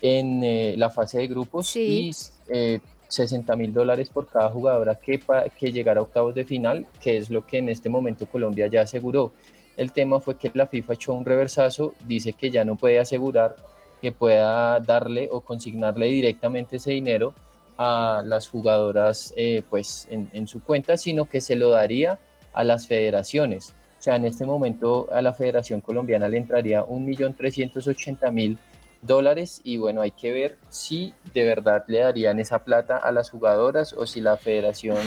en 0.00 0.78
la 0.78 0.90
fase 0.90 1.18
de 1.18 1.26
grupos 1.26 1.68
Sí. 1.68 2.10
y 2.10 2.12
eh, 2.48 2.80
60 3.08 3.56
mil 3.56 3.72
dólares 3.72 4.10
por 4.10 4.28
cada 4.28 4.50
jugadora 4.50 4.94
que, 4.96 5.20
que 5.58 5.72
llegara 5.72 6.00
a 6.00 6.02
octavos 6.04 6.34
de 6.34 6.44
final, 6.44 6.86
que 7.02 7.16
es 7.16 7.30
lo 7.30 7.46
que 7.46 7.58
en 7.58 7.68
este 7.68 7.88
momento 7.88 8.26
Colombia 8.26 8.66
ya 8.68 8.82
aseguró. 8.82 9.32
El 9.76 9.92
tema 9.92 10.20
fue 10.20 10.36
que 10.36 10.50
la 10.54 10.66
FIFA 10.66 10.92
echó 10.94 11.14
un 11.14 11.24
reversazo, 11.24 11.94
dice 12.06 12.32
que 12.32 12.50
ya 12.50 12.64
no 12.64 12.76
puede 12.76 12.98
asegurar 12.98 13.56
que 14.00 14.12
pueda 14.12 14.78
darle 14.80 15.28
o 15.32 15.40
consignarle 15.40 16.06
directamente 16.06 16.76
ese 16.76 16.92
dinero 16.92 17.34
a 17.78 18.22
las 18.26 18.48
jugadoras 18.48 19.32
eh, 19.36 19.62
pues 19.70 20.06
en, 20.10 20.28
en 20.32 20.46
su 20.48 20.60
cuenta, 20.62 20.96
sino 20.96 21.26
que 21.26 21.40
se 21.40 21.54
lo 21.56 21.70
daría 21.70 22.18
a 22.52 22.64
las 22.64 22.86
federaciones. 22.88 23.74
O 23.98 24.02
sea, 24.02 24.16
en 24.16 24.24
este 24.26 24.44
momento 24.44 25.08
a 25.12 25.22
la 25.22 25.32
Federación 25.32 25.80
Colombiana 25.80 26.28
le 26.28 26.38
entraría 26.38 26.82
1.380.000 26.84 28.58
dólares 29.02 29.60
y 29.64 29.76
bueno, 29.76 30.00
hay 30.00 30.10
que 30.10 30.32
ver 30.32 30.56
si 30.70 31.14
de 31.32 31.44
verdad 31.44 31.84
le 31.86 32.00
darían 32.00 32.40
esa 32.40 32.64
plata 32.64 32.96
a 32.96 33.12
las 33.12 33.30
jugadoras 33.30 33.92
o 33.92 34.06
si 34.06 34.20
la 34.20 34.36
federación 34.36 34.98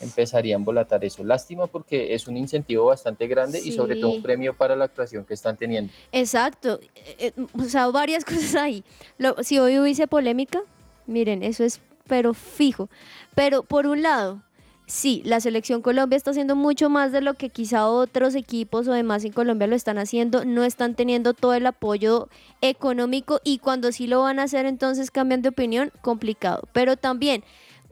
empezaría 0.00 0.54
a 0.54 0.58
embolatar 0.58 1.04
eso. 1.04 1.22
Lástima 1.24 1.66
porque 1.66 2.14
es 2.14 2.28
un 2.28 2.36
incentivo 2.36 2.86
bastante 2.86 3.26
grande 3.26 3.60
y 3.62 3.72
sobre 3.72 3.96
todo 3.96 4.10
Sí. 4.10 4.16
un 4.18 4.22
premio 4.22 4.54
para 4.54 4.76
la 4.76 4.84
actuación 4.86 5.24
que 5.24 5.34
están 5.34 5.56
teniendo. 5.56 5.92
Exacto, 6.12 6.78
eh, 6.94 7.32
eh, 7.36 7.46
o 7.58 7.64
sea, 7.64 7.88
varias 7.88 8.24
cosas 8.24 8.54
ahí. 8.54 8.84
Lo- 9.18 9.42
si 9.42 9.58
hoy 9.58 9.78
hubiese 9.78 10.06
polémica, 10.06 10.60
miren, 11.06 11.42
eso 11.42 11.64
es 11.64 11.80
pero 12.06 12.34
fijo. 12.34 12.88
Pero 13.34 13.62
por 13.62 13.86
un 13.86 14.02
lado, 14.02 14.42
sí, 14.86 15.22
la 15.24 15.40
selección 15.40 15.82
Colombia 15.82 16.16
está 16.16 16.30
haciendo 16.30 16.56
mucho 16.56 16.88
más 16.88 17.12
de 17.12 17.20
lo 17.20 17.34
que 17.34 17.50
quizá 17.50 17.88
otros 17.88 18.34
equipos 18.34 18.88
o 18.88 18.92
demás 18.92 19.24
en 19.24 19.32
Colombia 19.32 19.66
lo 19.66 19.76
están 19.76 19.98
haciendo, 19.98 20.44
no 20.44 20.64
están 20.64 20.94
teniendo 20.94 21.34
todo 21.34 21.54
el 21.54 21.66
apoyo 21.66 22.28
económico 22.60 23.40
y 23.44 23.58
cuando 23.58 23.92
sí 23.92 24.06
lo 24.06 24.22
van 24.22 24.38
a 24.38 24.44
hacer 24.44 24.66
entonces 24.66 25.10
cambian 25.10 25.42
de 25.42 25.50
opinión, 25.50 25.92
complicado. 26.02 26.68
Pero 26.72 26.96
también 26.96 27.44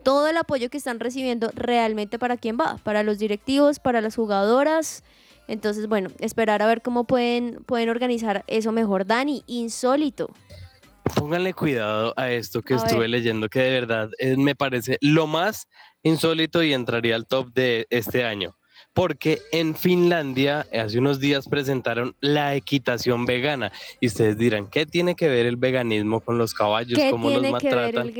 todo 0.05 0.29
el 0.29 0.37
apoyo 0.37 0.71
que 0.71 0.79
están 0.79 1.01
recibiendo 1.01 1.51
realmente 1.55 2.19
para 2.19 2.37
quién 2.37 2.57
va, 2.59 2.79
para 2.85 3.03
los 3.03 3.19
directivos, 3.19 3.81
para 3.81 4.01
las 4.01 4.15
jugadoras. 4.15 5.03
Entonces, 5.49 5.89
bueno, 5.89 6.11
esperar 6.21 6.63
a 6.63 6.67
ver 6.67 6.83
cómo 6.83 7.05
pueden, 7.05 7.65
pueden 7.65 7.89
organizar 7.89 8.45
eso 8.47 8.71
mejor. 8.71 9.07
Dani, 9.07 9.43
insólito. 9.47 10.31
Pónganle 11.15 11.53
cuidado 11.55 12.15
a 12.17 12.31
esto 12.33 12.63
que 12.63 12.75
A 12.75 12.77
estuve 12.79 13.01
ver. 13.01 13.11
leyendo, 13.11 13.49
que 13.49 13.61
de 13.61 13.71
verdad 13.71 14.11
eh, 14.19 14.37
me 14.37 14.55
parece 14.55 14.99
lo 15.01 15.27
más 15.27 15.69
insólito 16.03 16.63
y 16.63 16.73
entraría 16.73 17.15
al 17.15 17.27
top 17.27 17.53
de 17.53 17.87
este 17.91 18.25
año. 18.25 18.57
porque 18.93 19.41
en 19.51 19.75
Finlandia 19.75 20.67
hace 20.73 20.99
unos 21.01 21.19
días 21.19 21.49
presentaron 21.49 22.15
la 22.21 22.55
equitación 22.55 23.27
vegana 23.27 23.73
y 24.01 24.07
ustedes 24.07 24.39
dirán, 24.39 24.69
¿qué 24.69 24.87
tiene 24.87 25.17
que 25.17 25.29
ver 25.29 25.47
el 25.47 25.57
veganismo 25.57 26.21
con 26.21 26.39
los 26.39 26.55
caballos? 26.55 26.97
¿Qué 26.99 27.11
¿Cómo 27.11 27.29
los 27.29 27.43
ver 27.43 27.51
maltratan? 27.53 28.07
el 28.09 28.15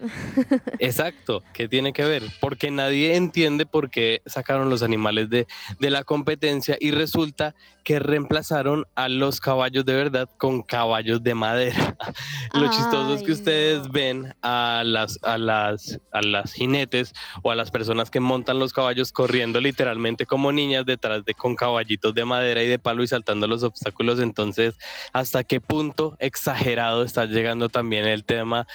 Exacto, 0.78 1.42
¿qué 1.52 1.68
tiene 1.68 1.92
que 1.92 2.04
ver? 2.04 2.22
Porque 2.40 2.70
nadie 2.70 3.16
entiende 3.16 3.66
por 3.66 3.90
qué 3.90 4.22
sacaron 4.24 4.70
los 4.70 4.82
animales 4.84 5.30
de, 5.30 5.46
de 5.80 5.90
la 5.90 6.04
competencia 6.04 6.76
y 6.78 6.92
resulta 6.92 7.54
que 7.84 7.98
reemplazaron 7.98 8.86
a 8.94 9.08
los 9.08 9.40
caballos 9.40 9.84
de 9.84 9.94
verdad 9.94 10.28
con 10.38 10.62
caballos 10.62 11.22
de 11.22 11.34
madera. 11.34 11.96
Lo 12.54 12.70
chistoso 12.70 13.14
es 13.14 13.22
que 13.22 13.32
ustedes 13.32 13.90
ven 13.90 14.34
a 14.42 14.82
las, 14.84 15.18
a 15.22 15.38
las, 15.38 15.98
a 16.12 16.22
las 16.22 16.52
jinetes 16.52 17.12
o 17.42 17.50
a 17.50 17.54
las 17.54 17.70
personas 17.70 18.10
que 18.10 18.20
montan 18.20 18.58
los 18.58 18.72
caballos 18.72 19.12
corriendo 19.12 19.60
literalmente 19.60 20.26
como 20.26 20.52
niñas 20.52 20.86
detrás 20.86 21.24
de 21.24 21.34
con 21.34 21.56
caballitos 21.56 22.14
de 22.14 22.24
madera 22.24 22.62
y 22.62 22.68
de 22.68 22.78
palo 22.78 23.02
y 23.02 23.08
saltando 23.08 23.46
los 23.46 23.62
obstáculos. 23.62 24.20
Entonces, 24.20 24.74
¿hasta 25.12 25.44
qué 25.44 25.60
punto 25.60 26.16
exagerado 26.18 27.02
está 27.02 27.26
llegando 27.26 27.68
también 27.68 28.06
el 28.06 28.24
tema 28.24 28.66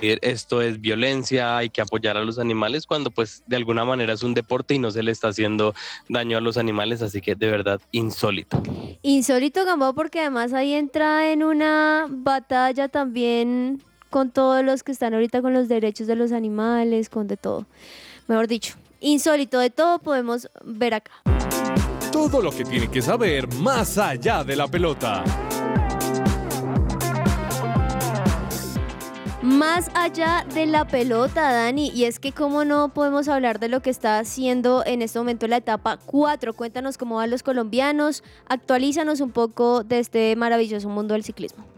esto 0.00 0.62
es 0.62 0.80
violencia, 0.80 1.56
hay 1.56 1.70
que 1.70 1.80
apoyar 1.80 2.16
a 2.16 2.24
los 2.24 2.38
animales, 2.38 2.86
cuando 2.86 3.10
pues 3.10 3.42
de 3.46 3.56
alguna 3.56 3.84
manera 3.84 4.12
es 4.12 4.22
un 4.22 4.34
deporte 4.34 4.74
y 4.74 4.78
no 4.78 4.90
se 4.90 5.02
le 5.02 5.10
está 5.10 5.28
haciendo 5.28 5.74
daño 6.08 6.38
a 6.38 6.40
los 6.40 6.56
animales, 6.56 7.02
así 7.02 7.20
que 7.20 7.34
de 7.34 7.50
verdad 7.50 7.80
insólito. 7.92 8.62
Insólito 9.02 9.64
Gamboa 9.64 9.92
porque 9.92 10.20
además 10.20 10.52
ahí 10.52 10.72
entra 10.72 11.30
en 11.32 11.42
una 11.42 12.06
batalla 12.08 12.88
también 12.88 13.82
con 14.10 14.30
todos 14.30 14.64
los 14.64 14.82
que 14.82 14.92
están 14.92 15.14
ahorita 15.14 15.42
con 15.42 15.52
los 15.52 15.68
derechos 15.68 16.06
de 16.06 16.16
los 16.16 16.32
animales, 16.32 17.08
con 17.08 17.26
de 17.26 17.36
todo. 17.36 17.66
Mejor 18.26 18.46
dicho, 18.46 18.74
insólito 19.00 19.58
de 19.58 19.70
todo 19.70 19.98
podemos 19.98 20.48
ver 20.64 20.94
acá. 20.94 21.12
Todo 22.12 22.40
lo 22.42 22.50
que 22.50 22.64
tiene 22.64 22.90
que 22.90 23.02
saber 23.02 23.52
más 23.54 23.98
allá 23.98 24.42
de 24.44 24.56
la 24.56 24.66
pelota. 24.66 25.24
Más 29.40 29.88
allá 29.94 30.44
de 30.52 30.66
la 30.66 30.84
pelota, 30.84 31.52
Dani, 31.52 31.92
y 31.94 32.06
es 32.06 32.18
que 32.18 32.32
cómo 32.32 32.64
no 32.64 32.92
podemos 32.92 33.28
hablar 33.28 33.60
de 33.60 33.68
lo 33.68 33.80
que 33.80 33.90
está 33.90 34.18
haciendo 34.18 34.82
en 34.84 35.00
este 35.00 35.16
momento 35.20 35.46
la 35.46 35.58
etapa 35.58 35.96
4. 35.96 36.54
Cuéntanos 36.54 36.98
cómo 36.98 37.16
van 37.16 37.30
los 37.30 37.44
colombianos, 37.44 38.24
actualízanos 38.48 39.20
un 39.20 39.30
poco 39.30 39.84
de 39.84 40.00
este 40.00 40.34
maravilloso 40.34 40.88
mundo 40.88 41.14
del 41.14 41.22
ciclismo. 41.22 41.77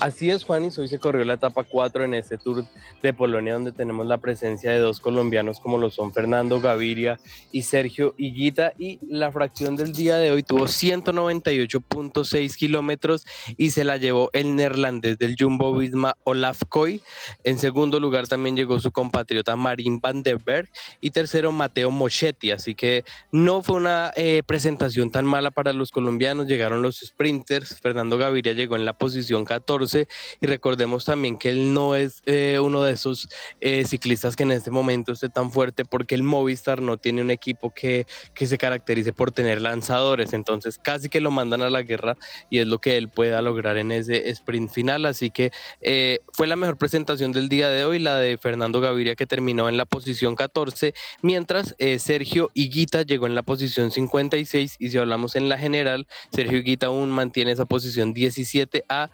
Así 0.00 0.30
es, 0.30 0.44
Juanis, 0.44 0.78
hoy 0.78 0.86
se 0.86 1.00
corrió 1.00 1.24
la 1.24 1.34
etapa 1.34 1.64
4 1.64 2.04
en 2.04 2.14
este 2.14 2.38
Tour 2.38 2.64
de 3.02 3.12
Polonia, 3.12 3.54
donde 3.54 3.72
tenemos 3.72 4.06
la 4.06 4.18
presencia 4.18 4.70
de 4.70 4.78
dos 4.78 5.00
colombianos 5.00 5.58
como 5.58 5.76
lo 5.76 5.90
son 5.90 6.12
Fernando 6.12 6.60
Gaviria 6.60 7.18
y 7.50 7.62
Sergio 7.62 8.14
Higuita, 8.16 8.74
y 8.78 9.00
la 9.08 9.32
fracción 9.32 9.74
del 9.74 9.92
día 9.92 10.16
de 10.18 10.30
hoy 10.30 10.44
tuvo 10.44 10.66
198.6 10.66 12.54
kilómetros 12.56 13.26
y 13.56 13.70
se 13.70 13.82
la 13.82 13.96
llevó 13.96 14.30
el 14.34 14.54
neerlandés 14.54 15.18
del 15.18 15.34
Jumbo 15.36 15.76
Visma 15.76 16.16
Olaf 16.22 16.62
Koy. 16.68 17.02
En 17.42 17.58
segundo 17.58 17.98
lugar 17.98 18.28
también 18.28 18.54
llegó 18.54 18.78
su 18.78 18.92
compatriota 18.92 19.56
Marin 19.56 20.00
van 20.00 20.22
der 20.22 20.38
Berg 20.38 20.68
y 21.00 21.10
tercero 21.10 21.50
Mateo 21.50 21.90
Moschetti, 21.90 22.52
así 22.52 22.76
que 22.76 23.04
no 23.32 23.64
fue 23.64 23.76
una 23.76 24.12
eh, 24.14 24.42
presentación 24.46 25.10
tan 25.10 25.26
mala 25.26 25.50
para 25.50 25.72
los 25.72 25.90
colombianos, 25.90 26.46
llegaron 26.46 26.82
los 26.82 27.00
sprinters, 27.00 27.80
Fernando 27.80 28.16
Gaviria 28.16 28.52
llegó 28.52 28.76
en 28.76 28.84
la 28.84 28.92
posición 28.92 29.44
14 29.44 29.87
y 29.94 30.46
recordemos 30.46 31.04
también 31.04 31.38
que 31.38 31.50
él 31.50 31.72
no 31.72 31.94
es 31.94 32.22
eh, 32.26 32.58
uno 32.60 32.82
de 32.82 32.92
esos 32.92 33.28
eh, 33.60 33.84
ciclistas 33.86 34.36
que 34.36 34.42
en 34.42 34.52
este 34.52 34.70
momento 34.70 35.12
esté 35.12 35.28
tan 35.28 35.50
fuerte 35.50 35.84
porque 35.84 36.14
el 36.14 36.22
Movistar 36.22 36.82
no 36.82 36.96
tiene 36.96 37.22
un 37.22 37.30
equipo 37.30 37.72
que, 37.72 38.06
que 38.34 38.46
se 38.46 38.58
caracterice 38.58 39.12
por 39.12 39.32
tener 39.32 39.60
lanzadores, 39.60 40.32
entonces 40.32 40.78
casi 40.78 41.08
que 41.08 41.20
lo 41.20 41.30
mandan 41.30 41.62
a 41.62 41.70
la 41.70 41.82
guerra 41.82 42.16
y 42.50 42.58
es 42.58 42.66
lo 42.66 42.80
que 42.80 42.96
él 42.96 43.08
pueda 43.08 43.42
lograr 43.42 43.76
en 43.78 43.92
ese 43.92 44.28
sprint 44.30 44.70
final, 44.70 45.06
así 45.06 45.30
que 45.30 45.52
eh, 45.80 46.20
fue 46.32 46.46
la 46.46 46.56
mejor 46.56 46.76
presentación 46.76 47.32
del 47.32 47.48
día 47.48 47.68
de 47.70 47.84
hoy, 47.84 47.98
la 47.98 48.16
de 48.16 48.38
Fernando 48.38 48.80
Gaviria 48.80 49.16
que 49.16 49.26
terminó 49.26 49.68
en 49.68 49.76
la 49.76 49.84
posición 49.84 50.36
14, 50.36 50.94
mientras 51.22 51.74
Sergio 51.98 52.50
Higuita 52.54 53.02
llegó 53.02 53.26
en 53.26 53.34
la 53.34 53.42
posición 53.42 53.90
56 53.90 54.76
y 54.78 54.90
si 54.90 54.98
hablamos 54.98 55.36
en 55.36 55.48
la 55.48 55.58
general, 55.58 56.06
Sergio 56.32 56.58
Higuita 56.58 56.86
aún 56.86 57.10
mantiene 57.10 57.52
esa 57.52 57.64
posición 57.64 58.12
17 58.12 58.84
a 58.88 59.10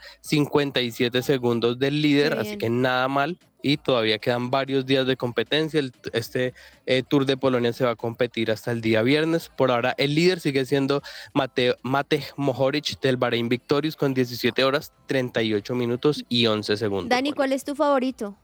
57 0.72 1.22
segundos 1.22 1.78
del 1.78 2.00
líder, 2.00 2.38
así 2.38 2.56
que 2.56 2.70
nada 2.70 3.08
mal. 3.08 3.38
Y 3.62 3.78
todavía 3.78 4.18
quedan 4.18 4.50
varios 4.50 4.84
días 4.84 5.06
de 5.06 5.16
competencia. 5.16 5.80
El- 5.80 5.92
este 6.12 6.52
eh, 6.84 7.02
Tour 7.08 7.24
de 7.24 7.36
Polonia 7.38 7.72
se 7.72 7.84
va 7.84 7.92
a 7.92 7.96
competir 7.96 8.50
hasta 8.50 8.70
el 8.72 8.82
día 8.82 9.00
viernes. 9.02 9.50
Por 9.56 9.70
ahora, 9.70 9.94
el 9.96 10.14
líder 10.14 10.40
sigue 10.40 10.66
siendo 10.66 11.02
Matej 11.32 12.32
Mohoric 12.36 13.00
del 13.00 13.16
Bahrein 13.16 13.48
Victorious 13.48 13.96
con 13.96 14.12
17 14.12 14.64
horas, 14.64 14.92
38 15.06 15.74
minutos 15.74 16.24
y 16.28 16.46
11 16.46 16.76
segundos. 16.76 17.08
Dani, 17.08 17.32
¿cuál 17.32 17.52
es 17.52 17.64
tu 17.64 17.74
favorito? 17.74 18.36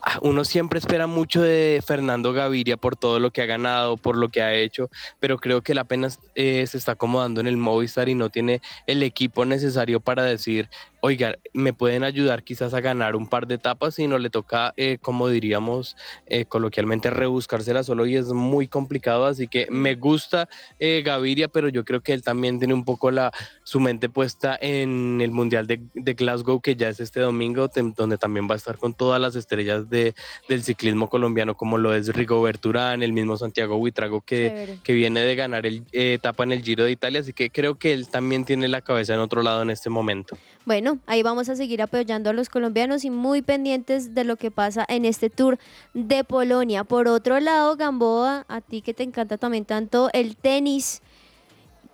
Ah, 0.00 0.18
uno 0.22 0.44
siempre 0.44 0.78
espera 0.78 1.06
mucho 1.06 1.42
de 1.42 1.82
Fernando 1.86 2.32
Gaviria 2.32 2.78
por 2.78 2.96
todo 2.96 3.20
lo 3.20 3.30
que 3.32 3.42
ha 3.42 3.46
ganado, 3.46 3.98
por 3.98 4.16
lo 4.16 4.30
que 4.30 4.40
ha 4.40 4.54
hecho, 4.54 4.88
pero 5.20 5.36
creo 5.38 5.60
que 5.62 5.72
él 5.72 5.78
apenas 5.78 6.20
eh, 6.34 6.66
se 6.66 6.78
está 6.78 6.92
acomodando 6.92 7.42
en 7.42 7.46
el 7.48 7.58
Movistar 7.58 8.08
y 8.08 8.14
no 8.14 8.30
tiene 8.30 8.62
el 8.86 9.02
equipo 9.02 9.44
necesario 9.44 10.00
para 10.00 10.22
decir, 10.24 10.70
oiga, 11.00 11.36
me 11.52 11.72
pueden 11.72 12.04
ayudar 12.04 12.42
quizás 12.42 12.74
a 12.74 12.80
ganar 12.80 13.16
un 13.16 13.28
par 13.28 13.46
de 13.46 13.56
etapas 13.56 13.98
y 13.98 14.06
no 14.06 14.18
le 14.18 14.30
toca, 14.30 14.72
eh, 14.76 14.98
como 15.00 15.28
diríamos 15.28 15.96
eh, 16.26 16.44
coloquialmente, 16.44 17.10
rebuscársela 17.10 17.82
solo 17.82 18.06
y 18.06 18.16
es 18.16 18.26
muy 18.32 18.68
complicado, 18.68 19.26
así 19.26 19.48
que 19.48 19.66
me 19.70 19.94
gusta 19.94 20.48
eh, 20.78 21.02
Gaviria, 21.04 21.48
pero 21.48 21.68
yo 21.68 21.84
creo 21.84 22.00
que 22.00 22.12
él 22.12 22.22
también 22.22 22.58
tiene 22.58 22.74
un 22.74 22.84
poco 22.84 23.10
la, 23.10 23.32
su 23.62 23.80
mente 23.80 24.08
puesta 24.08 24.58
en 24.60 25.20
el 25.20 25.30
Mundial 25.30 25.66
de, 25.66 25.80
de 25.94 26.14
Glasgow, 26.14 26.60
que 26.60 26.76
ya 26.76 26.88
es 26.88 27.00
este 27.00 27.20
domingo, 27.20 27.68
donde 27.96 28.18
también 28.18 28.48
va 28.48 28.54
a 28.54 28.56
estar 28.56 28.78
con 28.78 28.94
todas 28.94 29.20
las 29.20 29.36
estrellas 29.36 29.88
de, 29.88 30.14
del 30.48 30.62
ciclismo 30.62 31.08
colombiano, 31.08 31.56
como 31.56 31.78
lo 31.78 31.94
es 31.94 32.08
Rigobert 32.08 32.64
Urán, 32.66 33.02
el 33.02 33.12
mismo 33.12 33.36
Santiago 33.36 33.78
que, 34.24 34.48
Chévere. 34.48 34.78
que 34.82 34.92
viene 34.92 35.20
de 35.20 35.34
ganar 35.34 35.66
el, 35.66 35.84
eh, 35.92 36.14
etapa 36.14 36.44
en 36.44 36.52
el 36.52 36.62
Giro 36.62 36.84
de 36.84 36.92
Italia, 36.92 37.20
así 37.20 37.32
que 37.32 37.50
creo 37.50 37.76
que 37.76 37.92
él 37.92 38.08
también 38.08 38.44
tiene 38.44 38.68
la 38.68 38.80
cabeza 38.80 39.14
en 39.14 39.20
otro 39.20 39.42
lado 39.42 39.62
en 39.62 39.70
este 39.70 39.90
momento. 39.90 40.36
Bueno, 40.68 40.98
ahí 41.06 41.22
vamos 41.22 41.48
a 41.48 41.56
seguir 41.56 41.80
apoyando 41.80 42.28
a 42.28 42.34
los 42.34 42.50
colombianos 42.50 43.02
y 43.06 43.08
muy 43.08 43.40
pendientes 43.40 44.14
de 44.14 44.24
lo 44.24 44.36
que 44.36 44.50
pasa 44.50 44.84
en 44.86 45.06
este 45.06 45.30
tour 45.30 45.58
de 45.94 46.24
Polonia. 46.24 46.84
Por 46.84 47.08
otro 47.08 47.40
lado, 47.40 47.74
Gamboa, 47.74 48.44
a 48.48 48.60
ti 48.60 48.82
que 48.82 48.92
te 48.92 49.02
encanta 49.02 49.38
también 49.38 49.64
tanto 49.64 50.10
el 50.12 50.36
tenis, 50.36 51.00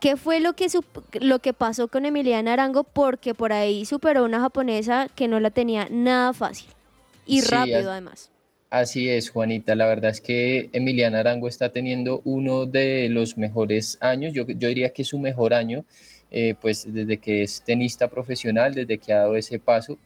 ¿qué 0.01 0.17
fue 0.17 0.41
lo 0.41 0.55
que, 0.55 0.67
lo 1.21 1.39
que 1.39 1.53
pasó 1.53 1.87
con 1.87 2.05
Emiliana 2.05 2.55
Arango? 2.55 2.83
Porque 2.83 3.33
por 3.33 3.53
ahí 3.53 3.85
superó 3.85 4.23
a 4.23 4.25
una 4.25 4.41
japonesa 4.41 5.09
que 5.15 5.29
no 5.29 5.39
la 5.39 5.51
tenía 5.53 5.87
nada 5.89 6.33
fácil 6.33 6.67
y 7.27 7.43
Sí, 7.43 7.51
rápido 7.53 7.93
además. 7.93 8.33
Así 8.71 9.09
es, 9.09 9.31
Juanita. 9.31 9.77
La 9.77 9.87
verdad 9.87 10.11
es 10.11 10.21
que 10.21 10.71
Emiliana 10.73 11.21
Arango 11.21 11.47
está 11.47 11.69
teniendo 11.69 12.23
uno 12.25 12.67
de 12.67 13.09
los 13.09 13.39
mejores 13.39 13.99
años. 14.01 14.33
Yo, 14.33 14.49
yo 14.49 14.67
diría 14.67 14.93
que 14.93 15.03
es 15.03 15.09
su 15.09 15.21
mejor 15.21 15.55
año, 15.55 15.85
eh, 16.37 16.57
pues 16.61 16.93
desde 16.93 17.19
que 17.19 17.45
es 17.45 17.63
tenista 17.63 18.09
profesional, 18.09 18.75
desde 18.75 18.99
que 18.99 19.13
ha 19.13 19.19
dado 19.19 19.37
ese 19.37 19.61
paso 19.61 20.01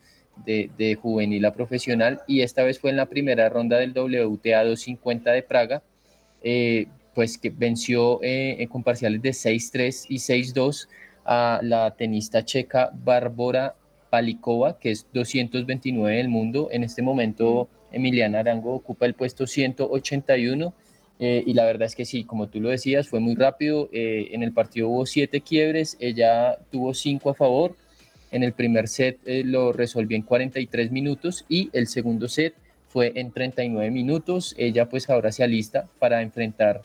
de, 0.45 0.70
de 0.76 0.95
juvenil 0.95 1.43
a 1.47 1.55
profesional. 1.55 2.20
Y 2.26 2.43
esta 2.43 2.62
vez 2.64 2.79
fue 2.79 2.91
en 2.91 2.99
la 2.99 3.07
primera 3.07 3.49
ronda 3.49 3.79
del 3.79 3.93
WTA 3.93 4.62
250 4.64 5.33
de 5.33 5.43
Praga, 5.43 5.83
eh, 6.43 6.87
pues 7.14 7.39
que 7.39 7.49
venció 7.49 8.20
eh, 8.22 8.68
con 8.70 8.83
parciales 8.83 9.22
de 9.22 9.31
6-3 9.31 10.05
y 10.11 10.16
6-2 10.16 10.89
a 11.24 11.61
la 11.62 11.95
tenista 11.97 12.45
checa 12.45 12.91
Bárbara 12.93 13.74
Palikova, 14.11 14.79
que 14.79 14.91
es 14.91 15.07
229 15.14 16.14
del 16.14 16.29
mundo. 16.29 16.68
En 16.70 16.85
este 16.85 17.01
momento, 17.01 17.70
Emiliana 17.91 18.41
Arango 18.41 18.74
ocupa 18.74 19.07
el 19.07 19.14
puesto 19.14 19.47
181. 19.47 20.74
Eh, 21.19 21.43
y 21.45 21.55
la 21.55 21.64
verdad 21.64 21.87
es 21.87 21.97
que 21.97 22.05
sí, 22.05 22.25
como 22.25 22.49
tú 22.49 22.61
lo 22.61 22.69
decías, 22.69 23.09
fue 23.09 23.21
muy 23.21 23.35
rápido. 23.35 23.89
eh, 23.93 24.29
en 24.33 24.43
el 24.43 24.53
partido 24.53 24.89
hubo 24.89 25.07
siete 25.07 25.41
quiebres, 25.41 25.97
ella 26.01 26.59
tuvo 26.71 26.95
cinco 26.95 27.31
a 27.31 27.35
favor. 27.35 27.77
En 28.31 28.43
el 28.43 28.53
primer 28.53 28.89
set 28.89 29.19
eh, 29.25 29.43
lo 29.45 29.73
resolvió 29.73 30.16
en 30.16 30.23
43 30.23 30.93
minutos 30.93 31.45
y 31.49 31.71
el 31.73 31.87
segundo 31.87 32.29
set 32.29 32.55
fue 32.89 33.12
en 33.16 33.33
39 33.33 33.91
minutos. 33.91 34.55
Ella 34.59 34.89
pues 34.89 35.09
ahora 35.11 35.33
se 35.33 35.43
alista 35.43 35.89
para 35.99 36.23
enfrentar 36.23 36.83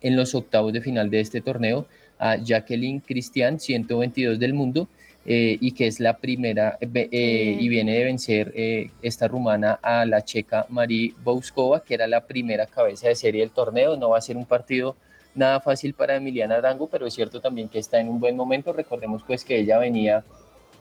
en 0.00 0.16
los 0.16 0.34
octavos 0.34 0.72
de 0.72 0.80
final 0.80 1.10
de 1.10 1.20
este 1.20 1.40
torneo 1.40 1.86
a 2.18 2.36
Jacqueline 2.36 3.00
Cristian, 3.00 3.58
122 3.58 4.38
del 4.38 4.54
mundo, 4.54 4.88
eh, 5.26 5.58
y 5.60 5.72
que 5.72 5.86
es 5.86 6.00
la 6.00 6.16
primera, 6.16 6.78
eh, 6.80 6.88
eh, 7.12 7.56
y 7.60 7.68
viene 7.68 7.96
de 7.98 8.04
vencer 8.04 8.52
eh, 8.54 8.90
esta 9.02 9.28
rumana 9.28 9.78
a 9.82 10.04
la 10.06 10.24
checa 10.24 10.66
Marie 10.68 11.14
Bouskova, 11.22 11.84
que 11.84 11.94
era 11.94 12.06
la 12.06 12.26
primera 12.26 12.66
cabeza 12.66 13.08
de 13.08 13.14
serie 13.14 13.42
del 13.42 13.50
torneo. 13.50 13.96
No 13.96 14.10
va 14.10 14.18
a 14.18 14.22
ser 14.22 14.36
un 14.36 14.46
partido 14.46 14.96
nada 15.34 15.60
fácil 15.60 15.94
para 15.94 16.16
Emiliana 16.16 16.56
Arango, 16.56 16.88
pero 16.88 17.06
es 17.06 17.14
cierto 17.14 17.40
también 17.40 17.68
que 17.68 17.78
está 17.78 18.00
en 18.00 18.08
un 18.08 18.20
buen 18.20 18.36
momento. 18.36 18.72
Recordemos 18.72 19.22
pues 19.26 19.44
que 19.44 19.58
ella 19.58 19.78
venía 19.78 20.24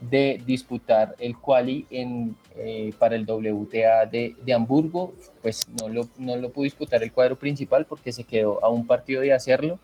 de 0.02 0.42
disputar 0.46 1.16
el 1.20 1.38
quali 1.38 1.86
en, 1.90 2.36
eh, 2.56 2.94
para 2.98 3.16
el 3.16 3.26
WTA 3.30 4.06
de, 4.06 4.36
de 4.42 4.54
Hamburgo, 4.54 5.14
pues 5.42 5.68
no 5.80 5.90
lo, 5.90 6.08
no 6.18 6.38
lo 6.38 6.50
pudo 6.52 6.64
disputar 6.64 7.04
el 7.04 7.12
cuadro 7.12 7.36
principal 7.38 7.86
porque 7.86 8.14
se 8.14 8.24
quedó 8.24 8.64
a 8.64 8.70
un 8.70 8.88
partido 8.88 9.22
de 9.22 9.34
hacerlo, 9.34 9.80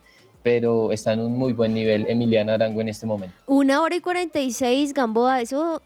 pero 0.45 0.91
está 0.91 1.13
en 1.13 1.21
un 1.21 1.35
muy 1.35 1.53
buen 1.53 1.73
nivel 1.73 2.05
Emiliana 2.07 2.53
Arango 2.53 2.79
en 2.79 2.89
este 2.89 3.07
momento. 3.07 3.35
Una 3.47 3.81
hora 3.81 3.95
y 3.95 3.99
46, 3.99 4.93
Gamboa, 4.93 5.41
eso, 5.41 5.81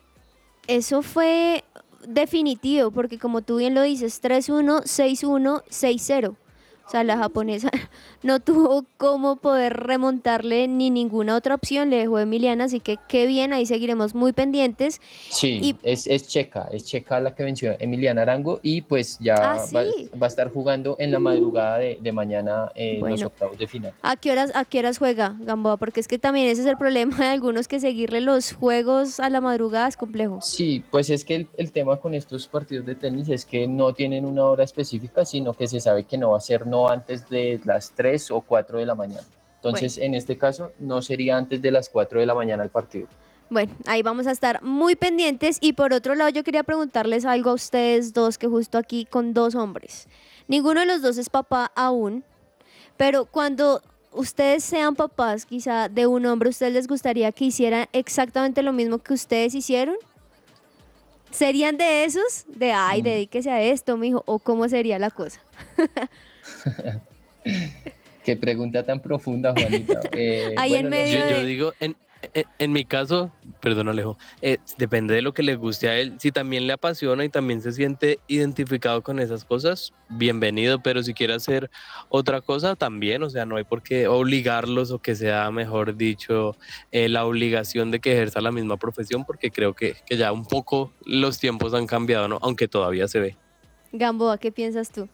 eso 0.67 1.01
fue 1.01 1.63
definitivo, 2.05 2.91
porque 2.91 3.17
como 3.17 3.41
tú 3.41 3.55
bien 3.59 3.73
lo 3.73 3.83
dices, 3.83 4.21
3-1, 4.21 4.81
6-1, 4.83 5.63
6-0. 5.63 6.35
O 6.89 6.91
sea, 6.91 7.03
la 7.03 7.17
japonesa 7.17 7.69
no 8.23 8.39
tuvo 8.39 8.83
cómo 8.97 9.35
poder 9.35 9.73
remontarle 9.77 10.67
ni 10.67 10.89
ninguna 10.89 11.35
otra 11.35 11.53
opción, 11.53 11.91
le 11.91 11.97
dejó 11.97 12.17
a 12.17 12.23
Emiliana, 12.23 12.63
así 12.63 12.79
que 12.79 12.97
qué 13.07 13.27
bien, 13.27 13.53
ahí 13.53 13.67
seguiremos 13.67 14.15
muy 14.15 14.33
pendientes. 14.33 14.99
Sí, 15.29 15.59
Y- 15.61 15.75
es, 15.83 16.07
es 16.07 16.27
checa, 16.27 16.67
es 16.71 16.85
checa 16.85 17.19
la 17.19 17.35
que 17.35 17.43
venció 17.43 17.75
Emiliana 17.77 18.23
Arango 18.23 18.59
y 18.63 18.81
pues 18.81 19.19
ya 19.19 19.35
Ah, 19.35 19.65
va, 19.71 19.83
sí. 19.85 20.09
va 20.19 20.25
a 20.25 20.29
estar 20.29 20.51
jugando 20.51 20.95
en 20.97 21.11
la 21.11 21.19
madrugada 21.19 21.77
de, 21.77 21.99
de 22.01 22.11
mañana 22.11 22.71
en 22.73 22.93
los 23.01 23.01
Bueno. 23.01 23.27
octavos 23.27 23.59
de 23.59 23.67
final. 23.67 23.93
¿A 24.01 24.15
qué 24.15 24.31
horas, 24.31 24.51
a 24.55 24.65
qué 24.65 24.79
horas 24.79 24.97
juega 24.97 25.35
Gamboa? 25.41 25.77
Porque 25.77 25.99
es 25.99 26.07
que 26.07 26.17
también 26.17 26.47
ese 26.47 26.61
es 26.61 26.67
el 26.67 26.77
problema 26.77 27.15
de 27.19 27.27
algunos 27.27 27.67
que 27.67 27.79
seguirle 27.79 28.19
los 28.19 28.53
juegos 28.53 29.19
a 29.19 29.29
la 29.29 29.41
madrugada 29.41 29.87
es 29.87 29.95
complejo. 29.95 30.41
Sí, 30.41 30.83
pues 30.89 31.11
es 31.11 31.23
que 31.23 31.35
el, 31.35 31.47
el 31.57 31.71
tema 31.71 31.97
con 31.97 32.15
estos 32.15 32.47
partidos 32.47 32.87
de 32.87 32.95
tenis 32.95 33.29
es 33.29 33.45
que 33.45 33.67
no 33.67 33.93
tienen 33.93 34.25
una 34.25 34.43
hora 34.45 34.63
específica, 34.63 35.23
sino 35.23 35.53
que 35.53 35.67
se 35.67 35.79
sabe 35.79 36.05
que 36.05 36.17
no 36.17 36.31
va 36.31 36.37
a 36.37 36.41
ser 36.41 36.65
no 36.65 36.78
antes 36.87 37.27
de 37.29 37.59
las 37.65 37.91
3 37.91 38.31
o 38.31 38.41
4 38.41 38.77
de 38.77 38.85
la 38.85 38.95
mañana. 38.95 39.25
Entonces, 39.55 39.97
en 39.97 40.13
este 40.13 40.37
caso, 40.37 40.71
no 40.79 41.01
sería 41.01 41.35
antes 41.35 41.61
de 41.61 41.71
las 41.71 41.89
4 41.89 42.19
de 42.19 42.25
la 42.25 42.35
mañana 42.35 42.63
el 42.63 42.69
partido. 42.69 43.07
Bueno, 43.49 43.73
ahí 43.87 44.03
vamos 44.03 44.27
a 44.27 44.31
estar 44.31 44.61
muy 44.61 44.95
pendientes. 44.95 45.57
Y 45.59 45.73
por 45.73 45.91
otro 45.91 46.15
lado, 46.15 46.29
yo 46.29 46.43
quería 46.43 46.63
preguntarles 46.63 47.25
algo 47.25 47.49
a 47.49 47.53
ustedes 47.53 48.13
dos, 48.13 48.37
que 48.37 48.47
justo 48.47 48.77
aquí 48.77 49.05
con 49.05 49.33
dos 49.33 49.55
hombres. 49.55 50.07
Ninguno 50.47 50.79
de 50.79 50.85
los 50.85 51.01
dos 51.01 51.17
es 51.17 51.29
papá 51.29 51.71
aún, 51.75 52.23
pero 52.95 53.25
cuando 53.25 53.81
ustedes 54.11 54.63
sean 54.63 54.95
papás, 54.95 55.45
quizá 55.45 55.89
de 55.89 56.07
un 56.07 56.25
hombre, 56.25 56.49
¿ustedes 56.49 56.73
les 56.73 56.87
gustaría 56.87 57.31
que 57.31 57.45
hicieran 57.45 57.87
exactamente 57.91 58.61
lo 58.61 58.71
mismo 58.71 58.99
que 58.99 59.13
ustedes 59.13 59.55
hicieron? 59.55 59.95
¿Serían 61.31 61.77
de 61.77 62.05
esos? 62.05 62.45
De, 62.47 62.71
ay, 62.71 63.01
dedíquese 63.01 63.51
a 63.51 63.61
esto, 63.61 63.97
mijo, 63.97 64.23
o 64.25 64.39
cómo 64.39 64.67
sería 64.67 64.97
la 64.99 65.11
cosa. 65.11 65.41
Qué 68.23 68.35
pregunta 68.35 68.83
tan 68.85 68.99
profunda, 69.01 69.53
Juanita. 69.53 70.01
Eh, 70.13 70.55
Ahí 70.57 70.75
en 70.75 70.81
bueno, 70.83 70.89
medio 70.97 71.19
Yo, 71.19 71.25
de- 71.25 71.31
yo 71.31 71.43
digo, 71.45 71.73
en, 71.79 71.95
en, 72.33 72.45
en 72.59 72.71
mi 72.73 72.83
caso, 72.83 73.31
perdón 73.61 73.87
Alejo, 73.87 74.17
eh, 74.41 74.57
depende 74.77 75.13
de 75.13 75.21
lo 75.21 75.33
que 75.33 75.41
le 75.41 75.55
guste 75.55 75.87
a 75.89 75.97
él. 75.97 76.15
Si 76.19 76.31
también 76.31 76.67
le 76.67 76.73
apasiona 76.73 77.23
y 77.23 77.29
también 77.29 77.61
se 77.61 77.71
siente 77.71 78.19
identificado 78.27 79.01
con 79.01 79.19
esas 79.19 79.45
cosas, 79.45 79.93
bienvenido, 80.09 80.79
pero 80.83 81.01
si 81.01 81.13
quiere 81.13 81.33
hacer 81.33 81.69
otra 82.09 82.41
cosa, 82.41 82.75
también, 82.75 83.23
o 83.23 83.29
sea, 83.29 83.45
no 83.45 83.55
hay 83.55 83.63
por 83.63 83.81
qué 83.81 84.07
obligarlos 84.07 84.91
o 84.91 84.99
que 84.99 85.15
sea, 85.15 85.49
mejor 85.51 85.95
dicho, 85.95 86.55
eh, 86.91 87.07
la 87.07 87.25
obligación 87.25 87.89
de 87.89 87.99
que 87.99 88.11
ejerza 88.11 88.41
la 88.41 88.51
misma 88.51 88.75
profesión, 88.77 89.23
porque 89.25 89.49
creo 89.49 89.73
que, 89.73 89.95
que 90.05 90.17
ya 90.17 90.31
un 90.33 90.45
poco 90.45 90.91
los 91.05 91.39
tiempos 91.39 91.73
han 91.73 91.87
cambiado, 91.87 92.27
¿no? 92.27 92.37
Aunque 92.41 92.67
todavía 92.67 93.07
se 93.07 93.19
ve. 93.21 93.37
Gamboa, 93.93 94.37
¿qué 94.37 94.51
piensas 94.51 94.91
tú? 94.91 95.07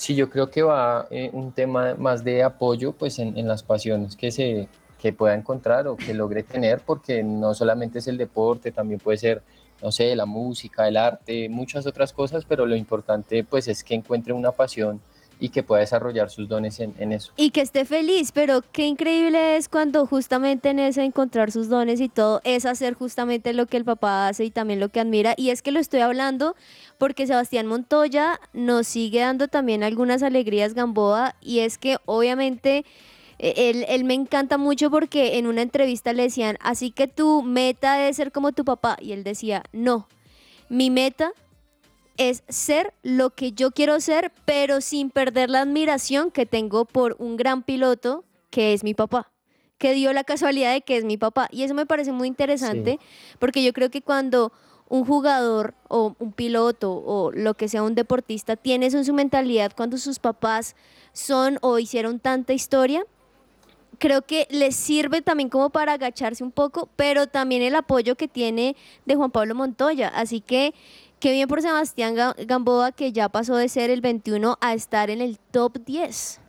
Sí, 0.00 0.14
yo 0.14 0.30
creo 0.30 0.50
que 0.50 0.62
va 0.62 1.06
eh, 1.10 1.28
un 1.34 1.52
tema 1.52 1.94
más 1.94 2.24
de 2.24 2.42
apoyo 2.42 2.92
pues 2.92 3.18
en, 3.18 3.36
en 3.36 3.46
las 3.46 3.62
pasiones 3.62 4.16
que 4.16 4.30
se 4.30 4.66
que 4.98 5.12
pueda 5.12 5.34
encontrar 5.34 5.86
o 5.88 5.96
que 5.98 6.14
logre 6.14 6.42
tener, 6.42 6.80
porque 6.80 7.22
no 7.22 7.52
solamente 7.52 7.98
es 7.98 8.08
el 8.08 8.16
deporte, 8.16 8.72
también 8.72 8.98
puede 8.98 9.18
ser, 9.18 9.42
no 9.82 9.92
sé, 9.92 10.16
la 10.16 10.24
música, 10.24 10.88
el 10.88 10.96
arte, 10.96 11.50
muchas 11.50 11.86
otras 11.86 12.14
cosas, 12.14 12.46
pero 12.48 12.64
lo 12.64 12.76
importante 12.76 13.44
pues 13.44 13.68
es 13.68 13.84
que 13.84 13.94
encuentre 13.94 14.32
una 14.32 14.52
pasión 14.52 15.02
y 15.40 15.48
que 15.48 15.62
pueda 15.62 15.80
desarrollar 15.80 16.30
sus 16.30 16.48
dones 16.48 16.78
en, 16.80 17.12
eso. 17.12 17.32
Y 17.36 17.50
que 17.50 17.62
esté 17.62 17.86
feliz, 17.86 18.30
pero 18.30 18.62
qué 18.72 18.86
increíble 18.86 19.56
es 19.56 19.70
cuando 19.70 20.06
justamente 20.06 20.68
en 20.68 20.78
ese 20.78 21.02
encontrar 21.02 21.50
sus 21.50 21.68
dones 21.68 22.00
y 22.00 22.10
todo 22.10 22.42
es 22.44 22.66
hacer 22.66 22.92
justamente 22.94 23.54
lo 23.54 23.66
que 23.66 23.78
el 23.78 23.84
papá 23.84 24.28
hace 24.28 24.44
y 24.44 24.50
también 24.50 24.80
lo 24.80 24.90
que 24.90 25.00
admira. 25.00 25.34
Y 25.36 25.48
es 25.48 25.62
que 25.62 25.72
lo 25.72 25.80
estoy 25.80 26.00
hablando 26.00 26.54
porque 26.98 27.26
Sebastián 27.26 27.66
Montoya 27.66 28.38
nos 28.52 28.86
sigue 28.86 29.20
dando 29.20 29.48
también 29.48 29.82
algunas 29.82 30.22
alegrías 30.22 30.74
Gamboa 30.74 31.34
y 31.40 31.60
es 31.60 31.78
que 31.78 31.96
obviamente 32.04 32.84
eh, 33.38 33.54
él, 33.56 33.86
él 33.88 34.04
me 34.04 34.14
encanta 34.14 34.58
mucho 34.58 34.90
porque 34.90 35.38
en 35.38 35.46
una 35.46 35.62
entrevista 35.62 36.12
le 36.12 36.24
decían, 36.24 36.58
así 36.60 36.90
que 36.90 37.08
tu 37.08 37.42
meta 37.42 38.06
es 38.06 38.16
ser 38.16 38.30
como 38.30 38.52
tu 38.52 38.66
papá 38.66 38.98
y 39.00 39.12
él 39.12 39.24
decía, 39.24 39.62
no, 39.72 40.06
mi 40.68 40.90
meta 40.90 41.32
es 42.20 42.42
ser 42.50 42.92
lo 43.02 43.30
que 43.30 43.52
yo 43.52 43.70
quiero 43.70 43.98
ser, 43.98 44.30
pero 44.44 44.82
sin 44.82 45.08
perder 45.08 45.48
la 45.48 45.62
admiración 45.62 46.30
que 46.30 46.44
tengo 46.44 46.84
por 46.84 47.16
un 47.18 47.38
gran 47.38 47.62
piloto 47.62 48.24
que 48.50 48.74
es 48.74 48.84
mi 48.84 48.92
papá, 48.92 49.32
que 49.78 49.94
dio 49.94 50.12
la 50.12 50.22
casualidad 50.22 50.74
de 50.74 50.82
que 50.82 50.98
es 50.98 51.04
mi 51.06 51.16
papá. 51.16 51.48
Y 51.50 51.62
eso 51.62 51.72
me 51.72 51.86
parece 51.86 52.12
muy 52.12 52.28
interesante, 52.28 52.98
porque 53.38 53.64
yo 53.64 53.72
creo 53.72 53.90
que 53.90 54.02
cuando 54.02 54.52
un 54.90 55.06
jugador 55.06 55.74
o 55.88 56.14
un 56.18 56.32
piloto 56.32 56.92
o 56.92 57.32
lo 57.32 57.54
que 57.54 57.68
sea 57.68 57.82
un 57.82 57.94
deportista 57.94 58.54
tiene 58.54 58.86
eso 58.86 58.98
en 58.98 59.06
su 59.06 59.14
mentalidad 59.14 59.72
cuando 59.74 59.96
sus 59.96 60.18
papás 60.18 60.76
son 61.14 61.56
o 61.62 61.78
hicieron 61.78 62.20
tanta 62.20 62.52
historia, 62.52 63.06
creo 63.98 64.22
que 64.22 64.46
les 64.50 64.76
sirve 64.76 65.22
también 65.22 65.48
como 65.48 65.70
para 65.70 65.94
agacharse 65.94 66.44
un 66.44 66.52
poco, 66.52 66.90
pero 66.96 67.28
también 67.28 67.62
el 67.62 67.76
apoyo 67.76 68.14
que 68.16 68.28
tiene 68.28 68.76
de 69.06 69.14
Juan 69.14 69.30
Pablo 69.30 69.54
Montoya. 69.54 70.08
Así 70.08 70.42
que 70.42 70.74
qué 71.20 71.32
bien 71.32 71.48
por 71.48 71.62
Sebastián 71.62 72.16
Ga- 72.16 72.34
Gamboa 72.46 72.92
que 72.92 73.12
ya 73.12 73.28
pasó 73.28 73.56
de 73.56 73.68
ser 73.68 73.90
el 73.90 74.00
21 74.00 74.56
a 74.60 74.74
estar 74.74 75.10
en 75.10 75.20
el 75.20 75.38
top 75.38 75.78
10 75.86 76.40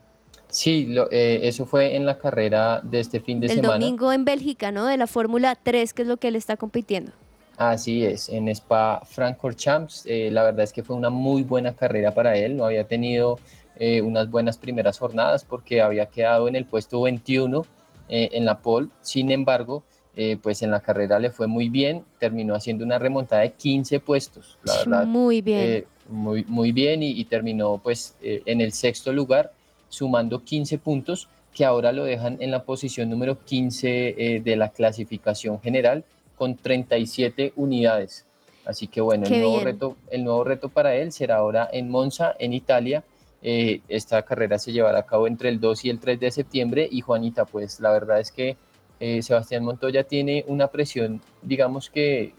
Sí, 0.50 0.86
lo- 0.88 1.10
eh, 1.12 1.48
eso 1.48 1.66
fue 1.66 1.96
en 1.96 2.06
la 2.06 2.18
carrera 2.18 2.82
de 2.84 3.00
este 3.00 3.22
fin 3.22 3.40
de 3.40 3.48
el 3.48 3.54
semana. 3.54 3.74
domingo 3.76 4.12
en 4.12 4.26
Bélgica, 4.26 4.70
¿no? 4.72 4.86
De 4.86 4.98
la 4.98 5.08
Fórmula 5.08 5.56
3, 5.56 5.94
que 5.94 6.02
es 6.02 6.08
lo 6.10 6.18
que 6.18 6.28
él 6.28 6.36
está 6.36 6.58
compitiendo. 6.58 7.14
Así 7.56 8.04
es, 8.04 8.28
en 8.28 8.50
Spa 8.50 9.02
Francorchamps, 9.06 10.04
eh, 10.08 10.30
la 10.30 10.44
verdad 10.44 10.64
es 10.66 10.74
que 10.74 10.84
fue 10.84 10.96
una 10.98 11.10
muy 11.10 11.44
buena 11.44 11.74
carrera 11.74 12.14
para 12.14 12.36
él, 12.38 12.58
no 12.58 12.66
había 12.66 12.86
tenido 12.86 13.40
eh, 13.78 14.02
unas 14.02 14.30
buenas 14.30 14.58
primeras 14.58 15.00
jornadas 15.00 15.46
porque 15.46 15.82
había 15.82 16.08
quedado 16.08 16.48
en 16.50 16.56
el 16.58 16.66
puesto 16.66 17.02
21 17.02 17.66
eh, 18.10 18.30
en 18.34 18.44
la 18.46 18.60
pole, 18.60 18.90
sin 19.02 19.32
embargo, 19.32 19.84
eh, 20.22 20.38
pues 20.42 20.62
en 20.62 20.72
la 20.72 20.80
carrera 20.82 21.18
le 21.20 21.32
fue 21.32 21.48
muy 21.48 21.70
bien, 21.70 22.04
terminó 22.20 22.54
haciendo 22.56 22.84
una 22.86 23.00
remontada 23.00 23.42
de 23.42 23.52
15 23.54 24.00
puestos, 24.00 24.58
la 24.64 24.78
verdad. 24.78 25.06
Muy 25.06 25.42
bien. 25.42 25.60
eh, 25.60 25.86
muy, 26.10 26.44
muy 26.48 26.72
bien 26.72 27.02
y, 27.04 27.12
y 27.12 27.26
terminó 27.26 27.80
pues 27.82 28.16
eh, 28.22 28.42
en 28.46 28.60
el 28.62 28.72
sexto 28.74 29.12
lugar, 29.14 29.52
sumando 29.90 30.44
15 30.44 30.78
puntos 30.78 31.28
que 31.54 31.66
ahora 31.66 31.92
lo 31.92 32.04
dejan 32.06 32.38
en 32.40 32.52
la 32.52 32.64
posición 32.64 33.10
número 33.10 33.38
15 33.44 34.16
eh, 34.18 34.42
de 34.42 34.56
la 34.56 34.70
clasificación 34.70 35.60
general 35.62 36.04
con 36.38 36.56
37 36.56 37.54
unidades. 37.56 38.26
Así 38.66 38.88
que 38.88 39.02
bueno, 39.02 39.26
Qué 39.28 39.36
el 39.36 39.42
nuevo, 39.42 39.56
bien. 39.56 39.66
reto, 39.66 39.98
el 40.12 40.24
nuevo 40.24 40.44
reto 40.44 40.70
para 40.70 40.96
él 40.96 41.12
será 41.12 41.38
ahora 41.38 41.68
en 41.74 41.90
Monza, 41.90 42.36
en 42.40 42.54
Italia. 42.54 43.04
Eh, 43.44 43.82
esta 43.90 44.22
carrera 44.22 44.60
se 44.60 44.72
llevará 44.72 45.00
a 45.00 45.06
cabo 45.06 45.28
entre 45.28 45.50
el 45.50 45.60
2 45.60 45.86
y 45.86 45.90
el 45.90 46.00
3 46.00 46.20
de 46.20 46.30
septiembre. 46.32 46.88
Y 46.92 47.02
Juanita, 47.02 47.46
pues 47.46 47.80
la 47.80 47.92
verdad 47.92 48.20
es 48.20 48.32
que 48.32 48.56
eh, 49.02 49.22
Sebastián 49.22 49.64
Montoya 49.66 50.04
tiene 50.06 50.46
una 50.48 50.68
presión, 50.68 51.20
digamos 51.42 51.90
que 51.90 52.34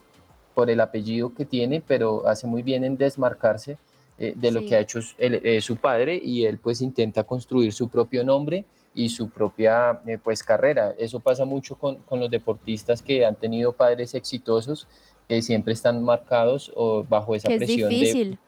por 0.54 0.70
el 0.70 0.80
apellido 0.80 1.34
que 1.34 1.44
tiene, 1.44 1.82
pero 1.86 2.26
hace 2.26 2.46
muy 2.46 2.62
bien 2.62 2.84
en 2.84 2.96
desmarcarse 2.96 3.76
eh, 4.18 4.34
de 4.36 4.50
lo 4.52 4.60
que 4.64 4.76
ha 4.76 4.80
hecho 4.80 5.00
el- 5.18 5.40
eh, 5.44 5.60
su 5.60 5.76
padre 5.76 6.20
y 6.22 6.44
él 6.44 6.58
pues 6.58 6.80
intenta 6.82 7.24
construir 7.24 7.72
su 7.72 7.88
propio 7.88 8.22
nombre 8.22 8.64
y 8.94 9.08
su 9.08 9.28
propia 9.30 10.00
pues 10.22 10.42
carrera. 10.42 10.94
Eso 10.98 11.18
pasa 11.18 11.44
mucho 11.46 11.74
con, 11.76 11.96
con 11.96 12.20
los 12.20 12.30
deportistas 12.30 13.02
que 13.02 13.24
han 13.24 13.34
tenido 13.34 13.72
padres 13.72 14.14
exitosos 14.14 14.86
que 15.28 15.40
siempre 15.42 15.72
están 15.72 16.04
marcados 16.04 16.70
o 16.76 17.02
bajo 17.02 17.34
esa 17.34 17.48
Que 17.48 17.54
es 17.54 17.58
presión 17.60 17.88
de, 17.88 17.96
difícil. 17.96 18.30
de 18.32 18.38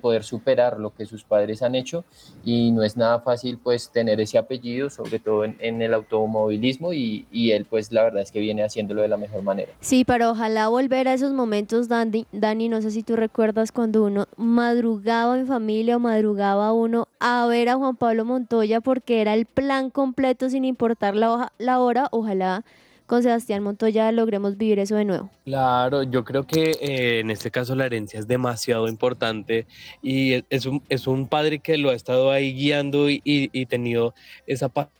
poder 0.00 0.24
superar 0.24 0.78
lo 0.78 0.94
que 0.94 1.06
sus 1.06 1.24
padres 1.24 1.62
han 1.62 1.74
hecho 1.74 2.04
y 2.44 2.70
no 2.70 2.82
es 2.82 2.96
nada 2.96 3.20
fácil 3.20 3.58
pues 3.58 3.90
tener 3.90 4.20
ese 4.20 4.38
apellido, 4.38 4.90
sobre 4.90 5.18
todo 5.18 5.44
en, 5.44 5.56
en 5.60 5.82
el 5.82 5.94
automovilismo 5.94 6.92
y, 6.92 7.26
y 7.30 7.52
él 7.52 7.64
pues 7.64 7.92
la 7.92 8.02
verdad 8.02 8.22
es 8.22 8.30
que 8.30 8.40
viene 8.40 8.62
haciéndolo 8.62 9.02
de 9.02 9.08
la 9.08 9.16
mejor 9.16 9.42
manera. 9.42 9.72
Sí, 9.80 10.04
pero 10.04 10.30
ojalá 10.30 10.68
volver 10.68 11.08
a 11.08 11.14
esos 11.14 11.32
momentos, 11.32 11.88
Dani, 11.88 12.26
Dani, 12.32 12.68
no 12.68 12.80
sé 12.82 12.90
si 12.90 13.02
tú 13.02 13.16
recuerdas 13.16 13.72
cuando 13.72 14.04
uno 14.04 14.26
madrugaba 14.36 15.38
en 15.38 15.46
familia 15.46 15.96
o 15.96 16.00
madrugaba 16.00 16.72
uno 16.72 17.08
a 17.18 17.46
ver 17.46 17.68
a 17.68 17.76
Juan 17.76 17.96
Pablo 17.96 18.24
Montoya 18.24 18.80
porque 18.80 19.20
era 19.20 19.34
el 19.34 19.46
plan 19.46 19.90
completo 19.90 20.48
sin 20.48 20.64
importar 20.64 21.16
la, 21.16 21.52
la 21.58 21.80
hora. 21.80 22.08
Ojalá 22.10 22.64
con 23.10 23.24
Sebastián 23.24 23.64
Montoya 23.64 24.12
logremos 24.12 24.56
vivir 24.56 24.78
eso 24.78 24.94
de 24.94 25.04
nuevo. 25.04 25.30
Claro, 25.44 26.04
yo 26.04 26.22
creo 26.22 26.46
que 26.46 26.70
eh, 26.80 27.18
en 27.18 27.32
este 27.32 27.50
caso 27.50 27.74
la 27.74 27.86
herencia 27.86 28.20
es 28.20 28.28
demasiado 28.28 28.86
importante 28.86 29.66
y 30.00 30.44
es- 30.48 30.64
un, 30.66 30.80
es 30.88 31.08
un 31.08 31.26
padre 31.26 31.58
que 31.58 31.76
lo 31.76 31.90
ha 31.90 31.94
estado 31.94 32.30
ahí 32.30 32.54
guiando 32.54 33.10
y, 33.10 33.20
y, 33.24 33.50
y 33.52 33.66
tenido 33.66 34.14
esa 34.46 34.68
pa- 34.68 34.90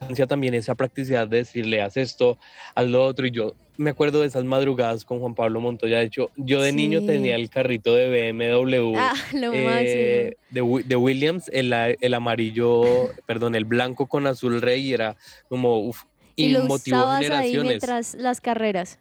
constancia 0.00 0.26
también, 0.26 0.54
esa 0.54 0.74
practicidad 0.74 1.28
de 1.28 1.36
decirle, 1.36 1.80
haz 1.80 1.96
esto, 1.96 2.36
haz 2.74 2.88
lo 2.88 3.04
otro. 3.04 3.28
Y 3.28 3.30
yo 3.30 3.54
me 3.76 3.90
acuerdo 3.90 4.22
de 4.22 4.26
esas 4.26 4.42
madrugadas 4.44 5.04
con 5.04 5.20
Juan 5.20 5.36
Pablo 5.36 5.60
Montoya. 5.60 5.98
De 5.98 6.06
hecho, 6.06 6.30
yo 6.36 6.60
de 6.62 6.72
niño 6.72 6.98
tenía 7.06 7.36
el 7.36 7.48
carrito 7.48 7.94
de 7.94 8.32
BMW. 8.32 8.96
Ah, 8.96 9.14
eh, 9.54 10.32
de, 10.50 10.82
de 10.84 10.96
Williams, 10.96 11.48
el, 11.52 11.72
el 11.72 12.14
amarillo, 12.14 13.10
perdón, 13.24 13.54
el 13.54 13.64
blanco 13.66 14.08
con 14.08 14.26
azul 14.26 14.60
rey, 14.60 14.88
y 14.88 14.94
era 14.94 15.16
como, 15.48 15.78
uf, 15.78 16.02
Y 16.36 16.46
y 16.46 16.48
lo 16.50 16.64
motivó 16.64 16.96
usabas 16.98 17.18
ahí 17.20 17.24
generaciones. 17.24 17.64
mientras 17.64 18.14
las 18.14 18.40
carreras. 18.40 18.98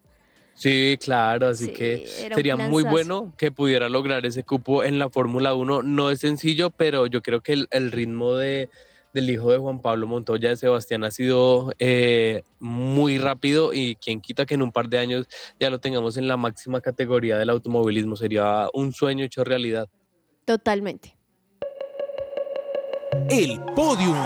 Sí, 0.53 0.97
claro, 1.01 1.47
así 1.47 1.65
Sí, 1.67 1.71
que 1.71 2.07
sería 2.35 2.55
muy 2.57 2.83
bueno 2.83 3.33
que 3.37 3.51
pudiera 3.51 3.89
lograr 3.89 4.25
ese 4.25 4.43
cupo 4.43 4.83
en 4.83 4.99
la 4.99 5.09
Fórmula 5.09 5.53
1. 5.55 5.81
No 5.83 6.11
es 6.11 6.19
sencillo, 6.19 6.69
pero 6.69 7.07
yo 7.07 7.21
creo 7.21 7.41
que 7.41 7.53
el, 7.53 7.67
el 7.71 7.91
ritmo 7.91 8.35
de, 8.35 8.69
del 9.13 9.29
hijo 9.29 9.51
de 9.51 9.57
Juan 9.57 9.81
Pablo 9.81 10.07
Montoya, 10.07 10.49
de 10.49 10.57
Sebastián, 10.57 11.03
ha 11.03 11.09
sido 11.11 11.73
eh, 11.79 12.43
muy 12.59 13.17
rápido 13.17 13.73
y 13.73 13.95
quien 13.95 14.21
quita 14.21 14.45
que 14.45 14.53
en 14.53 14.61
un 14.61 14.71
par 14.71 14.89
de 14.89 14.99
años 14.99 15.27
ya 15.59 15.69
lo 15.69 15.79
tengamos 15.79 16.17
en 16.17 16.27
la 16.27 16.37
máxima 16.37 16.81
categoría 16.81 17.37
del 17.37 17.49
automovilismo. 17.49 18.15
Sería 18.15 18.67
un 18.73 18.93
sueño 18.93 19.23
hecho 19.25 19.43
realidad. 19.43 19.87
Totalmente. 20.45 21.15
El 23.29 23.59
podium. 23.75 24.17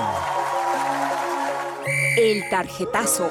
El 2.17 2.49
tarjetazo. 2.49 3.29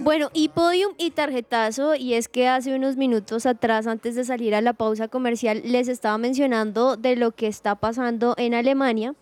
Bueno, 0.00 0.30
y 0.32 0.48
podium 0.48 0.94
y 0.98 1.10
tarjetazo, 1.10 1.94
y 1.94 2.14
es 2.14 2.28
que 2.28 2.48
hace 2.48 2.74
unos 2.74 2.96
minutos 2.96 3.46
atrás, 3.46 3.86
antes 3.86 4.16
de 4.16 4.24
salir 4.24 4.54
a 4.54 4.60
la 4.60 4.72
pausa 4.72 5.06
comercial, 5.06 5.62
les 5.64 5.86
estaba 5.86 6.18
mencionando 6.18 6.96
de 6.96 7.14
lo 7.14 7.30
que 7.32 7.46
está 7.46 7.76
pasando 7.76 8.34
en 8.36 8.54
Alemania. 8.54 9.14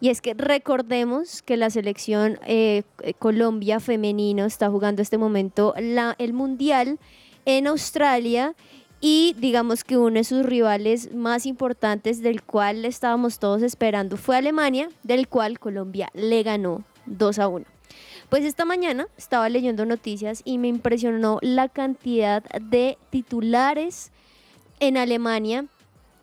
Y 0.00 0.08
es 0.08 0.22
que 0.22 0.32
recordemos 0.32 1.42
que 1.42 1.58
la 1.58 1.68
selección 1.68 2.38
eh, 2.46 2.84
Colombia 3.18 3.80
femenino 3.80 4.46
está 4.46 4.70
jugando 4.70 5.02
este 5.02 5.18
momento 5.18 5.74
el 5.76 6.32
Mundial 6.32 6.98
en 7.44 7.66
Australia 7.66 8.54
y 9.02 9.34
digamos 9.38 9.84
que 9.84 9.98
uno 9.98 10.14
de 10.14 10.24
sus 10.24 10.46
rivales 10.46 11.12
más 11.12 11.44
importantes 11.44 12.22
del 12.22 12.42
cual 12.42 12.84
estábamos 12.84 13.38
todos 13.38 13.62
esperando 13.62 14.16
fue 14.16 14.36
Alemania, 14.36 14.88
del 15.02 15.28
cual 15.28 15.58
Colombia 15.58 16.08
le 16.14 16.42
ganó 16.42 16.84
2 17.10 17.38
a 17.38 17.48
1. 17.48 17.66
Pues 18.28 18.44
esta 18.44 18.64
mañana 18.64 19.08
estaba 19.18 19.48
leyendo 19.48 19.84
noticias 19.84 20.42
y 20.44 20.58
me 20.58 20.68
impresionó 20.68 21.38
la 21.42 21.68
cantidad 21.68 22.42
de 22.60 22.96
titulares 23.10 24.12
en 24.78 24.96
Alemania 24.96 25.66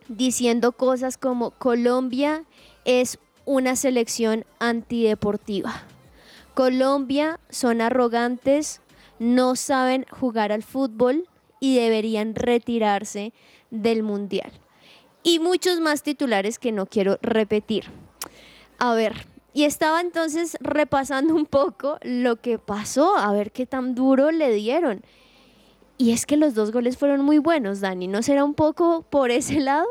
diciendo 0.08 0.72
cosas 0.72 1.18
como 1.18 1.50
Colombia 1.50 2.44
es 2.84 3.18
una 3.44 3.76
selección 3.76 4.44
antideportiva. 4.58 5.82
Colombia 6.54 7.38
son 7.50 7.80
arrogantes, 7.80 8.80
no 9.18 9.54
saben 9.54 10.06
jugar 10.10 10.50
al 10.50 10.62
fútbol 10.62 11.28
y 11.60 11.76
deberían 11.76 12.34
retirarse 12.34 13.32
del 13.70 14.02
mundial. 14.02 14.50
Y 15.22 15.40
muchos 15.40 15.80
más 15.80 16.02
titulares 16.02 16.58
que 16.58 16.72
no 16.72 16.86
quiero 16.86 17.18
repetir. 17.20 17.84
A 18.78 18.94
ver, 18.94 19.14
y 19.58 19.64
estaba 19.64 20.00
entonces 20.00 20.56
repasando 20.60 21.34
un 21.34 21.44
poco 21.44 21.98
lo 22.02 22.36
que 22.36 22.60
pasó, 22.60 23.16
a 23.16 23.32
ver 23.32 23.50
qué 23.50 23.66
tan 23.66 23.96
duro 23.96 24.30
le 24.30 24.52
dieron. 24.52 25.02
Y 25.96 26.12
es 26.12 26.26
que 26.26 26.36
los 26.36 26.54
dos 26.54 26.70
goles 26.70 26.96
fueron 26.96 27.22
muy 27.22 27.38
buenos, 27.38 27.80
Dani. 27.80 28.06
¿No 28.06 28.22
será 28.22 28.44
un 28.44 28.54
poco 28.54 29.02
por 29.10 29.32
ese 29.32 29.58
lado? 29.58 29.88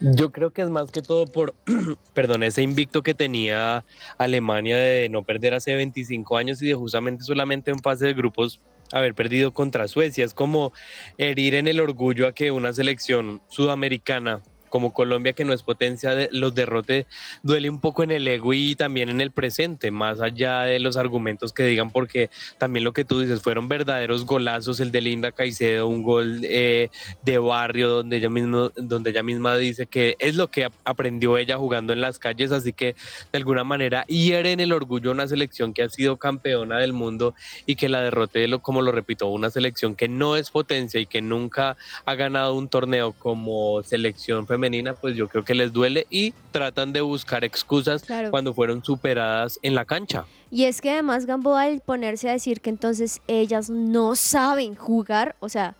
Yo 0.00 0.32
creo 0.32 0.50
que 0.50 0.62
es 0.62 0.68
más 0.68 0.90
que 0.90 1.00
todo 1.00 1.28
por, 1.28 1.54
perdón, 2.12 2.42
ese 2.42 2.62
invicto 2.62 3.04
que 3.04 3.14
tenía 3.14 3.84
Alemania 4.18 4.78
de 4.78 5.08
no 5.08 5.22
perder 5.22 5.54
hace 5.54 5.72
25 5.76 6.36
años 6.36 6.60
y 6.60 6.66
de 6.66 6.74
justamente 6.74 7.22
solamente 7.22 7.70
en 7.70 7.78
fase 7.78 8.06
de 8.06 8.14
grupos 8.14 8.60
haber 8.90 9.14
perdido 9.14 9.54
contra 9.54 9.86
Suecia. 9.86 10.24
Es 10.24 10.34
como 10.34 10.72
herir 11.18 11.54
en 11.54 11.68
el 11.68 11.78
orgullo 11.78 12.26
a 12.26 12.32
que 12.32 12.50
una 12.50 12.72
selección 12.72 13.42
sudamericana 13.46 14.42
como 14.74 14.92
Colombia, 14.92 15.34
que 15.34 15.44
no 15.44 15.52
es 15.52 15.62
potencia, 15.62 16.16
de, 16.16 16.28
los 16.32 16.52
derrote, 16.52 17.06
duele 17.44 17.70
un 17.70 17.78
poco 17.78 18.02
en 18.02 18.10
el 18.10 18.26
ego 18.26 18.54
y 18.54 18.74
también 18.74 19.08
en 19.08 19.20
el 19.20 19.30
presente, 19.30 19.92
más 19.92 20.20
allá 20.20 20.62
de 20.62 20.80
los 20.80 20.96
argumentos 20.96 21.52
que 21.52 21.62
digan, 21.62 21.92
porque 21.92 22.28
también 22.58 22.82
lo 22.82 22.92
que 22.92 23.04
tú 23.04 23.20
dices 23.20 23.40
fueron 23.40 23.68
verdaderos 23.68 24.26
golazos, 24.26 24.80
el 24.80 24.90
de 24.90 25.00
Linda 25.00 25.30
Caicedo, 25.30 25.86
un 25.86 26.02
gol 26.02 26.40
eh, 26.42 26.88
de 27.22 27.38
barrio 27.38 27.88
donde 27.88 28.16
ella, 28.16 28.30
mismo, 28.30 28.72
donde 28.74 29.10
ella 29.10 29.22
misma 29.22 29.56
dice 29.56 29.86
que 29.86 30.16
es 30.18 30.34
lo 30.34 30.50
que 30.50 30.68
aprendió 30.84 31.38
ella 31.38 31.56
jugando 31.56 31.92
en 31.92 32.00
las 32.00 32.18
calles, 32.18 32.50
así 32.50 32.72
que 32.72 32.96
de 33.30 33.38
alguna 33.38 33.62
manera 33.62 34.04
hiere 34.06 34.50
en 34.50 34.58
el 34.58 34.72
orgullo 34.72 35.12
una 35.12 35.28
selección 35.28 35.72
que 35.72 35.84
ha 35.84 35.88
sido 35.88 36.16
campeona 36.16 36.78
del 36.78 36.92
mundo 36.92 37.36
y 37.64 37.76
que 37.76 37.88
la 37.88 38.00
derrote, 38.00 38.50
como 38.60 38.82
lo 38.82 38.90
repito, 38.90 39.28
una 39.28 39.50
selección 39.50 39.94
que 39.94 40.08
no 40.08 40.36
es 40.36 40.50
potencia 40.50 40.98
y 40.98 41.06
que 41.06 41.22
nunca 41.22 41.76
ha 42.04 42.14
ganado 42.16 42.54
un 42.54 42.66
torneo 42.66 43.12
como 43.12 43.80
selección 43.84 44.48
femenina 44.48 44.63
femenina, 44.64 44.94
pues 44.94 45.14
yo 45.14 45.28
creo 45.28 45.44
que 45.44 45.54
les 45.54 45.72
duele 45.72 46.06
y 46.08 46.32
tratan 46.50 46.92
de 46.92 47.02
buscar 47.02 47.44
excusas 47.44 48.02
Claro. 48.02 48.30
cuando 48.30 48.54
fueron 48.54 48.82
superadas 48.82 49.58
en 49.62 49.74
la 49.74 49.84
cancha. 49.84 50.24
Y 50.50 50.64
es 50.64 50.80
que 50.80 50.90
además 50.90 51.26
Gamboa 51.26 51.64
al 51.64 51.80
ponerse 51.80 52.30
a 52.30 52.32
decir 52.32 52.60
que 52.62 52.70
entonces 52.70 53.20
ellas 53.26 53.68
no 53.68 54.16
saben 54.16 54.74
jugar, 54.74 55.36
o 55.40 55.48
sea, 55.50 55.74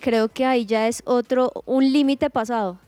creo 0.00 0.28
que 0.28 0.46
ahí 0.46 0.64
ya 0.64 0.88
es 0.88 1.02
otro, 1.04 1.52
un 1.66 1.92
límite 1.92 2.30
pasado. 2.30 2.78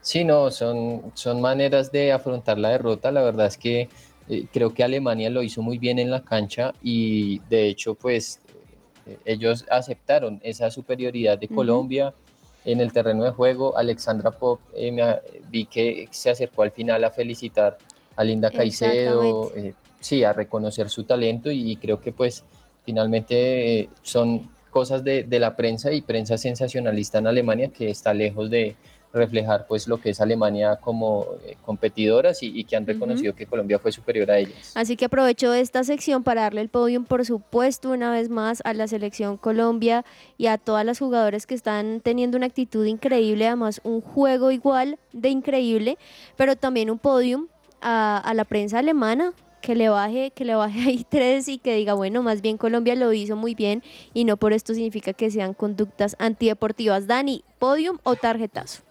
Sí, 0.00 0.24
no, 0.24 0.50
son, 0.50 1.12
son 1.14 1.40
maneras 1.40 1.92
de 1.92 2.10
afrontar 2.10 2.58
la 2.58 2.70
derrota. 2.70 3.12
La 3.12 3.22
verdad 3.22 3.46
es 3.46 3.56
que 3.58 3.88
eh, 4.28 4.46
creo 4.52 4.72
que 4.74 4.82
Alemania 4.82 5.30
lo 5.30 5.42
hizo 5.42 5.62
muy 5.62 5.78
bien 5.78 5.98
en 5.98 6.10
la 6.10 6.22
cancha 6.22 6.72
y 6.82 7.38
de 7.50 7.68
hecho, 7.68 7.94
pues 7.94 8.40
eh, 9.06 9.16
ellos 9.26 9.64
aceptaron 9.70 10.40
esa 10.42 10.70
superioridad 10.70 11.38
de. 11.38 11.46
Colombia 11.48 12.14
en 12.64 12.80
el 12.80 12.92
terreno 12.92 13.24
de 13.24 13.30
juego. 13.30 13.76
Alexandra 13.76 14.30
Pop, 14.30 14.60
eh, 14.74 14.92
me 14.92 15.02
a- 15.02 15.22
vi 15.50 15.66
que 15.66 16.08
se 16.10 16.30
acercó 16.30 16.62
al 16.62 16.70
final 16.72 17.02
a 17.04 17.10
felicitar 17.10 17.78
a 18.16 18.24
Linda 18.24 18.50
Caicedo, 18.50 19.52
eh, 19.56 19.74
sí, 20.00 20.24
a 20.24 20.32
reconocer 20.32 20.90
su 20.90 21.04
talento 21.04 21.50
y 21.50 21.76
creo 21.76 22.00
que 22.00 22.12
pues 22.12 22.44
finalmente 22.84 23.80
eh, 23.80 23.88
son 24.02 24.50
cosas 24.70 25.02
de, 25.02 25.24
de 25.24 25.38
la 25.40 25.56
prensa 25.56 25.92
y 25.92 26.00
prensa 26.02 26.38
sensacionalista 26.38 27.18
en 27.18 27.26
Alemania 27.26 27.68
que 27.68 27.90
está 27.90 28.14
lejos 28.14 28.50
de 28.50 28.76
reflejar 29.12 29.66
pues 29.66 29.88
lo 29.88 30.00
que 30.00 30.10
es 30.10 30.20
Alemania 30.20 30.76
como 30.76 31.26
eh, 31.44 31.56
competidoras 31.64 32.42
y, 32.42 32.58
y 32.58 32.64
que 32.64 32.76
han 32.76 32.86
reconocido 32.86 33.34
que 33.34 33.46
Colombia 33.46 33.78
fue 33.78 33.90
superior 33.90 34.30
a 34.30 34.38
ellas. 34.38 34.72
Así 34.74 34.96
que 34.96 35.06
aprovecho 35.06 35.52
esta 35.52 35.82
sección 35.82 36.22
para 36.22 36.42
darle 36.42 36.60
el 36.60 36.68
podium, 36.68 37.04
por 37.04 37.24
supuesto, 37.24 37.90
una 37.90 38.12
vez 38.12 38.28
más 38.28 38.62
a 38.64 38.72
la 38.72 38.86
selección 38.86 39.36
Colombia 39.36 40.04
y 40.38 40.46
a 40.46 40.58
todas 40.58 40.84
las 40.84 40.98
jugadoras 40.98 41.46
que 41.46 41.54
están 41.54 42.00
teniendo 42.00 42.36
una 42.36 42.46
actitud 42.46 42.86
increíble, 42.86 43.46
además 43.46 43.80
un 43.82 44.00
juego 44.00 44.52
igual 44.52 44.98
de 45.12 45.30
increíble, 45.30 45.98
pero 46.36 46.56
también 46.56 46.90
un 46.90 46.98
podium 46.98 47.48
a, 47.80 48.18
a 48.18 48.34
la 48.34 48.44
prensa 48.44 48.78
alemana 48.78 49.32
que 49.60 49.74
le 49.74 49.88
baje, 49.88 50.30
que 50.30 50.44
le 50.44 50.54
baje 50.54 50.80
ahí 50.88 51.06
tres 51.08 51.48
y 51.48 51.58
que 51.58 51.74
diga, 51.74 51.94
bueno, 51.94 52.22
más 52.22 52.42
bien 52.42 52.58
Colombia 52.58 52.94
lo 52.94 53.12
hizo 53.12 53.36
muy 53.36 53.54
bien 53.54 53.82
y 54.14 54.24
no 54.24 54.36
por 54.36 54.52
esto 54.52 54.72
significa 54.72 55.12
que 55.12 55.30
sean 55.30 55.54
conductas 55.54 56.16
antideportivas. 56.18 57.06
Dani, 57.06 57.44
podium 57.58 57.98
o 58.04 58.14
tarjetazo. 58.14 58.89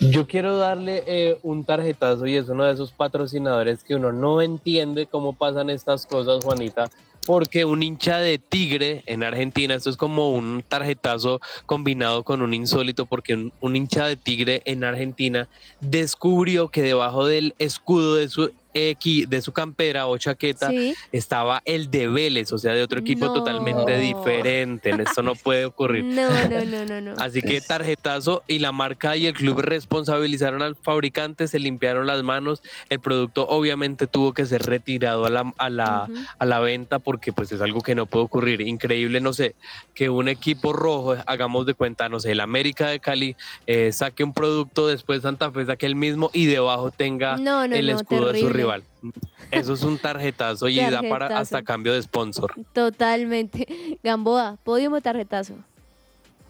Yo 0.00 0.26
quiero 0.26 0.56
darle 0.56 1.02
eh, 1.06 1.38
un 1.42 1.64
tarjetazo 1.64 2.26
y 2.26 2.36
es 2.36 2.48
uno 2.48 2.64
de 2.64 2.72
esos 2.72 2.92
patrocinadores 2.92 3.84
que 3.84 3.94
uno 3.94 4.12
no 4.12 4.40
entiende 4.40 5.06
cómo 5.06 5.34
pasan 5.34 5.70
estas 5.70 6.06
cosas, 6.06 6.44
Juanita, 6.44 6.90
porque 7.26 7.64
un 7.64 7.82
hincha 7.82 8.18
de 8.18 8.38
Tigre 8.38 9.02
en 9.06 9.22
Argentina, 9.22 9.74
esto 9.74 9.90
es 9.90 9.96
como 9.96 10.30
un 10.30 10.64
tarjetazo 10.66 11.40
combinado 11.66 12.24
con 12.24 12.42
un 12.42 12.54
insólito, 12.54 13.06
porque 13.06 13.34
un, 13.34 13.52
un 13.60 13.76
hincha 13.76 14.06
de 14.06 14.16
Tigre 14.16 14.62
en 14.64 14.84
Argentina 14.84 15.48
descubrió 15.80 16.68
que 16.68 16.82
debajo 16.82 17.26
del 17.26 17.54
escudo 17.58 18.16
de 18.16 18.28
su 18.28 18.52
equi- 18.74 19.26
de 19.26 19.40
su 19.42 19.52
campera 19.52 20.06
o 20.06 20.16
chaqueta 20.18 20.68
Sí. 20.70 20.94
estaba 21.12 21.62
el 21.64 21.90
de 21.90 22.08
Vélez, 22.08 22.52
o 22.52 22.58
sea, 22.58 22.72
de 22.72 22.82
otro 22.82 23.00
equipo 23.00 23.26
No. 23.26 23.32
totalmente 23.34 23.98
diferente. 23.98 24.90
Esto 24.90 25.22
no 25.22 25.34
puede 25.34 25.64
ocurrir. 25.64 26.04
No, 26.04 26.28
no, 26.48 26.64
no, 26.64 26.84
no, 26.86 27.00
no. 27.00 27.14
Así 27.18 27.42
que 27.42 27.60
tarjetazo 27.60 28.42
y 28.46 28.58
la 28.58 28.72
marca 28.72 29.16
y 29.16 29.26
el 29.26 29.34
club 29.34 29.60
responsabilizaron 29.60 30.62
al 30.62 30.76
fabricante, 30.76 31.48
se 31.48 31.58
limpiaron 31.58 32.06
las 32.06 32.22
manos. 32.22 32.62
El 32.88 33.00
producto 33.00 33.46
obviamente 33.48 34.06
tuvo 34.06 34.32
que 34.32 34.46
ser 34.46 34.62
retirado 34.62 35.26
a 35.26 35.30
la, 35.30 35.52
a 35.58 35.70
la, 35.70 36.08
a 36.38 36.46
la 36.46 36.60
venta 36.60 36.98
porque 36.98 37.32
pues 37.32 37.50
es 37.52 37.60
algo 37.60 37.80
que 37.80 37.94
no 37.94 38.06
puede 38.06 38.24
ocurrir. 38.24 38.60
Increíble, 38.60 39.20
no 39.20 39.32
sé, 39.32 39.54
que 39.94 40.08
un 40.10 40.28
equipo 40.28 40.72
rojo, 40.72 41.16
hagamos 41.26 41.66
de 41.66 41.74
cuenta, 41.74 42.08
no 42.08 42.20
sé, 42.20 42.32
el 42.32 42.40
América 42.40 42.88
de 42.88 43.00
Cali 43.00 43.36
eh, 43.66 43.92
saque 43.92 44.24
un 44.24 44.32
producto, 44.32 44.86
después 44.86 45.22
Santa 45.22 45.50
Fe 45.50 45.66
saque 45.66 45.86
el 45.86 45.96
mismo 45.96 46.30
y 46.32 46.46
debajo 46.46 46.90
tenga 46.90 47.36
No, 47.36 47.66
no, 47.66 47.74
el 47.76 47.90
escudo 47.90 48.32
de 48.32 48.40
su. 48.40 48.59
Rival. 48.60 48.82
Eso 49.50 49.72
es 49.72 49.82
un 49.82 49.98
tarjetazo 49.98 50.68
y 50.68 50.76
da 50.78 51.02
para 51.02 51.38
hasta 51.38 51.62
cambio 51.62 51.92
de 51.92 52.02
sponsor. 52.02 52.52
Totalmente. 52.72 53.66
Gamboa, 54.02 54.56
podium 54.62 54.92
o 54.94 55.00
tarjetazo. 55.00 55.54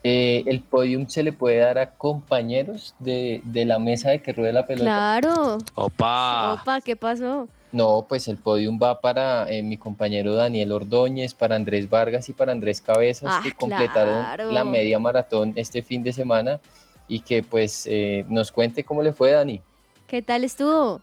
Eh, 0.02 0.44
el 0.46 0.60
podium 0.60 1.06
se 1.08 1.22
le 1.22 1.32
puede 1.32 1.58
dar 1.58 1.78
a 1.78 1.90
compañeros 1.90 2.94
de, 2.98 3.42
de 3.44 3.64
la 3.66 3.78
mesa 3.78 4.10
de 4.10 4.22
que 4.22 4.32
ruede 4.32 4.52
la 4.52 4.66
pelota. 4.66 4.84
Claro. 4.84 5.58
Opa. 5.74 6.54
Opa, 6.54 6.80
¿qué 6.80 6.96
pasó? 6.96 7.48
No, 7.72 8.06
pues 8.08 8.26
el 8.26 8.36
podium 8.36 8.78
va 8.82 9.00
para 9.00 9.48
eh, 9.50 9.62
mi 9.62 9.76
compañero 9.76 10.34
Daniel 10.34 10.72
Ordóñez, 10.72 11.34
para 11.34 11.54
Andrés 11.54 11.88
Vargas 11.88 12.28
y 12.28 12.32
para 12.32 12.50
Andrés 12.52 12.80
Cabezas, 12.80 13.30
Ah, 13.30 13.40
que 13.42 13.52
completaron 13.52 14.24
claro. 14.24 14.50
la 14.50 14.64
media 14.64 14.98
maratón 14.98 15.52
este 15.54 15.82
fin 15.82 16.02
de 16.02 16.12
semana 16.12 16.60
y 17.06 17.20
que 17.20 17.42
pues 17.42 17.86
eh, 17.86 18.24
nos 18.28 18.50
cuente 18.50 18.82
cómo 18.84 19.02
le 19.02 19.12
fue, 19.12 19.32
Dani. 19.32 19.60
¿Qué 20.06 20.22
tal 20.22 20.42
estuvo? 20.44 21.00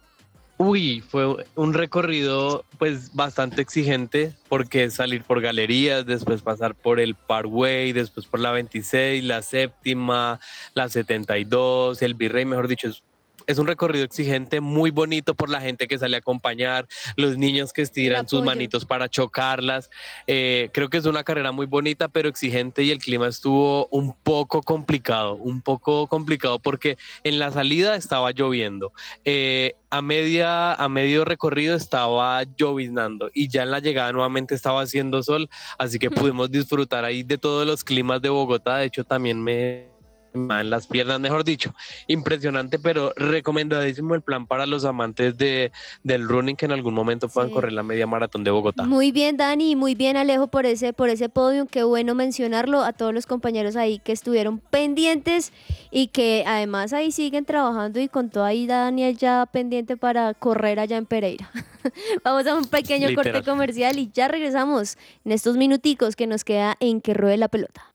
Uy, 0.59 1.01
fue 1.01 1.45
un 1.53 1.73
recorrido 1.75 2.65
pues 2.79 3.13
bastante 3.13 3.61
exigente 3.61 4.33
porque 4.49 4.89
salir 4.89 5.23
por 5.23 5.39
galerías, 5.39 6.03
después 6.03 6.41
pasar 6.41 6.73
por 6.73 6.99
el 6.99 7.13
Parkway, 7.13 7.93
después 7.93 8.25
por 8.25 8.39
la 8.39 8.51
26, 8.51 9.23
la 9.23 9.43
séptima, 9.43 10.39
la 10.73 10.89
72, 10.89 12.01
el 12.01 12.15
Virrey, 12.15 12.45
mejor 12.45 12.67
dicho, 12.67 12.87
es, 12.87 13.03
es 13.47 13.57
un 13.57 13.65
recorrido 13.65 14.03
exigente, 14.03 14.59
muy 14.61 14.91
bonito 14.91 15.33
por 15.33 15.49
la 15.49 15.61
gente 15.61 15.87
que 15.87 15.97
sale 15.97 16.17
a 16.17 16.19
acompañar, 16.19 16.87
los 17.15 17.37
niños 17.37 17.73
que 17.73 17.81
estiran 17.81 18.27
sus 18.27 18.43
manitos 18.43 18.85
para 18.85 19.09
chocarlas. 19.09 19.89
Eh, 20.27 20.69
creo 20.73 20.89
que 20.89 20.97
es 20.97 21.05
una 21.05 21.23
carrera 21.23 21.51
muy 21.53 21.65
bonita, 21.65 22.09
pero 22.09 22.27
exigente 22.27 22.83
y 22.83 22.91
el 22.91 22.99
clima 22.99 23.27
estuvo 23.27 23.87
un 23.87 24.13
poco 24.13 24.61
complicado, 24.61 25.35
un 25.35 25.61
poco 25.61 26.07
complicado 26.07 26.59
porque 26.59 26.97
en 27.23 27.39
la 27.39 27.51
salida 27.51 27.95
estaba 27.95 28.31
lloviendo. 28.31 28.91
Eh, 29.23 29.75
a, 29.89 30.01
media, 30.01 30.73
a 30.73 30.89
medio 30.89 31.23
recorrido 31.23 31.75
estaba 31.75 32.43
lloviznando 32.43 33.31
y 33.33 33.47
ya 33.47 33.63
en 33.63 33.71
la 33.71 33.79
llegada 33.79 34.11
nuevamente 34.11 34.55
estaba 34.55 34.81
haciendo 34.81 35.23
sol, 35.23 35.49
así 35.77 35.99
que 35.99 36.11
pudimos 36.11 36.51
disfrutar 36.51 37.05
ahí 37.05 37.23
de 37.23 37.37
todos 37.37 37.65
los 37.65 37.85
climas 37.85 38.21
de 38.21 38.27
Bogotá. 38.27 38.77
De 38.77 38.87
hecho, 38.87 39.05
también 39.05 39.41
me 39.41 39.96
en 40.33 40.69
las 40.69 40.87
piernas, 40.87 41.19
mejor 41.19 41.43
dicho, 41.43 41.73
impresionante, 42.07 42.79
pero 42.79 43.13
recomendadísimo 43.15 44.15
el 44.15 44.21
plan 44.21 44.45
para 44.47 44.65
los 44.65 44.85
amantes 44.85 45.37
de, 45.37 45.71
del 46.03 46.27
running 46.27 46.55
que 46.55 46.65
en 46.65 46.71
algún 46.71 46.93
momento 46.93 47.27
puedan 47.29 47.49
Sí. 47.49 47.53
correr 47.55 47.73
la 47.73 47.83
media 47.83 48.05
maratón 48.07 48.43
de 48.43 48.51
Bogotá. 48.51 48.83
Muy 48.83 49.11
bien, 49.11 49.37
Dani, 49.37 49.71
y 49.71 49.75
muy 49.75 49.95
bien, 49.95 50.17
Alejo, 50.17 50.47
por 50.47 50.65
ese, 50.65 50.93
por 50.93 51.09
ese 51.09 51.29
podium. 51.29 51.67
Qué 51.67 51.83
bueno 51.83 52.13
mencionarlo 52.15 52.83
a 52.83 52.93
todos 52.93 53.13
los 53.13 53.25
compañeros 53.25 53.75
ahí 53.75 53.99
que 53.99 54.11
estuvieron 54.11 54.59
pendientes 54.59 55.53
y 55.91 56.07
que 56.07 56.43
además 56.45 56.93
ahí 56.93 57.11
siguen 57.11 57.45
trabajando 57.45 57.99
y 57.99 58.07
con 58.07 58.29
todo 58.29 58.43
ahí 58.43 58.67
Daniel 58.67 59.17
ya 59.17 59.45
pendiente 59.51 59.97
para 59.97 60.33
correr 60.33 60.79
allá 60.79 60.97
en 60.97 61.05
Pereira. 61.05 61.49
Vamos 62.23 62.45
a 62.47 62.55
un 62.55 62.65
pequeño 62.65 63.07
corte 63.15 63.43
comercial 63.43 63.97
y 63.97 64.09
ya 64.13 64.27
regresamos 64.27 64.97
en 65.25 65.31
estos 65.31 65.55
minuticos 65.57 66.15
que 66.15 66.27
nos 66.27 66.43
queda 66.43 66.75
en 66.79 67.01
que 67.01 67.13
ruede 67.13 67.37
la 67.37 67.47
pelota. 67.47 67.93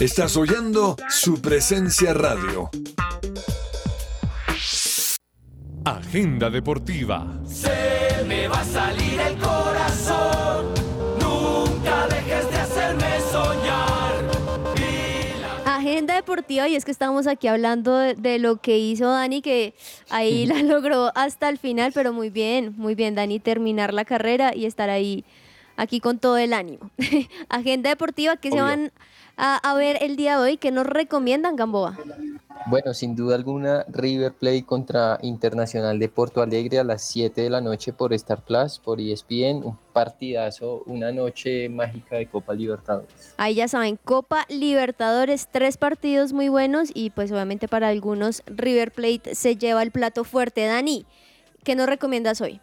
Estás 0.00 0.36
oyendo 0.36 0.94
su 1.08 1.40
presencia 1.40 2.12
radio. 2.12 2.68
Agenda 5.86 6.50
deportiva. 6.50 7.40
Se 7.46 8.22
me 8.28 8.46
va 8.46 8.60
a 8.60 8.64
salir 8.64 9.18
el 9.18 9.38
corazón. 9.38 10.66
Nunca 11.18 12.08
dejes 12.08 12.50
de 12.50 12.56
hacerme 12.58 13.20
soñar. 13.32 14.14
Agenda 15.64 16.14
deportiva, 16.14 16.68
y 16.68 16.76
es 16.76 16.84
que 16.84 16.90
estamos 16.90 17.26
aquí 17.26 17.48
hablando 17.48 17.96
de, 17.96 18.14
de 18.16 18.38
lo 18.38 18.58
que 18.58 18.76
hizo 18.76 19.08
Dani, 19.08 19.40
que 19.40 19.74
ahí 20.10 20.44
la 20.44 20.62
logró 20.62 21.10
hasta 21.14 21.48
el 21.48 21.56
final, 21.56 21.92
pero 21.94 22.12
muy 22.12 22.28
bien, 22.28 22.74
muy 22.76 22.94
bien, 22.94 23.14
Dani, 23.14 23.40
terminar 23.40 23.94
la 23.94 24.04
carrera 24.04 24.54
y 24.54 24.66
estar 24.66 24.90
ahí, 24.90 25.24
aquí 25.78 26.00
con 26.00 26.18
todo 26.18 26.36
el 26.36 26.52
ánimo. 26.52 26.90
Agenda 27.48 27.88
deportiva, 27.88 28.36
¿qué 28.36 28.50
se 28.50 28.60
van 28.60 28.92
a, 29.36 29.56
a 29.56 29.74
ver 29.74 29.98
el 30.00 30.16
día 30.16 30.38
de 30.38 30.42
hoy? 30.42 30.56
¿Qué 30.56 30.70
nos 30.70 30.86
recomiendan, 30.86 31.56
Gamboa? 31.56 31.96
Bueno, 32.68 32.94
sin 32.94 33.14
duda 33.14 33.36
alguna, 33.36 33.84
River 33.88 34.32
Plate 34.32 34.64
contra 34.64 35.20
Internacional 35.22 36.00
de 36.00 36.08
Porto 36.08 36.42
Alegre 36.42 36.80
a 36.80 36.84
las 36.84 37.02
7 37.02 37.40
de 37.42 37.48
la 37.48 37.60
noche 37.60 37.92
por 37.92 38.12
Star 38.12 38.42
Plus, 38.42 38.80
por 38.80 39.00
ESPN, 39.00 39.62
un 39.62 39.78
partidazo, 39.92 40.82
una 40.86 41.12
noche 41.12 41.68
mágica 41.68 42.16
de 42.16 42.26
Copa 42.26 42.54
Libertadores. 42.54 43.34
Ahí 43.36 43.54
ya 43.54 43.68
saben, 43.68 43.96
Copa 44.02 44.46
Libertadores, 44.48 45.46
tres 45.48 45.76
partidos 45.76 46.32
muy 46.32 46.48
buenos 46.48 46.90
y 46.92 47.10
pues 47.10 47.30
obviamente 47.30 47.68
para 47.68 47.86
algunos 47.86 48.42
River 48.46 48.90
Plate 48.90 49.36
se 49.36 49.54
lleva 49.54 49.84
el 49.84 49.92
plato 49.92 50.24
fuerte. 50.24 50.66
Dani, 50.66 51.06
¿qué 51.62 51.76
nos 51.76 51.86
recomiendas 51.86 52.40
hoy? 52.40 52.60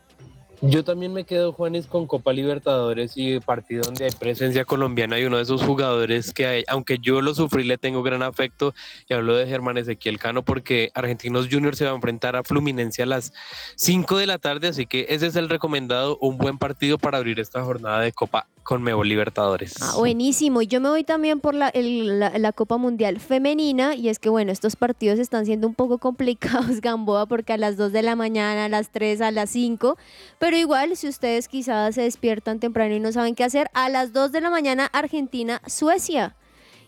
Yo 0.66 0.84
también 0.86 1.12
me 1.12 1.26
quedo, 1.26 1.52
Juanes, 1.52 1.88
con 1.88 2.08
Copa 2.08 2.32
Libertadores 2.32 3.14
y 3.18 3.40
partido 3.42 3.84
donde 3.84 4.06
hay 4.06 4.12
presencia 4.12 4.64
colombiana 4.64 5.20
y 5.20 5.26
uno 5.26 5.36
de 5.36 5.44
esos 5.44 5.62
jugadores 5.62 6.34
que, 6.34 6.46
hay- 6.48 6.64
aunque 6.70 7.00
yo 7.00 7.22
lo 7.22 7.36
sufrí, 7.36 7.66
le 7.66 7.78
tengo 7.78 8.02
gran 8.02 8.24
afecto. 8.24 8.74
Y 9.10 9.14
hablo 9.14 9.36
de 9.36 9.46
Germán 9.46 9.78
Ezequiel 9.78 10.20
Cano 10.20 10.42
porque 10.44 10.90
Argentinos 10.94 11.50
Juniors 11.52 11.78
se 11.78 11.84
va 11.86 11.92
a 11.92 11.96
enfrentar 11.96 12.38
a 12.38 12.44
Fluminense 12.44 13.04
a 13.04 13.06
las 13.06 13.34
5 13.76 14.18
de 14.18 14.26
la 14.28 14.38
tarde. 14.38 14.70
Así 14.70 14.86
que 14.86 15.06
ese 15.10 15.28
es 15.28 15.36
el 15.36 15.50
recomendado, 15.50 16.18
un 16.22 16.38
buen 16.38 16.58
partido 16.58 16.98
para 16.98 17.18
abrir 17.18 17.42
esta 17.42 17.62
jornada 17.64 18.00
de 18.00 18.14
Copa 18.14 18.48
Conmebol 18.64 19.10
Libertadores. 19.10 19.76
Ah, 19.82 19.96
buenísimo. 19.98 20.62
Y 20.62 20.68
yo 20.68 20.80
me 20.80 20.88
voy 20.88 21.04
también 21.04 21.42
por 21.42 21.54
la 21.54 22.52
Copa 22.56 22.78
Mundial 22.78 23.20
Femenina. 23.20 23.96
Y 23.96 24.08
es 24.08 24.20
que, 24.20 24.30
bueno, 24.30 24.54
estos 24.54 24.78
partidos 24.78 25.20
están 25.20 25.46
siendo 25.46 25.68
un 25.68 25.76
poco 25.76 25.98
complicados, 25.98 26.80
Gamboa, 26.82 27.26
porque 27.26 27.52
a 27.52 27.58
las 27.58 27.76
2 27.76 27.92
de 27.92 28.02
la 28.02 28.16
mañana, 28.16 28.64
a 28.66 28.70
las 28.70 28.90
3, 28.92 29.20
a 29.20 29.32
las 29.32 29.50
5. 29.50 29.98
Pero 30.40 30.53
igual, 30.58 30.96
si 30.96 31.08
ustedes 31.08 31.48
quizás 31.48 31.96
se 31.96 32.02
despiertan 32.02 32.60
temprano 32.60 32.96
y 32.96 33.00
no 33.00 33.12
saben 33.12 33.36
qué 33.36 33.44
hacer, 33.44 33.70
a 33.74 33.90
las 33.90 34.14
2 34.14 34.32
de 34.32 34.42
la 34.42 34.50
mañana, 34.50 34.86
Argentina, 34.92 35.62
Suecia. 35.68 36.36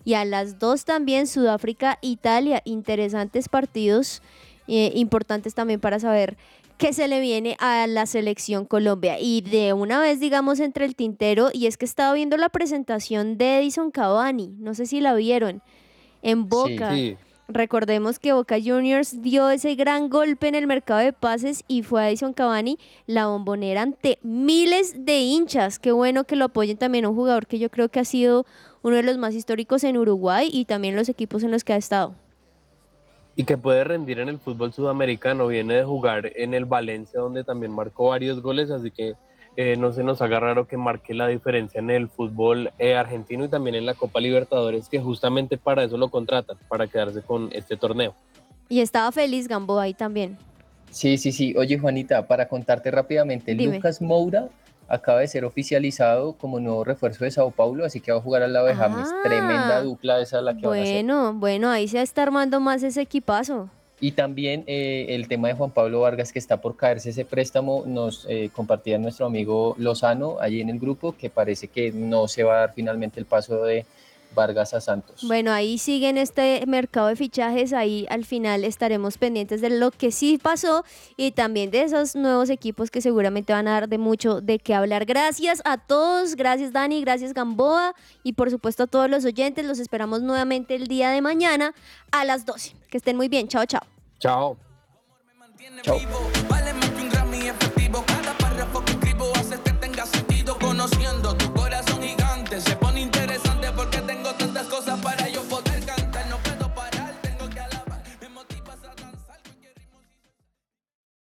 Y 0.04 0.14
a 0.14 0.26
las 0.26 0.60
2 0.60 0.86
también, 0.86 1.28
Sudáfrica, 1.28 1.98
Italia. 2.02 2.62
Interesantes 2.66 3.50
partidos, 3.50 4.22
eh, 4.68 4.92
importantes 4.96 5.56
también 5.56 5.80
para 5.80 6.00
saber 6.00 6.38
qué 6.78 6.94
se 6.94 7.08
le 7.08 7.20
viene 7.20 7.56
a 7.60 7.88
la 7.88 8.06
selección 8.06 8.66
Colombia. 8.66 9.18
Y 9.20 9.42
de 9.42 9.74
una 9.74 10.00
vez, 10.00 10.20
digamos, 10.20 10.60
entre 10.60 10.86
el 10.86 10.96
tintero, 10.96 11.50
y 11.54 11.68
es 11.68 11.78
que 11.78 11.86
estaba 11.86 12.14
viendo 12.14 12.38
la 12.38 12.50
presentación 12.50 13.38
de 13.38 13.60
Edison 13.60 13.92
Cavani, 13.92 14.56
no 14.60 14.74
sé 14.74 14.86
si 14.86 15.02
la 15.02 15.14
vieron, 15.14 15.62
en 16.22 16.50
Boca. 16.50 16.94
Sí. 16.94 17.18
Recordemos 17.48 18.18
que 18.18 18.34
Boca 18.34 18.56
Juniors 18.64 19.22
dio 19.22 19.50
ese 19.52 19.76
gran 19.76 20.10
golpe 20.10 20.48
en 20.48 20.56
el 20.56 20.66
mercado 20.66 21.02
de 21.02 21.14
pases 21.14 21.64
y 21.68 21.84
fue 21.84 22.02
a 22.02 22.10
Edison 22.10 22.34
Cavani 22.34 22.80
la 23.06 23.28
bombonera 23.28 23.84
ante 23.84 24.18
miles 24.24 25.06
de 25.06 25.20
hinchas. 25.20 25.78
Qué 25.78 25.92
bueno 25.92 26.24
que 26.24 26.36
lo 26.36 26.46
apoyen 26.46 26.78
también 26.78 27.06
un 27.06 27.16
jugador 27.16 27.46
que 27.46 27.60
yo 27.60 27.70
creo 27.70 27.90
que 27.90 28.00
ha 28.00 28.06
sido 28.06 28.48
uno 28.82 28.96
de 28.96 29.04
los 29.04 29.20
más 29.20 29.36
históricos 29.36 29.84
en 29.84 29.98
Uruguay 29.98 30.50
y 30.52 30.66
también 30.66 30.96
los 30.96 31.08
equipos 31.08 31.44
en 31.44 31.52
los 31.52 31.64
que 31.64 31.74
ha 31.74 31.78
estado. 31.78 32.16
y 33.38 33.44
que 33.44 33.58
puede 33.58 33.84
rendir 33.84 34.20
en 34.20 34.30
el 34.30 34.40
fútbol 34.40 34.72
sudamericano. 34.72 35.48
Viene 35.48 35.74
de 35.76 35.84
jugar 35.84 36.32
en 36.36 36.54
el 36.54 36.64
Valencia, 36.66 37.20
donde 37.20 37.44
también 37.44 37.74
marcó 37.74 38.10
varios 38.10 38.42
goles, 38.42 38.72
así 38.72 38.92
que 38.92 39.14
eh, 39.58 39.78
no 39.78 39.94
se 39.94 40.04
nos 40.04 40.22
haga 40.22 40.40
raro 40.40 40.68
que 40.68 40.78
marque 40.78 41.14
la 41.14 41.28
diferencia 41.28 41.80
en 41.80 41.90
el 41.90 42.10
fútbol 42.10 42.72
eh, 42.78 42.96
argentino 42.96 43.46
y 43.46 43.48
también 43.48 43.76
en 43.76 43.86
la 43.86 43.94
Copa 43.94 44.20
Libertadores, 44.20 44.90
que 44.90 45.00
justamente 45.00 45.58
para 45.58 45.84
eso 45.84 45.98
lo 45.98 46.10
contratan, 46.10 46.58
para 46.68 46.88
quedarse 46.88 47.22
con 47.22 47.50
este 47.54 47.78
torneo. 47.78 48.14
Y 48.68 48.82
estaba 48.82 49.12
feliz 49.12 49.48
Gamboa 49.48 49.84
ahí 49.84 49.94
también. 49.94 50.38
Sí, 50.92 51.18
sí, 51.18 51.32
sí. 51.32 51.54
Oye, 51.58 51.78
Juanita, 51.78 52.28
para 52.28 52.48
contarte 52.48 52.90
rápidamente, 52.92 53.54
Dime. 53.54 53.76
Lucas 53.76 54.02
Moura 54.02 54.50
acaba 54.88 55.20
de 55.20 55.28
ser 55.28 55.46
oficializado 55.46 56.34
como 56.34 56.60
nuevo 56.60 56.84
refuerzo 56.84 57.24
de 57.24 57.32
Sao 57.32 57.52
Paulo, 57.52 57.86
así 57.86 58.00
que 58.00 58.12
va 58.12 58.20
a 58.20 58.22
jugar 58.22 58.44
al 58.44 58.54
lado 58.54 58.68
de 58.68 58.76
James. 58.76 59.08
Ah. 59.12 59.22
Tremenda 59.24 59.82
dupla 59.82 60.20
esa 60.20 60.42
la 60.42 60.56
que 60.56 60.68
van 60.68 60.80
a 60.80 60.82
hacer. 60.82 60.94
Bueno, 60.96 61.34
bueno, 61.34 61.70
ahí 61.70 61.88
se 61.88 62.02
está 62.02 62.24
armando 62.24 62.60
más 62.60 62.84
ese 62.84 63.02
equipazo. 63.02 63.70
Y 64.00 64.12
también 64.12 64.64
eh, 64.68 65.06
el 65.10 65.28
tema 65.28 65.48
de 65.48 65.54
Juan 65.54 65.72
Pablo 65.72 66.02
Vargas, 66.02 66.34
que 66.34 66.40
está 66.40 66.58
por 66.58 66.76
caerse 66.76 67.12
ese 67.12 67.24
préstamo, 67.24 67.84
nos 67.86 68.26
eh, 68.30 68.50
compartía 68.54 68.98
nuestro 68.98 69.26
amigo 69.26 69.76
Lozano 69.78 70.38
allí 70.40 70.60
en 70.60 70.70
el 70.70 70.80
grupo, 70.80 71.16
que 71.18 71.30
parece 71.30 71.70
que 71.70 71.92
no 71.92 72.28
se 72.28 72.44
va 72.44 72.56
a 72.56 72.60
dar 72.60 72.74
finalmente 72.74 73.20
el 73.20 73.26
paso 73.26 73.64
de 73.64 73.86
Vargas 74.36 74.74
a 74.74 74.82
Santos. 74.82 75.24
Bueno, 75.24 75.52
ahí 75.52 75.78
sigue 75.78 76.10
en 76.10 76.18
este 76.18 76.64
mercado 76.68 77.08
de 77.08 77.16
fichajes, 77.16 77.74
ahí 77.74 78.06
al 78.10 78.26
final 78.26 78.64
estaremos 78.64 79.18
pendientes 79.18 79.62
de 79.62 79.70
lo 79.72 79.92
que 79.92 80.12
sí 80.12 80.38
pasó 80.38 80.84
y 81.18 81.32
también 81.32 81.72
de 81.72 81.84
esos 81.84 82.16
nuevos 82.16 82.50
equipos 82.50 82.92
que 82.92 83.02
seguramente 83.02 83.54
van 83.54 83.68
a 83.68 83.72
dar 83.72 83.90
de 83.90 83.98
mucho 83.98 84.42
de 84.42 84.60
qué 84.60 84.76
hablar. 84.76 85.06
Gracias 85.06 85.62
a 85.66 85.78
todos, 85.78 86.36
gracias 86.36 86.72
Dani, 86.74 87.02
gracias 87.02 87.34
Gamboa 87.34 87.96
y 88.24 88.34
por 88.34 88.52
supuesto 88.52 88.84
a 88.84 88.88
todos 88.88 89.10
los 89.10 89.26
oyentes, 89.26 89.66
los 89.66 89.80
esperamos 89.80 90.22
nuevamente 90.22 90.76
el 90.76 90.88
día 90.88 91.10
de 91.10 91.22
mañana 91.22 91.74
a 92.12 92.26
las 92.26 92.46
12. 92.46 92.76
Que 92.90 92.98
estén 92.98 93.18
muy 93.18 93.30
bien, 93.30 93.48
chao, 93.48 93.66
chao. 93.66 93.82
Chao. 94.20 94.58
Chao. 95.82 95.98